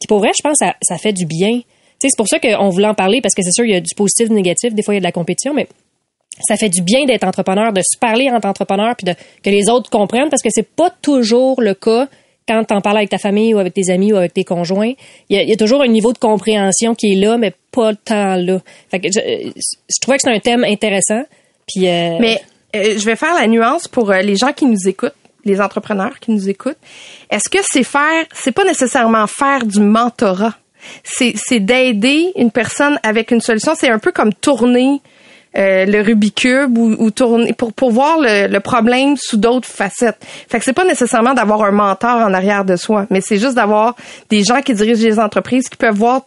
Puis 0.00 0.06
pour 0.08 0.18
vrai, 0.18 0.30
je 0.36 0.42
pense 0.42 0.58
que 0.58 0.66
ça, 0.66 0.74
ça 0.82 0.98
fait 0.98 1.12
du 1.12 1.26
bien. 1.26 1.60
Tu 2.00 2.08
sais, 2.08 2.08
c'est 2.08 2.16
pour 2.16 2.28
ça 2.28 2.40
qu'on 2.40 2.68
voulait 2.70 2.88
en 2.88 2.94
parler, 2.94 3.20
parce 3.20 3.34
que 3.34 3.42
c'est 3.42 3.52
sûr, 3.52 3.64
il 3.64 3.72
y 3.72 3.76
a 3.76 3.80
du 3.80 3.94
positif, 3.94 4.28
du 4.28 4.34
négatif, 4.34 4.74
des 4.74 4.82
fois 4.82 4.94
il 4.94 4.96
y 4.96 4.98
a 4.98 5.00
de 5.00 5.04
la 5.04 5.12
compétition, 5.12 5.54
mais 5.54 5.68
ça 6.46 6.56
fait 6.56 6.68
du 6.68 6.82
bien 6.82 7.04
d'être 7.04 7.24
entrepreneur, 7.24 7.72
de 7.72 7.80
se 7.80 7.98
parler 7.98 8.30
entre 8.30 8.46
entrepreneurs, 8.48 8.94
puis 8.96 9.04
de, 9.04 9.14
que 9.42 9.50
les 9.50 9.68
autres 9.68 9.90
comprennent, 9.90 10.28
parce 10.28 10.42
que 10.42 10.50
c'est 10.50 10.68
pas 10.68 10.90
toujours 11.02 11.60
le 11.60 11.74
cas 11.74 12.08
quand 12.48 12.64
t'en 12.64 12.80
parles 12.80 12.98
avec 12.98 13.10
ta 13.10 13.18
famille 13.18 13.54
ou 13.54 13.58
avec 13.58 13.74
tes 13.74 13.90
amis 13.90 14.12
ou 14.12 14.16
avec 14.16 14.34
tes 14.34 14.44
conjoints. 14.44 14.92
Il 15.28 15.48
y 15.48 15.52
a, 15.52 15.56
toujours 15.56 15.82
un 15.82 15.88
niveau 15.88 16.12
de 16.12 16.18
compréhension 16.18 16.94
qui 16.94 17.12
est 17.12 17.16
là, 17.16 17.38
mais 17.38 17.52
pas 17.70 17.94
tant 17.94 18.36
là. 18.36 18.60
Fait 18.90 19.00
que 19.00 19.08
je, 19.08 20.00
trouvais 20.00 20.16
que 20.16 20.22
c'est 20.22 20.34
un 20.34 20.40
thème 20.40 20.64
intéressant. 20.64 21.22
Puis 21.66 21.88
euh, 21.88 22.18
Mais 22.20 22.40
euh, 22.74 22.98
je 22.98 23.04
vais 23.04 23.16
faire 23.16 23.34
la 23.34 23.46
nuance 23.46 23.88
pour 23.88 24.10
euh, 24.10 24.20
les 24.20 24.36
gens 24.36 24.52
qui 24.52 24.66
nous 24.66 24.88
écoutent, 24.88 25.14
les 25.44 25.60
entrepreneurs 25.60 26.18
qui 26.20 26.32
nous 26.32 26.48
écoutent. 26.48 26.78
Est-ce 27.30 27.48
que 27.48 27.58
c'est 27.62 27.84
faire, 27.84 28.24
c'est 28.34 28.52
pas 28.52 28.64
nécessairement 28.64 29.26
faire 29.26 29.64
du 29.64 29.80
mentorat? 29.80 30.54
C'est 31.04 31.60
d'aider 31.60 32.32
une 32.34 32.50
personne 32.50 32.98
avec 33.04 33.30
une 33.30 33.40
solution. 33.40 33.74
C'est 33.78 33.88
un 33.88 34.00
peu 34.00 34.10
comme 34.10 34.34
tourner 34.34 35.00
euh, 35.56 35.84
le 35.84 36.00
Rubik's 36.00 36.42
Cube 36.42 36.78
ou, 36.78 36.96
ou 36.98 37.10
tourner 37.10 37.52
pour, 37.52 37.72
pour 37.72 37.90
voir 37.90 38.18
le, 38.18 38.48
le 38.48 38.60
problème 38.60 39.16
sous 39.16 39.36
d'autres 39.36 39.68
facettes. 39.68 40.24
Fait 40.48 40.58
que 40.58 40.64
c'est 40.64 40.72
pas 40.72 40.84
nécessairement 40.84 41.34
d'avoir 41.34 41.62
un 41.62 41.70
mentor 41.70 42.16
en 42.16 42.32
arrière 42.32 42.64
de 42.64 42.76
soi, 42.76 43.06
mais 43.10 43.20
c'est 43.20 43.38
juste 43.38 43.54
d'avoir 43.54 43.94
des 44.30 44.42
gens 44.44 44.60
qui 44.60 44.74
dirigent 44.74 45.04
les 45.04 45.18
entreprises 45.18 45.68
qui 45.68 45.76
peuvent 45.76 45.94
voir 45.94 46.22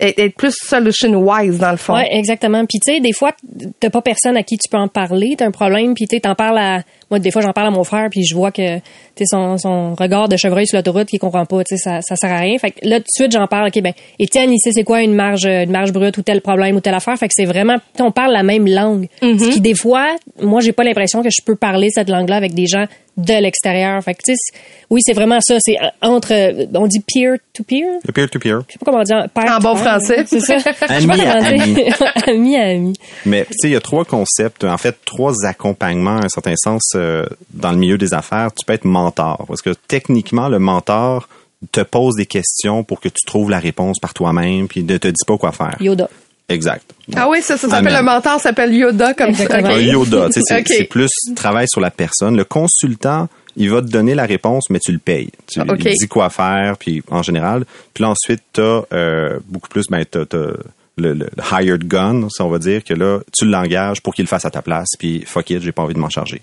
être 0.00 0.18
être 0.18 0.34
plus 0.36 0.54
solution 0.54 1.12
wise 1.14 1.58
dans 1.58 1.70
le 1.70 1.76
fond. 1.76 1.94
Ouais, 1.94 2.08
exactement. 2.10 2.64
Puis 2.66 2.78
tu 2.84 2.92
sais, 2.92 3.00
des 3.00 3.12
fois, 3.12 3.32
t'as 3.80 3.90
pas 3.90 4.02
personne 4.02 4.36
à 4.36 4.42
qui 4.42 4.56
tu 4.58 4.68
peux 4.68 4.78
en 4.78 4.88
parler, 4.88 5.34
t'as 5.36 5.46
un 5.46 5.50
problème, 5.50 5.94
puis 5.94 6.06
tu 6.06 6.20
t'en 6.20 6.34
parles 6.34 6.58
à 6.58 6.82
moi 7.10 7.20
des 7.20 7.30
fois 7.30 7.40
j'en 7.40 7.52
parle 7.52 7.68
à 7.68 7.70
mon 7.70 7.84
frère, 7.84 8.08
puis 8.10 8.24
je 8.24 8.34
vois 8.34 8.50
que 8.50 8.78
tu 8.78 8.82
sais 9.18 9.24
son, 9.30 9.58
son 9.58 9.94
regard 9.94 10.28
de 10.28 10.36
chevreuil 10.36 10.66
sur 10.66 10.76
l'autoroute, 10.76 11.08
il 11.12 11.18
comprend 11.18 11.46
pas, 11.46 11.62
tu 11.62 11.76
sais 11.76 11.82
ça 11.82 12.00
ça 12.02 12.16
sert 12.16 12.32
à 12.32 12.38
rien. 12.38 12.58
Fait 12.58 12.72
que 12.72 12.80
là 12.82 12.98
tout 12.98 13.04
de 13.04 13.14
suite 13.14 13.32
j'en 13.32 13.46
parle, 13.46 13.68
OK 13.68 13.80
ben 13.80 13.92
Étienne, 14.18 14.50
sait 14.58 14.72
c'est 14.72 14.84
quoi 14.84 15.02
une 15.02 15.14
marge 15.14 15.46
une 15.46 15.70
marge 15.70 15.92
brute 15.92 16.18
ou 16.18 16.22
tel 16.22 16.40
problème 16.40 16.76
ou 16.76 16.80
telle 16.80 16.94
affaire, 16.94 17.16
fait 17.16 17.28
que 17.28 17.34
c'est 17.36 17.44
vraiment 17.44 17.76
tu 17.76 17.82
sais, 17.98 18.02
on 18.02 18.10
parle 18.10 18.32
la 18.32 18.42
même 18.42 18.66
langue. 18.66 19.06
Ce 19.22 19.50
qui 19.50 19.60
des 19.60 19.74
fois, 19.74 20.16
moi 20.42 20.60
j'ai 20.60 20.72
pas 20.72 20.84
l'impression 20.84 21.22
que 21.22 21.30
je 21.30 21.42
peux 21.44 21.56
parler 21.56 21.90
cette 21.90 22.10
langue-là 22.10 22.36
avec 22.36 22.54
des 22.54 22.66
gens 22.66 22.86
de 23.16 23.40
l'extérieur. 23.40 24.02
Fait 24.02 24.14
que 24.14 24.22
tu 24.26 24.34
sais 24.34 24.58
oui, 24.90 25.00
c'est 25.04 25.14
vraiment 25.14 25.40
ça, 25.40 25.56
c'est 25.60 25.76
entre 26.02 26.32
on 26.74 26.86
dit 26.86 27.00
peer 27.00 27.36
to 27.52 27.62
peer? 27.64 27.86
Le 28.04 28.12
peer-to-peer. 28.12 28.60
Je 28.68 28.72
sais 28.72 28.78
pas 28.78 28.84
comment 28.84 29.02
dire. 29.02 29.26
pair 29.32 29.44
En 29.44 29.58
to 29.58 29.62
bon. 29.62 29.76
Français. 29.86 30.24
C'est 30.26 30.40
ça. 30.40 30.56
Ami 30.88 31.20
à 31.20 31.40
dire. 31.40 31.96
ami 32.26 32.56
à 32.56 32.64
ami. 32.64 32.94
Mais 33.24 33.44
tu 33.44 33.52
sais, 33.52 33.68
il 33.68 33.72
y 33.72 33.76
a 33.76 33.80
trois 33.80 34.04
concepts, 34.04 34.64
en 34.64 34.78
fait, 34.78 34.96
trois 35.04 35.44
accompagnements, 35.44 36.18
à 36.18 36.24
un 36.24 36.28
certain 36.28 36.54
sens, 36.56 36.82
euh, 36.94 37.26
dans 37.52 37.70
le 37.72 37.78
milieu 37.78 37.98
des 37.98 38.14
affaires. 38.14 38.50
Tu 38.58 38.64
peux 38.66 38.72
être 38.72 38.84
mentor, 38.84 39.44
parce 39.46 39.62
que 39.62 39.74
techniquement, 39.88 40.48
le 40.48 40.58
mentor 40.58 41.28
te 41.72 41.80
pose 41.80 42.16
des 42.16 42.26
questions 42.26 42.84
pour 42.84 43.00
que 43.00 43.08
tu 43.08 43.24
trouves 43.26 43.50
la 43.50 43.58
réponse 43.58 43.98
par 43.98 44.14
toi-même, 44.14 44.68
puis 44.68 44.82
ne 44.82 44.98
te 44.98 45.08
dit 45.08 45.24
pas 45.26 45.38
quoi 45.38 45.52
faire. 45.52 45.76
Yoda. 45.80 46.08
Exact. 46.48 46.84
Ah 47.16 47.28
oui, 47.28 47.42
ça, 47.42 47.56
ça 47.56 47.68
s'appelle 47.68 47.94
le 47.94 48.02
mentor, 48.02 48.34
ça 48.34 48.50
s'appelle 48.50 48.72
Yoda 48.72 49.14
comme 49.14 49.34
ça. 49.34 49.44
Exactement. 49.44 49.74
Ok. 49.74 49.78
Un 49.78 49.80
Yoda, 49.80 50.28
tu 50.32 50.42
sais, 50.42 50.64
c'est 50.64 50.84
plus 50.84 51.10
travail 51.34 51.66
sur 51.68 51.80
la 51.80 51.90
personne. 51.90 52.36
Le 52.36 52.44
consultant, 52.44 53.28
il 53.56 53.70
va 53.70 53.80
te 53.82 53.86
donner 53.88 54.14
la 54.14 54.26
réponse, 54.26 54.64
mais 54.70 54.78
tu 54.78 54.92
le 54.92 54.98
payes. 54.98 55.30
Tu 55.46 55.60
Ok. 55.60 55.68
il 55.84 55.92
dis 55.98 56.08
quoi 56.08 56.28
faire, 56.30 56.76
puis 56.78 57.02
en 57.10 57.22
général. 57.22 57.64
Puis 57.94 58.02
là, 58.02 58.10
ensuite, 58.10 58.42
t'as 58.52 58.82
euh, 58.92 59.38
beaucoup 59.46 59.68
plus, 59.68 59.84
ben, 59.90 60.04
t'as, 60.04 60.26
t'as 60.26 60.52
le, 60.98 61.12
le 61.14 61.28
hired 61.52 61.84
gun, 61.86 62.28
si 62.30 62.40
on 62.42 62.48
va 62.48 62.58
dire, 62.58 62.82
que 62.84 62.94
là, 62.94 63.20
tu 63.36 63.44
l'engages 63.46 64.00
pour 64.02 64.14
qu'il 64.14 64.24
le 64.24 64.28
fasse 64.28 64.44
à 64.44 64.50
ta 64.50 64.62
place, 64.62 64.88
puis 64.98 65.22
fuck 65.26 65.50
it, 65.50 65.60
j'ai 65.62 65.72
pas 65.72 65.82
envie 65.82 65.94
de 65.94 65.98
m'en 65.98 66.08
charger. 66.10 66.40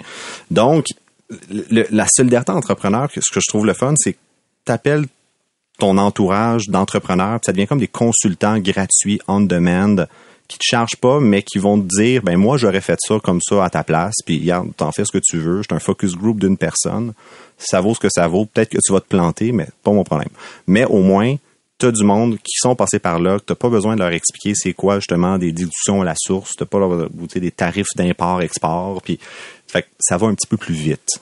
Donc, 0.51 0.85
le- 1.49 1.87
la 1.89 2.05
solidarité 2.13 2.51
entrepreneur, 2.51 3.09
ce 3.11 3.19
que 3.33 3.39
je 3.39 3.49
trouve 3.49 3.65
le 3.65 3.73
fun, 3.73 3.93
c'est 3.97 4.13
que 4.13 4.17
t'appelles 4.65 5.05
ton 5.79 5.97
entourage 5.97 6.67
d'entrepreneurs, 6.67 7.39
ça 7.43 7.51
devient 7.51 7.65
comme 7.65 7.79
des 7.79 7.87
consultants 7.87 8.59
gratuits 8.59 9.19
on 9.27 9.41
demand 9.41 10.05
qui 10.47 10.57
te 10.57 10.63
chargent 10.63 10.97
pas, 10.97 11.19
mais 11.19 11.41
qui 11.41 11.57
vont 11.57 11.79
te 11.79 11.87
dire, 11.87 12.21
ben 12.21 12.37
moi 12.37 12.57
j'aurais 12.57 12.81
fait 12.81 12.99
ça 12.99 13.15
comme 13.23 13.39
ça 13.41 13.63
à 13.63 13.69
ta 13.69 13.83
place, 13.83 14.15
puis 14.25 14.39
regarde, 14.39 14.69
t'en 14.75 14.91
fais 14.91 15.05
ce 15.05 15.11
que 15.11 15.21
tu 15.23 15.37
veux. 15.37 15.61
C'est 15.63 15.73
un 15.73 15.79
focus 15.79 16.15
group 16.15 16.39
d'une 16.39 16.57
personne. 16.57 17.13
Ça 17.57 17.81
vaut 17.81 17.95
ce 17.95 17.99
que 17.99 18.09
ça 18.09 18.27
vaut. 18.27 18.45
Peut-être 18.45 18.69
que 18.69 18.79
tu 18.83 18.91
vas 18.91 18.99
te 18.99 19.07
planter, 19.07 19.51
mais 19.51 19.67
pas 19.83 19.91
mon 19.91 20.03
problème. 20.03 20.29
Mais 20.67 20.85
au 20.85 20.99
moins, 20.99 21.35
t'as 21.77 21.91
du 21.91 22.03
monde 22.03 22.37
qui 22.37 22.55
sont 22.57 22.75
passés 22.75 22.99
par 22.99 23.19
là, 23.19 23.39
que 23.39 23.45
t'as 23.45 23.55
pas 23.55 23.69
besoin 23.69 23.95
de 23.95 24.01
leur 24.01 24.11
expliquer 24.11 24.53
c'est 24.55 24.73
quoi 24.73 24.99
justement 24.99 25.37
des 25.37 25.51
déductions 25.51 26.01
à 26.01 26.05
la 26.05 26.15
source, 26.15 26.51
t'as 26.57 26.65
pas 26.65 26.79
leur 26.79 27.09
goûter 27.09 27.39
des 27.39 27.51
tarifs 27.51 27.87
d'import-export, 27.95 29.01
puis 29.01 29.19
fait 29.67 29.83
que 29.83 29.87
ça 29.99 30.17
va 30.17 30.27
un 30.27 30.35
petit 30.35 30.47
peu 30.47 30.57
plus 30.57 30.73
vite. 30.73 31.19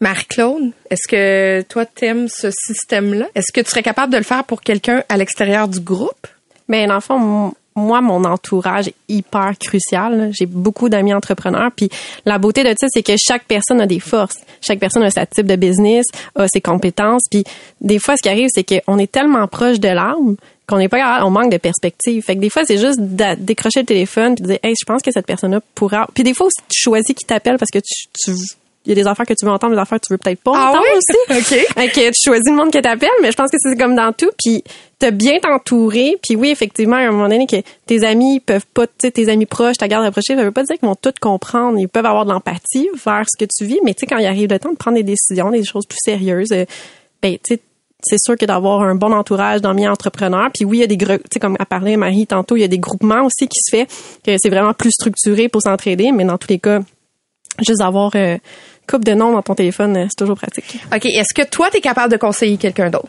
Marc-Claude, 0.00 0.72
est-ce 0.90 1.08
que 1.08 1.62
toi 1.62 1.86
t'aimes 1.86 2.28
ce 2.28 2.50
système-là? 2.50 3.26
Est-ce 3.34 3.50
que 3.52 3.60
tu 3.60 3.70
serais 3.70 3.82
capable 3.82 4.12
de 4.12 4.18
le 4.18 4.24
faire 4.24 4.44
pour 4.44 4.60
quelqu'un 4.60 5.02
à 5.08 5.16
l'extérieur 5.16 5.68
du 5.68 5.80
groupe? 5.80 6.26
Ben 6.68 6.86
dans 6.88 6.96
le 6.96 7.00
fond, 7.00 7.54
moi, 7.76 8.00
mon 8.00 8.24
entourage 8.24 8.88
est 8.88 8.94
hyper 9.08 9.52
crucial. 9.58 10.30
J'ai 10.32 10.46
beaucoup 10.46 10.88
d'amis 10.88 11.14
entrepreneurs. 11.14 11.70
Puis 11.76 11.90
la 12.24 12.38
beauté 12.38 12.64
de 12.64 12.74
ça, 12.78 12.86
c'est 12.90 13.02
que 13.02 13.12
chaque 13.18 13.44
personne 13.44 13.80
a 13.80 13.86
des 13.86 14.00
forces. 14.00 14.38
Chaque 14.60 14.78
personne 14.78 15.02
a 15.02 15.10
sa 15.10 15.26
type 15.26 15.46
de 15.46 15.56
business, 15.56 16.06
a 16.34 16.48
ses 16.48 16.60
compétences. 16.60 17.22
Puis 17.30 17.44
des 17.80 17.98
fois, 17.98 18.16
ce 18.16 18.22
qui 18.22 18.28
arrive, 18.28 18.48
c'est 18.50 18.64
qu'on 18.64 18.98
est 18.98 19.10
tellement 19.12 19.46
proche 19.46 19.78
de 19.78 19.88
l'arme 19.88 20.36
qu'on 20.66 20.78
n'est 20.78 20.88
pas 20.88 21.24
on 21.24 21.30
manque 21.30 21.52
de 21.52 21.58
perspective. 21.58 22.24
Fait 22.24 22.34
que 22.34 22.40
des 22.40 22.50
fois, 22.50 22.64
c'est 22.64 22.78
juste 22.78 22.98
de 22.98 23.36
décrocher 23.36 23.80
le 23.80 23.86
téléphone 23.86 24.34
puis 24.34 24.42
de 24.42 24.48
dire, 24.48 24.58
hey, 24.62 24.74
je 24.76 24.84
pense 24.84 25.00
que 25.00 25.12
cette 25.12 25.26
personne-là 25.26 25.60
pourra. 25.74 26.08
Puis 26.12 26.24
des 26.24 26.34
fois, 26.34 26.48
tu 26.68 26.80
choisis 26.80 27.14
qui 27.14 27.24
t'appelle 27.24 27.56
parce 27.56 27.70
que 27.70 27.78
tu, 27.78 28.08
tu 28.18 28.32
il 28.86 28.90
y 28.90 28.92
a 28.92 28.94
des 28.94 29.06
affaires 29.08 29.26
que 29.26 29.34
tu 29.34 29.44
veux 29.44 29.50
entendre, 29.50 29.74
des 29.74 29.80
affaires 29.80 29.98
que 30.00 30.06
tu 30.06 30.12
veux 30.12 30.18
peut-être 30.18 30.40
pas 30.40 30.52
Ah 30.54 30.70
entendre 30.70 30.84
oui? 30.92 30.98
aussi. 30.98 31.58
OK. 31.76 31.92
Que 31.92 32.10
tu 32.10 32.20
choisis 32.24 32.46
le 32.46 32.56
monde 32.56 32.72
que 32.72 32.78
t'appelles, 32.78 33.08
mais 33.20 33.32
je 33.32 33.36
pense 33.36 33.50
que 33.50 33.56
c'est 33.58 33.76
comme 33.76 33.96
dans 33.96 34.12
tout. 34.12 34.30
Puis 34.42 34.62
t'as 34.98 35.10
bien 35.10 35.38
t'entourer. 35.40 36.16
Puis 36.22 36.36
oui, 36.36 36.50
effectivement, 36.50 36.96
à 36.96 37.00
un 37.00 37.10
moment 37.10 37.28
donné, 37.28 37.46
que 37.46 37.56
tes 37.86 38.04
amis 38.04 38.40
peuvent 38.40 38.66
pas, 38.72 38.86
tu 38.86 38.92
sais, 39.02 39.10
tes 39.10 39.28
amis 39.28 39.46
proches, 39.46 39.76
ta 39.76 39.88
garde 39.88 40.04
rapprochée, 40.04 40.36
ça 40.36 40.42
veut 40.44 40.52
pas 40.52 40.62
dire 40.62 40.78
qu'ils 40.78 40.88
vont 40.88 40.94
tout 40.94 41.12
comprendre. 41.20 41.78
Ils 41.78 41.88
peuvent 41.88 42.06
avoir 42.06 42.24
de 42.24 42.30
l'empathie 42.32 42.88
vers 43.04 43.24
ce 43.28 43.44
que 43.44 43.48
tu 43.52 43.64
vis, 43.66 43.80
mais 43.84 43.92
tu 43.92 44.00
sais, 44.00 44.06
quand 44.06 44.18
il 44.18 44.26
arrive 44.26 44.48
le 44.50 44.58
temps 44.58 44.70
de 44.70 44.76
prendre 44.76 44.96
des 44.96 45.02
décisions, 45.02 45.50
des 45.50 45.64
choses 45.64 45.86
plus 45.86 45.98
sérieuses, 46.02 46.52
euh, 46.52 46.64
ben 47.22 47.36
tu 47.44 47.54
sais, 47.56 47.60
c'est 48.02 48.18
sûr 48.22 48.36
que 48.36 48.44
d'avoir 48.44 48.82
un 48.82 48.94
bon 48.94 49.12
entourage 49.12 49.62
d'amis 49.62 49.88
entrepreneurs. 49.88 50.50
Puis 50.54 50.64
oui, 50.64 50.78
il 50.78 50.80
y 50.80 50.84
a 50.84 50.86
des 50.86 50.96
gros, 50.96 51.16
tu 51.16 51.22
sais, 51.32 51.40
comme 51.40 51.56
a 51.58 51.66
parlé 51.66 51.96
Marie 51.96 52.26
tantôt, 52.26 52.54
il 52.56 52.60
y 52.60 52.64
a 52.64 52.68
des 52.68 52.78
groupements 52.78 53.24
aussi 53.24 53.48
qui 53.48 53.58
se 53.60 53.74
fait, 53.76 53.86
que 54.24 54.36
c'est 54.38 54.50
vraiment 54.50 54.74
plus 54.74 54.92
structuré 54.92 55.48
pour 55.48 55.62
s'entraider, 55.62 56.12
mais 56.12 56.24
dans 56.24 56.38
tous 56.38 56.48
les 56.48 56.58
cas, 56.60 56.80
juste 57.66 57.80
avoir 57.80 58.12
euh, 58.14 58.36
coupe 58.88 59.04
de 59.04 59.12
noms 59.14 59.32
dans 59.32 59.42
ton 59.42 59.54
téléphone, 59.54 59.96
euh, 59.96 60.06
c'est 60.08 60.16
toujours 60.16 60.36
pratique. 60.36 60.78
OK. 60.94 61.06
Est-ce 61.06 61.34
que 61.34 61.48
toi, 61.48 61.68
t'es 61.70 61.80
capable 61.80 62.12
de 62.12 62.16
conseiller 62.18 62.56
quelqu'un 62.56 62.90
d'autre? 62.90 63.08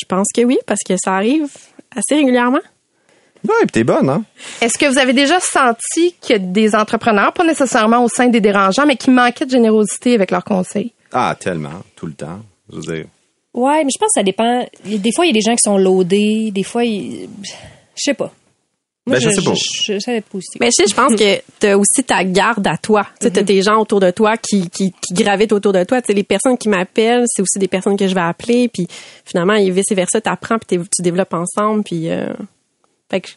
Je 0.00 0.06
pense 0.06 0.28
que 0.34 0.42
oui, 0.42 0.58
parce 0.66 0.80
que 0.86 0.94
ça 1.02 1.14
arrive 1.14 1.48
assez 1.96 2.14
régulièrement. 2.16 2.60
Ouais, 3.42 3.54
puis 3.62 3.70
t'es 3.72 3.84
bonne, 3.84 4.08
hein? 4.08 4.22
Est-ce 4.60 4.76
que 4.76 4.86
vous 4.86 4.98
avez 4.98 5.12
déjà 5.14 5.40
senti 5.40 6.14
a 6.30 6.38
des 6.38 6.74
entrepreneurs, 6.74 7.32
pas 7.32 7.44
nécessairement 7.44 8.04
au 8.04 8.08
sein 8.08 8.28
des 8.28 8.40
dérangeants, 8.40 8.84
mais 8.86 8.96
qui 8.96 9.10
manquaient 9.10 9.46
de 9.46 9.50
générosité 9.50 10.14
avec 10.14 10.30
leurs 10.30 10.44
conseils? 10.44 10.92
Ah, 11.12 11.34
tellement, 11.38 11.82
tout 11.96 12.06
le 12.06 12.12
temps. 12.12 12.40
Je 12.70 12.76
veux 12.76 12.82
dire, 12.96 13.06
Ouais, 13.54 13.82
mais 13.82 13.90
je 13.92 13.98
pense 13.98 14.10
que 14.14 14.20
ça 14.20 14.22
dépend. 14.22 14.64
Des 14.84 15.10
fois, 15.12 15.24
il 15.24 15.28
y 15.28 15.30
a 15.30 15.34
des 15.34 15.40
gens 15.40 15.52
qui 15.56 15.62
sont 15.64 15.76
loadés. 15.76 16.50
Des 16.54 16.62
fois, 16.62 16.84
ils- 16.84 17.28
je 17.42 17.50
sais 17.96 18.14
pas. 18.14 18.30
Moi, 19.10 19.18
Ben, 19.18 19.30
je 19.30 19.30
sais 19.30 19.42
pas. 19.42 19.54
Je, 19.54 19.98
je, 19.98 20.06
va 20.06 20.16
être 20.16 20.26
positif. 20.26 20.60
Mais 20.60 20.68
je 20.68 20.82
sais, 20.82 20.88
je 20.88 20.94
pense 20.94 21.14
que 21.14 21.40
t'as 21.58 21.76
aussi 21.76 22.04
ta 22.04 22.24
garde 22.24 22.66
à 22.66 22.76
toi. 22.76 23.06
Tu 23.20 23.26
sais, 23.26 23.32
t'as 23.32 23.42
tes 23.42 23.60
gens 23.60 23.78
autour 23.80 24.00
de 24.00 24.10
toi 24.10 24.36
qui, 24.36 24.70
qui, 24.70 24.92
qui 24.92 25.14
gravitent 25.14 25.52
autour 25.52 25.72
de 25.72 25.82
toi. 25.84 26.00
Tu 26.00 26.08
sais, 26.08 26.12
les 26.12 26.22
personnes 26.22 26.56
qui 26.56 26.68
m'appellent, 26.68 27.24
c'est 27.26 27.42
aussi 27.42 27.58
des 27.58 27.68
personnes 27.68 27.96
que 27.96 28.06
je 28.06 28.14
vais 28.14 28.20
appeler. 28.20 28.68
Puis 28.68 28.86
finalement, 29.24 29.54
et 29.54 29.70
vice 29.70 29.92
versa, 29.92 30.20
t'apprends 30.20 30.58
puis 30.58 30.78
tu 30.78 31.02
développes 31.02 31.34
ensemble. 31.34 31.82
Puis 31.82 32.08
euh, 32.08 32.32
fait 33.10 33.20
que 33.20 33.30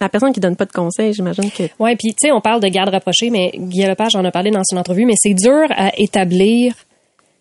la 0.00 0.08
personne 0.08 0.32
qui 0.32 0.40
donne 0.40 0.56
pas 0.56 0.64
de 0.64 0.72
conseils, 0.72 1.12
j'imagine 1.12 1.50
que 1.50 1.64
Ouais, 1.78 1.94
puis 1.96 2.10
tu 2.10 2.28
sais, 2.28 2.32
on 2.32 2.40
parle 2.40 2.60
de 2.60 2.68
garde 2.68 2.88
rapprochée, 2.88 3.28
mais 3.28 3.50
Guy 3.54 3.82
Lepage 3.82 4.16
en 4.16 4.24
a 4.24 4.30
parlé 4.30 4.50
dans 4.50 4.62
son 4.64 4.78
entrevue, 4.78 5.04
mais 5.04 5.14
c'est 5.16 5.34
dur 5.34 5.66
à 5.70 5.92
établir. 5.98 6.74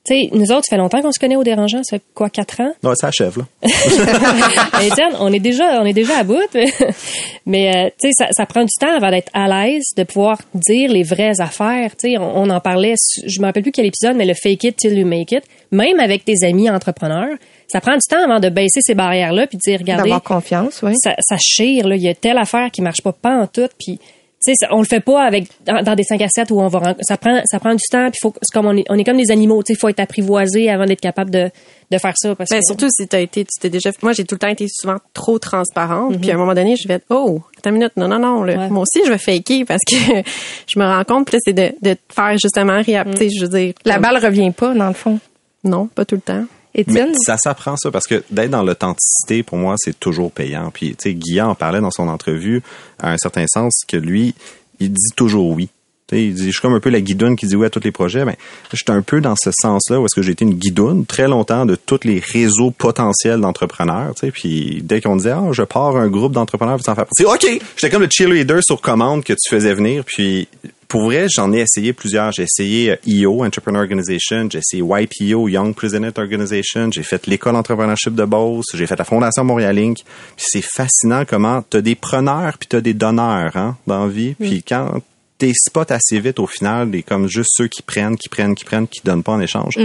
Tu 0.09 0.15
sais, 0.15 0.29
nous 0.31 0.51
autres, 0.51 0.63
ça 0.67 0.75
fait 0.75 0.77
longtemps 0.77 1.01
qu'on 1.03 1.11
se 1.11 1.19
connaît 1.19 1.35
au 1.35 1.43
dérangeant, 1.43 1.83
ça 1.83 1.97
fait 1.97 2.03
quoi, 2.15 2.31
quatre 2.31 2.61
ans? 2.61 2.73
Non, 2.81 2.93
ça 2.95 3.07
achève, 3.07 3.37
là. 3.37 3.45
Étienne, 4.81 5.13
on 5.19 5.31
est 5.31 5.39
déjà, 5.39 5.79
on 5.81 5.85
est 5.85 5.93
déjà 5.93 6.17
à 6.19 6.23
bout. 6.23 6.49
Mais 7.45 7.69
euh, 7.69 7.89
tu 8.01 8.09
sais, 8.09 8.11
ça, 8.17 8.27
ça 8.31 8.47
prend 8.47 8.61
du 8.61 8.73
temps 8.79 8.95
avant 8.95 9.11
d'être 9.11 9.29
à 9.35 9.47
l'aise, 9.47 9.83
de 9.95 10.03
pouvoir 10.03 10.39
dire 10.55 10.91
les 10.91 11.03
vraies 11.03 11.39
affaires. 11.39 11.91
Tu 11.91 12.13
sais, 12.13 12.17
on, 12.17 12.37
on 12.37 12.49
en 12.49 12.59
parlait. 12.59 12.95
Je 13.23 13.39
me 13.39 13.45
rappelle 13.45 13.61
plus 13.61 13.71
quel 13.71 13.85
épisode, 13.85 14.15
mais 14.15 14.25
le 14.25 14.33
fake 14.33 14.63
it 14.63 14.77
till 14.77 14.97
you 14.97 15.05
make 15.05 15.31
it. 15.31 15.43
Même 15.71 15.99
avec 15.99 16.25
tes 16.25 16.43
amis 16.43 16.71
entrepreneurs, 16.71 17.37
ça 17.67 17.79
prend 17.79 17.93
du 17.93 18.07
temps 18.09 18.23
avant 18.23 18.39
de 18.39 18.49
baisser 18.49 18.79
ces 18.81 18.95
barrières 18.95 19.31
là, 19.31 19.45
puis 19.45 19.57
de 19.57 19.61
dire 19.61 19.79
regardez, 19.79 20.03
D'avoir 20.03 20.23
confiance, 20.23 20.81
oui. 20.81 20.93
ça, 20.97 21.13
ça 21.19 21.35
chire 21.39 21.87
là. 21.87 21.95
Il 21.95 22.01
y 22.01 22.09
a 22.09 22.15
telle 22.15 22.39
affaire 22.39 22.71
qui 22.71 22.81
marche 22.81 23.03
pas 23.03 23.13
pas 23.13 23.37
en 23.37 23.45
tout, 23.45 23.69
puis 23.77 23.99
sais, 24.41 24.53
ça- 24.59 24.67
on 24.71 24.79
le 24.79 24.85
fait 24.85 24.99
pas 24.99 25.21
avec 25.23 25.47
dans, 25.65 25.81
dans 25.83 25.95
des 25.95 26.03
5 26.03 26.21
à 26.21 26.27
7 26.29 26.51
où 26.51 26.59
on 26.61 26.67
va 26.67 26.95
ça 27.01 27.17
prend 27.17 27.41
ça 27.45 27.59
prend 27.59 27.73
du 27.73 27.83
temps 27.91 28.09
puis 28.09 28.19
faut 28.21 28.33
c'est 28.41 28.53
comme 28.53 28.65
on 28.67 28.75
est 28.77 28.85
on 28.89 28.95
est 28.97 29.03
comme 29.03 29.17
des 29.17 29.31
animaux, 29.31 29.61
tu 29.63 29.73
sais, 29.73 29.79
faut 29.79 29.89
être 29.89 29.99
apprivoisé 29.99 30.69
avant 30.69 30.85
d'être 30.85 31.01
capable 31.01 31.29
de 31.31 31.49
de 31.91 31.97
faire 31.97 32.13
ça 32.15 32.35
parce 32.35 32.49
Ben, 32.51 32.59
que 32.59 32.65
surtout 32.65 32.87
si 32.89 33.07
t'as 33.07 33.19
été, 33.19 33.43
tu 33.43 33.59
t'es 33.59 33.69
déjà, 33.69 33.89
moi 34.03 34.13
j'ai 34.13 34.23
tout 34.23 34.35
le 34.35 34.39
temps 34.39 34.47
été 34.47 34.67
souvent 34.69 34.97
trop 35.13 35.39
transparente. 35.39 36.19
Puis 36.21 36.29
à 36.31 36.35
un 36.35 36.37
moment 36.37 36.53
donné, 36.53 36.75
je 36.75 36.87
vais 36.87 36.93
être, 36.95 37.05
oh, 37.09 37.41
attends 37.57 37.71
une 37.71 37.77
minute, 37.77 37.93
non, 37.97 38.07
non, 38.07 38.19
non, 38.19 38.43
là. 38.43 38.55
Ouais. 38.57 38.69
moi 38.69 38.83
aussi 38.83 39.01
je 39.05 39.11
vais 39.11 39.17
faker 39.17 39.65
parce 39.67 39.81
que 39.89 39.95
je 40.67 40.79
me 40.79 40.85
rends 40.85 41.03
compte, 41.03 41.31
là 41.31 41.39
c'est 41.43 41.53
de, 41.53 41.71
de 41.81 41.93
te 41.95 42.13
faire 42.13 42.37
justement 42.37 42.81
réap, 42.81 43.09
tu 43.11 43.17
sais, 43.17 43.29
je 43.29 43.41
veux 43.45 43.49
dire. 43.49 43.73
La 43.85 43.95
comme- 43.95 44.03
balle 44.03 44.23
revient 44.23 44.51
pas, 44.51 44.73
dans 44.73 44.87
le 44.87 44.93
fond. 44.93 45.19
Non, 45.63 45.87
pas 45.87 46.05
tout 46.05 46.15
le 46.15 46.21
temps. 46.21 46.45
Étienne? 46.75 47.13
ça 47.25 47.37
s'apprend 47.37 47.75
ça 47.77 47.91
parce 47.91 48.07
que 48.07 48.23
d'être 48.29 48.51
dans 48.51 48.63
l'authenticité, 48.63 49.43
pour 49.43 49.57
moi, 49.57 49.75
c'est 49.77 49.99
toujours 49.99 50.31
payant. 50.31 50.71
Puis, 50.71 50.91
tu 50.91 51.09
sais, 51.09 51.13
Guillaume 51.13 51.49
en 51.49 51.55
parlait 51.55 51.81
dans 51.81 51.91
son 51.91 52.07
entrevue, 52.07 52.61
à 52.99 53.11
un 53.11 53.17
certain 53.17 53.45
sens, 53.47 53.81
que 53.87 53.97
lui, 53.97 54.35
il 54.79 54.91
dit 54.91 55.11
toujours 55.15 55.49
oui. 55.49 55.69
Tu 56.07 56.15
sais, 56.15 56.23
il 56.23 56.33
dit, 56.33 56.45
je 56.47 56.51
suis 56.51 56.61
comme 56.61 56.73
un 56.73 56.79
peu 56.79 56.89
la 56.89 57.01
guidoune 57.01 57.35
qui 57.35 57.45
dit 57.45 57.55
oui 57.55 57.65
à 57.65 57.69
tous 57.69 57.83
les 57.83 57.91
projets. 57.91 58.25
Ben, 58.25 58.35
j'étais 58.73 58.91
un 58.91 59.01
peu 59.01 59.21
dans 59.21 59.35
ce 59.35 59.51
sens-là 59.61 59.99
où 59.99 60.05
est-ce 60.05 60.15
que 60.15 60.23
j'ai 60.23 60.31
été 60.31 60.43
une 60.43 60.55
guidoune 60.55 61.05
très 61.05 61.27
longtemps 61.27 61.65
de 61.65 61.75
tous 61.75 61.99
les 62.03 62.19
réseaux 62.19 62.71
potentiels 62.71 63.41
d'entrepreneurs. 63.41 64.13
Puis 64.33 64.81
dès 64.83 65.01
qu'on 65.01 65.17
disait, 65.17 65.31
ah, 65.31 65.49
je 65.51 65.61
pars 65.63 65.95
un 65.97 66.07
groupe 66.07 66.33
d'entrepreneurs, 66.33 66.77
puis 66.77 66.89
en 66.89 66.95
faire 66.95 67.05
partie. 67.05 67.25
OK! 67.25 67.61
J'étais 67.75 67.89
comme 67.91 68.03
le 68.03 68.09
cheerleader 68.11 68.59
sur 68.63 68.81
commande 68.81 69.23
que 69.23 69.33
tu 69.33 69.49
faisais 69.49 69.73
venir. 69.73 70.03
Puis, 70.03 70.47
pour 70.89 71.03
vrai, 71.03 71.27
j'en 71.29 71.53
ai 71.53 71.59
essayé 71.59 71.93
plusieurs. 71.93 72.31
J'ai 72.31 72.43
essayé 72.43 72.91
euh, 72.91 72.95
EO, 73.07 73.45
Entrepreneur 73.45 73.81
Organization. 73.81 74.49
J'ai 74.51 74.57
essayé 74.57 74.83
YPO, 74.83 75.47
Young 75.47 75.75
President 75.75 76.11
Organization. 76.17 76.89
J'ai 76.91 77.03
fait 77.03 77.27
l'école 77.27 77.55
entrepreneurship 77.55 78.15
de 78.15 78.25
Beauce. 78.25 78.65
J'ai 78.73 78.87
fait 78.87 78.97
la 78.97 79.05
Fondation 79.05 79.43
Montréal 79.43 79.77
Inc. 79.77 79.99
C'est 80.35 80.63
fascinant 80.63 81.25
comment 81.27 81.61
t'as 81.61 81.81
des 81.81 81.93
preneurs 81.93 82.57
puis 82.57 82.67
t'as 82.67 82.81
des 82.81 82.95
donneurs, 82.95 83.55
hein, 83.55 83.77
dans 83.85 84.05
la 84.05 84.11
vie. 84.11 84.33
Puis 84.33 84.63
quand 84.63 84.99
t'es 85.37 85.53
spot 85.53 85.91
assez 85.91 86.19
vite 86.19 86.39
au 86.39 86.47
final, 86.47 86.89
des 86.89 87.03
comme 87.03 87.27
juste 87.27 87.51
ceux 87.53 87.67
qui 87.67 87.83
prennent, 87.83 88.17
qui 88.17 88.27
prennent, 88.27 88.55
qui 88.55 88.65
prennent, 88.65 88.87
qui 88.87 89.01
donnent 89.05 89.23
pas 89.23 89.33
en 89.33 89.41
échange. 89.41 89.75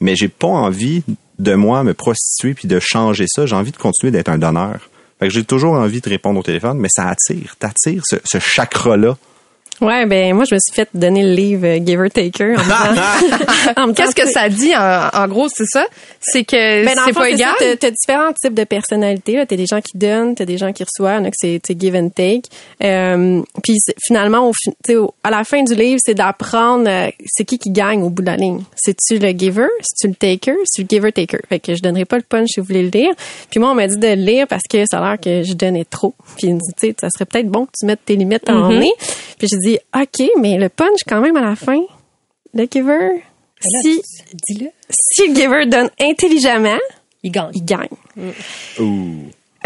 Mais 0.00 0.16
j'ai 0.16 0.28
pas 0.28 0.48
envie 0.48 1.02
de 1.38 1.54
moi 1.54 1.84
me 1.84 1.92
prostituer 1.92 2.54
puis 2.54 2.68
de 2.68 2.80
changer 2.80 3.26
ça. 3.28 3.44
J'ai 3.44 3.54
envie 3.54 3.72
de 3.72 3.76
continuer 3.76 4.12
d'être 4.12 4.30
un 4.30 4.38
donneur. 4.38 4.88
Fait 5.20 5.28
que 5.28 5.34
j'ai 5.34 5.44
toujours 5.44 5.74
envie 5.74 6.00
de 6.00 6.08
répondre 6.08 6.40
au 6.40 6.42
téléphone, 6.42 6.78
mais 6.78 6.88
ça 6.90 7.06
attire, 7.06 7.54
t'attires 7.58 8.02
ce, 8.06 8.16
ce 8.24 8.38
chakra-là. 8.38 9.18
Ouais, 9.80 10.06
ben 10.06 10.34
moi 10.34 10.44
je 10.48 10.54
me 10.54 10.60
suis 10.60 10.74
fait 10.74 10.88
donner 10.94 11.22
le 11.24 11.32
livre 11.34 11.66
euh, 11.66 11.78
Giver 11.84 12.08
Taker 12.08 12.54
en 13.76 13.92
Qu'est-ce 13.92 14.14
que 14.14 14.26
ça 14.30 14.48
dit, 14.48 14.74
en, 14.74 15.08
en 15.12 15.28
gros, 15.28 15.48
c'est 15.48 15.66
ça? 15.66 15.84
C'est 16.20 16.44
que 16.44 16.84
Ben, 16.84 16.94
c'est 17.04 17.12
pas 17.12 17.24
c'est 17.24 17.32
égal? 17.32 17.54
T'as, 17.58 17.76
t'as 17.76 17.90
différents 17.90 18.32
types 18.32 18.54
de 18.54 18.64
personnalités. 18.64 19.36
Là. 19.36 19.46
T'as 19.46 19.56
des 19.56 19.66
gens 19.66 19.80
qui 19.80 19.98
donnent, 19.98 20.34
t'as 20.34 20.44
des 20.44 20.58
gens 20.58 20.72
qui 20.72 20.84
reçoivent. 20.84 21.22
Que 21.24 21.30
c'est, 21.34 21.60
c'est 21.66 21.78
give 21.80 21.94
and 21.96 22.10
take. 22.10 22.42
Euh, 22.82 23.42
puis 23.62 23.74
c'est- 23.78 23.94
finalement, 24.06 24.48
au, 24.48 24.52
tu 24.86 24.96
à 25.22 25.30
la 25.30 25.44
fin 25.44 25.62
du 25.62 25.74
livre, 25.74 25.98
c'est 26.02 26.14
d'apprendre 26.14 26.88
euh, 26.88 27.10
c'est 27.26 27.44
qui 27.44 27.58
qui 27.58 27.70
gagne 27.70 28.02
au 28.02 28.10
bout 28.10 28.22
de 28.22 28.26
la 28.30 28.36
ligne. 28.36 28.60
C'est-tu 28.76 29.18
le 29.18 29.30
giver? 29.36 29.66
C'est-tu 29.82 30.08
le 30.08 30.14
taker? 30.14 30.54
C'est 30.64 30.82
le 30.82 30.88
giver-taker. 30.88 31.40
Fait 31.48 31.58
que 31.58 31.74
je 31.74 31.82
donnerai 31.82 32.04
pas 32.04 32.16
le 32.16 32.22
punch 32.22 32.48
si 32.50 32.60
vous 32.60 32.66
voulez 32.66 32.82
le 32.84 32.90
lire. 32.90 33.12
Puis 33.50 33.60
moi, 33.60 33.70
on 33.70 33.74
m'a 33.74 33.86
dit 33.86 33.96
de 33.98 34.06
le 34.08 34.14
lire 34.14 34.46
parce 34.46 34.62
que 34.70 34.84
ça 34.90 34.98
a 34.98 35.10
l'air 35.10 35.20
que 35.20 35.42
je 35.42 35.54
donnais 35.54 35.84
trop. 35.84 36.14
Puis 36.36 36.46
il 36.48 36.54
me 36.54 36.58
dit, 36.60 36.72
tu 36.80 36.86
sais, 36.88 36.94
ça 37.00 37.08
serait 37.10 37.24
peut-être 37.26 37.48
bon 37.48 37.66
que 37.66 37.72
tu 37.78 37.86
mettes 37.86 38.00
tes 38.04 38.16
limites 38.16 38.48
en 38.48 38.68
nez. 38.70 38.92
Puis 39.38 39.48
j'ai 39.48 39.58
dit, 39.64 39.78
OK, 39.94 40.28
mais 40.40 40.58
le 40.58 40.68
punch 40.68 41.00
quand 41.06 41.20
même 41.20 41.36
à 41.36 41.42
la 41.42 41.56
fin, 41.56 41.80
le 42.54 42.66
giver, 42.70 43.22
si, 43.60 44.02
dis-le, 44.48 44.70
si 44.90 45.28
le 45.28 45.34
giver 45.34 45.66
donne 45.66 45.90
intelligemment, 46.00 46.78
il 47.22 47.32
gagne. 47.32 47.50
il 47.54 47.64
gagne. 47.64 47.88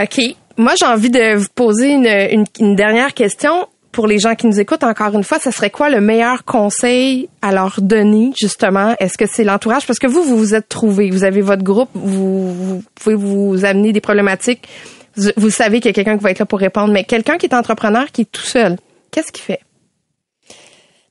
OK. 0.01 0.21
Moi, 0.57 0.75
j'ai 0.79 0.87
envie 0.87 1.11
de 1.11 1.37
vous 1.37 1.49
poser 1.55 1.93
une, 1.93 2.07
une, 2.07 2.45
une 2.61 2.77
dernière 2.77 3.15
question. 3.15 3.67
Pour 3.91 4.07
les 4.07 4.19
gens 4.19 4.35
qui 4.37 4.47
nous 4.47 4.61
écoutent, 4.61 4.85
encore 4.85 5.15
une 5.15 5.25
fois, 5.25 5.39
ce 5.41 5.51
serait 5.51 5.71
quoi 5.71 5.89
le 5.89 6.01
meilleur 6.01 6.45
conseil 6.45 7.29
à 7.43 7.53
leur 7.53 7.81
donner, 7.81 8.33
justement? 8.39 8.95
Est-ce 9.01 9.17
que 9.19 9.25
c'est 9.27 9.45
l'entourage? 9.45 9.87
Parce 9.87 9.99
que 9.99 10.07
vous, 10.07 10.23
vous 10.23 10.37
vous 10.37 10.55
êtes 10.55 10.69
trouvés. 10.69 11.11
Vous 11.11 11.25
avez 11.25 11.41
votre 11.41 11.65
groupe. 11.65 11.89
Vous, 11.95 12.53
vous 12.55 12.83
pouvez 12.95 13.17
vous 13.17 13.65
amener 13.65 13.93
des 13.93 14.01
problématiques. 14.01 14.69
Vous, 15.17 15.31
vous 15.37 15.51
savez 15.51 15.81
qu'il 15.81 15.89
y 15.89 15.91
a 15.91 15.95
quelqu'un 15.95 16.17
qui 16.17 16.23
va 16.23 16.31
être 16.31 16.39
là 16.39 16.47
pour 16.47 16.61
répondre. 16.61 16.93
Mais 16.93 17.05
quelqu'un 17.05 17.39
qui 17.39 17.47
est 17.47 17.55
entrepreneur, 17.55 18.13
qui 18.13 18.21
est 18.21 18.31
tout 18.31 18.43
seul, 18.43 18.77
qu'est-ce 19.11 19.33
qu'il 19.33 19.43
fait? 19.43 19.61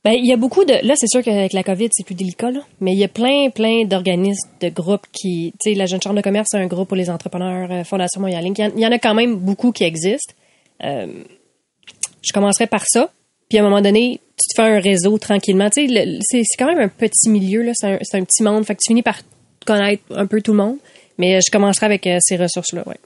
Ben, 0.08 0.14
il 0.18 0.26
y 0.26 0.32
a 0.32 0.38
beaucoup 0.38 0.64
de. 0.64 0.72
Là, 0.86 0.94
c'est 0.96 1.06
sûr 1.06 1.22
qu'avec 1.22 1.52
la 1.52 1.62
COVID, 1.62 1.90
c'est 1.92 2.02
plus 2.02 2.14
délicat, 2.14 2.50
là. 2.50 2.60
Mais 2.80 2.92
il 2.94 2.98
y 2.98 3.04
a 3.04 3.08
plein, 3.08 3.50
plein 3.50 3.84
d'organismes, 3.84 4.48
de 4.62 4.70
groupes 4.70 5.06
qui. 5.12 5.52
Tu 5.60 5.70
sais, 5.72 5.76
la 5.76 5.84
Jeune 5.84 6.00
Chambre 6.00 6.16
de 6.16 6.22
commerce, 6.22 6.48
c'est 6.50 6.56
un 6.56 6.66
groupe 6.66 6.88
pour 6.88 6.96
les 6.96 7.10
entrepreneurs, 7.10 7.70
euh, 7.70 7.84
Fondation 7.84 8.22
Montréal 8.22 8.46
Inc. 8.46 8.58
Il 8.58 8.62
y 8.62 8.66
en- 8.66 8.72
il 8.74 8.80
y, 8.80 8.86
en 8.86 8.90
a 8.92 8.98
quand 8.98 9.12
même 9.12 9.36
beaucoup 9.36 9.70
qui 9.70 9.84
existent. 9.84 10.32
Euh, 10.82 11.08
je 12.22 12.32
commencerai 12.32 12.66
par 12.66 12.84
ça. 12.88 13.12
Puis 13.50 13.58
à 13.58 13.60
un 13.60 13.64
moment 13.64 13.82
donné, 13.82 14.18
tu 14.42 14.48
te 14.48 14.54
fais 14.62 14.66
un 14.66 14.80
réseau 14.80 15.18
tranquillement. 15.18 15.68
Tu 15.68 15.86
sais, 15.88 16.18
c'est 16.22 16.42
c'est 16.42 16.56
quand 16.58 16.68
même 16.72 16.78
un 16.80 16.88
petit 16.88 17.28
milieu, 17.28 17.60
là. 17.60 17.72
C'est 17.74 17.88
un, 17.88 17.98
c'est 18.00 18.16
un 18.16 18.24
petit 18.24 18.42
monde. 18.42 18.64
Fait 18.64 18.76
que 18.76 18.80
tu 18.82 18.88
finis 18.88 19.02
par 19.02 19.18
connaître 19.66 20.02
un 20.16 20.24
peu 20.26 20.40
tout 20.40 20.52
le 20.52 20.58
monde. 20.58 20.78
Mais 21.18 21.36
euh, 21.36 21.40
je 21.46 21.50
commencerai 21.52 21.84
avec 21.84 22.06
euh, 22.06 22.16
ces 22.22 22.36
ressources-là, 22.38 22.82
ouais. 22.88 22.96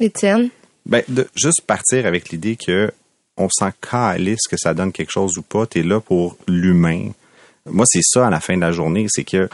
Étienne? 0.00 0.50
Ben, 0.84 1.02
de 1.08 1.26
juste 1.34 1.62
partir 1.66 2.04
avec 2.04 2.28
l'idée 2.28 2.56
que 2.56 2.90
on 3.40 3.48
s'en 3.50 3.70
calisse 3.80 4.46
que 4.48 4.56
ça 4.56 4.74
donne 4.74 4.92
quelque 4.92 5.10
chose 5.12 5.38
ou 5.38 5.42
pas, 5.42 5.66
t'es 5.66 5.82
là 5.82 6.00
pour 6.00 6.36
l'humain. 6.46 7.10
Moi, 7.66 7.84
c'est 7.88 8.02
ça 8.02 8.26
à 8.26 8.30
la 8.30 8.40
fin 8.40 8.56
de 8.56 8.60
la 8.60 8.72
journée, 8.72 9.06
c'est 9.08 9.24
que 9.24 9.48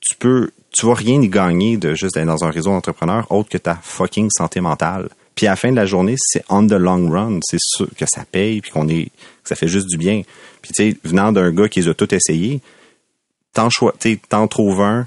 tu 0.00 0.16
peux, 0.16 0.50
tu 0.72 0.86
vas 0.86 0.94
rien 0.94 1.20
y 1.20 1.28
gagner 1.28 1.76
de 1.76 1.94
juste 1.94 2.14
d'être 2.14 2.26
dans 2.26 2.44
un 2.44 2.50
réseau 2.50 2.70
d'entrepreneurs 2.70 3.30
autre 3.30 3.48
que 3.48 3.58
ta 3.58 3.76
fucking 3.76 4.28
santé 4.30 4.60
mentale. 4.60 5.08
Puis 5.34 5.46
à 5.46 5.50
la 5.50 5.56
fin 5.56 5.70
de 5.70 5.76
la 5.76 5.86
journée, 5.86 6.14
c'est 6.18 6.44
on 6.48 6.66
the 6.66 6.72
long 6.72 7.10
run, 7.10 7.40
c'est 7.42 7.60
sûr 7.60 7.88
que 7.96 8.06
ça 8.06 8.24
paye 8.30 8.60
puis 8.60 8.70
qu'on 8.70 8.88
est, 8.88 9.06
que 9.42 9.48
ça 9.48 9.54
fait 9.54 9.68
juste 9.68 9.88
du 9.88 9.98
bien. 9.98 10.22
Puis 10.62 10.72
tu 10.74 10.90
sais, 10.90 10.96
venant 11.04 11.32
d'un 11.32 11.50
gars 11.52 11.68
qui 11.68 11.80
les 11.80 11.88
a 11.88 11.94
tout 11.94 12.14
essayé, 12.14 12.60
t'en 13.52 13.68
choi- 13.68 13.94
t'sais, 13.98 14.18
t'en 14.28 14.48
trouves 14.48 14.80
un, 14.80 15.06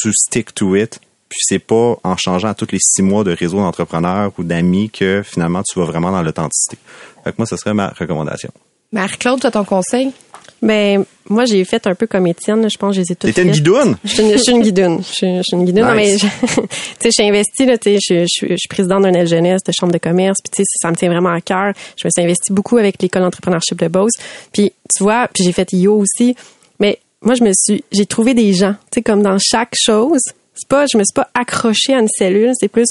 tu 0.00 0.12
stick 0.12 0.54
to 0.54 0.74
it, 0.76 1.00
puis 1.28 1.38
c'est 1.42 1.58
pas 1.58 1.96
en 2.02 2.16
changeant 2.16 2.48
à 2.48 2.54
tous 2.54 2.68
les 2.72 2.78
six 2.80 3.02
mois 3.02 3.24
de 3.24 3.32
réseau 3.32 3.58
d'entrepreneurs 3.58 4.32
ou 4.38 4.44
d'amis 4.44 4.90
que 4.90 5.22
finalement 5.24 5.62
tu 5.62 5.78
vas 5.78 5.84
vraiment 5.84 6.10
dans 6.10 6.22
l'authenticité. 6.22 6.78
Fait 7.24 7.30
que 7.30 7.36
moi, 7.38 7.46
ce 7.46 7.56
serait 7.56 7.74
ma 7.74 7.88
recommandation. 7.88 8.50
Marie-Claude, 8.92 9.40
tu 9.40 9.46
as 9.46 9.50
ton 9.50 9.64
conseil? 9.64 10.12
Ben, 10.60 11.04
moi, 11.28 11.44
j'ai 11.44 11.64
fait 11.64 11.86
un 11.86 11.94
peu 11.94 12.06
comme 12.06 12.26
Étienne. 12.26 12.62
là. 12.62 12.68
Je 12.68 12.78
pense 12.78 12.90
que 12.90 12.96
je 12.96 13.00
les 13.00 13.12
ai 13.12 13.16
toutes 13.16 13.32
T'étais 13.32 13.42
une 13.42 13.52
guidoune? 13.52 13.96
Je 14.02 14.08
suis 14.08 14.22
une, 14.22 14.32
je 14.32 14.38
suis 14.38 14.52
une 14.52 14.62
guidoune. 14.62 14.98
Je 15.02 15.12
suis, 15.12 15.36
je 15.36 15.42
suis 15.42 15.56
une 15.56 15.64
guidoune. 15.64 15.84
Non, 15.84 15.94
mais, 15.94 16.16
tu 16.16 16.26
sais, 16.26 16.66
je 17.04 17.10
suis 17.10 17.22
investie, 17.28 17.66
là, 17.66 17.78
tu 17.78 17.96
sais, 17.96 17.98
je, 18.00 18.24
je, 18.26 18.46
je 18.52 18.56
suis 18.56 18.68
présidente 18.68 19.02
d'un 19.02 19.12
aile 19.12 19.28
jeunesse, 19.28 19.62
de 19.62 19.72
chambre 19.78 19.92
de 19.92 19.98
commerce, 19.98 20.38
puis 20.42 20.50
tu 20.50 20.62
sais, 20.62 20.78
ça 20.82 20.90
me 20.90 20.96
tient 20.96 21.10
vraiment 21.10 21.32
à 21.32 21.40
cœur. 21.40 21.74
Je 21.96 22.06
me 22.06 22.10
suis 22.10 22.24
investie 22.24 22.52
beaucoup 22.52 22.78
avec 22.78 23.00
l'école 23.02 23.22
d'entrepreneurship 23.22 23.78
de 23.78 23.88
Beauce. 23.88 24.12
Puis, 24.52 24.72
tu 24.96 25.02
vois, 25.04 25.28
puis 25.32 25.44
j'ai 25.44 25.52
fait 25.52 25.72
IO 25.74 25.96
aussi. 25.96 26.34
Mais 26.80 26.98
moi, 27.22 27.34
je 27.34 27.44
me 27.44 27.52
suis, 27.52 27.84
j'ai 27.92 28.06
trouvé 28.06 28.34
des 28.34 28.52
gens, 28.52 28.72
tu 28.90 28.96
sais, 28.96 29.02
comme 29.02 29.22
dans 29.22 29.38
chaque 29.38 29.74
chose. 29.76 30.22
C'est 30.58 30.68
pas, 30.68 30.86
je 30.92 30.98
me 30.98 31.04
suis 31.04 31.14
pas 31.14 31.28
accrochée 31.34 31.94
à 31.94 32.00
une 32.00 32.08
cellule, 32.08 32.52
c'est 32.58 32.68
plus 32.68 32.88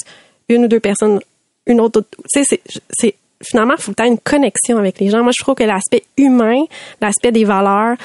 une 0.48 0.64
ou 0.64 0.68
deux 0.68 0.80
personnes, 0.80 1.20
une 1.66 1.80
autre, 1.80 2.02
tu 2.32 2.42
sais, 2.42 2.60
c'est, 2.90 3.14
finalement, 3.42 3.74
il 3.76 3.82
faut 3.82 3.92
que 3.92 3.96
tu 3.96 4.02
aies 4.02 4.08
une 4.08 4.18
connexion 4.18 4.78
avec 4.78 4.98
les 5.00 5.10
gens. 5.10 5.22
Moi, 5.22 5.32
je 5.36 5.42
trouve 5.42 5.54
que 5.54 5.64
l'aspect 5.64 6.04
humain, 6.16 6.64
l'aspect 7.00 7.32
des 7.32 7.44
valeurs, 7.44 7.96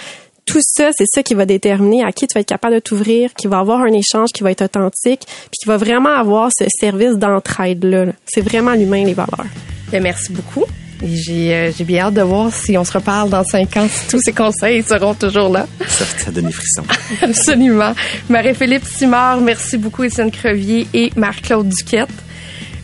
tout 0.45 0.59
ça, 0.61 0.89
c'est 0.91 1.05
ça 1.07 1.24
qui 1.24 1.36
va 1.36 1.45
déterminer 1.45 2.03
à 2.03 2.11
qui 2.11 2.28
tu 2.28 2.34
vas 2.34 2.41
être 2.41 2.47
capable 2.47 2.76
de 2.76 2.80
t'ouvrir, 2.80 3.34
qui 3.34 3.47
va 3.47 3.59
avoir 3.59 3.82
un 3.82 3.93
échange 3.93 4.30
qui 4.34 4.43
va 4.43 4.51
être 4.51 4.64
authentique, 4.64 5.22
puis 5.26 5.59
qui 5.61 5.68
va 5.68 5.78
vraiment 5.78 6.14
avoir 6.14 6.49
ce 6.57 6.66
service 6.80 7.16
d'entraide-là. 7.16 8.05
là. 8.05 8.11
C'est 8.26 8.41
vraiment 8.41 8.74
l'humain, 8.74 9.05
les 9.05 9.14
valeurs. 9.14 9.45
Ben, 9.89 10.03
merci 10.03 10.34
beaucoup. 10.34 10.66
Et 11.03 11.53
euh, 11.53 11.71
j'ai 11.75 11.83
bien 11.83 12.05
hâte 12.05 12.13
de 12.13 12.21
voir 12.21 12.51
si 12.53 12.77
on 12.77 12.85
se 12.85 12.93
reparle 12.93 13.29
dans 13.29 13.43
cinq 13.43 13.75
ans, 13.75 13.87
si 13.89 14.07
tous 14.07 14.19
ces 14.23 14.31
conseils 14.31 14.81
seront 14.83 15.13
toujours 15.13 15.49
là. 15.49 15.67
Ça, 15.87 16.05
ça 16.05 16.31
donne 16.31 16.45
des 16.45 16.53
frissons. 16.53 16.83
Absolument. 17.21 17.93
Marie-Philippe 18.29 18.85
Simard, 18.85 19.41
merci 19.41 19.77
beaucoup, 19.77 20.03
Étienne 20.03 20.31
Crevier 20.31 20.87
et 20.93 21.11
Marc-Claude 21.17 21.67
Duquette. 21.67 22.09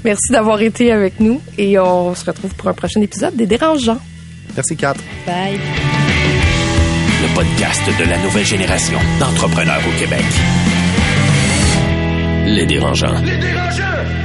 Merci 0.03 0.31
d'avoir 0.31 0.61
été 0.61 0.91
avec 0.91 1.19
nous 1.19 1.41
et 1.57 1.79
on 1.79 2.13
se 2.13 2.25
retrouve 2.25 2.53
pour 2.55 2.67
un 2.67 2.73
prochain 2.73 3.01
épisode 3.01 3.35
des 3.35 3.45
Dérangeants. 3.45 3.99
Merci, 4.55 4.75
Kat. 4.75 4.95
Bye. 5.25 5.59
Le 7.21 7.35
podcast 7.35 7.81
de 7.99 8.09
la 8.09 8.17
nouvelle 8.17 8.45
génération 8.45 8.97
d'entrepreneurs 9.19 9.81
au 9.87 9.99
Québec. 9.99 10.23
Les 12.45 12.65
Dérangeants. 12.65 13.21
Les 13.23 13.37
Dérangeants! 13.37 14.18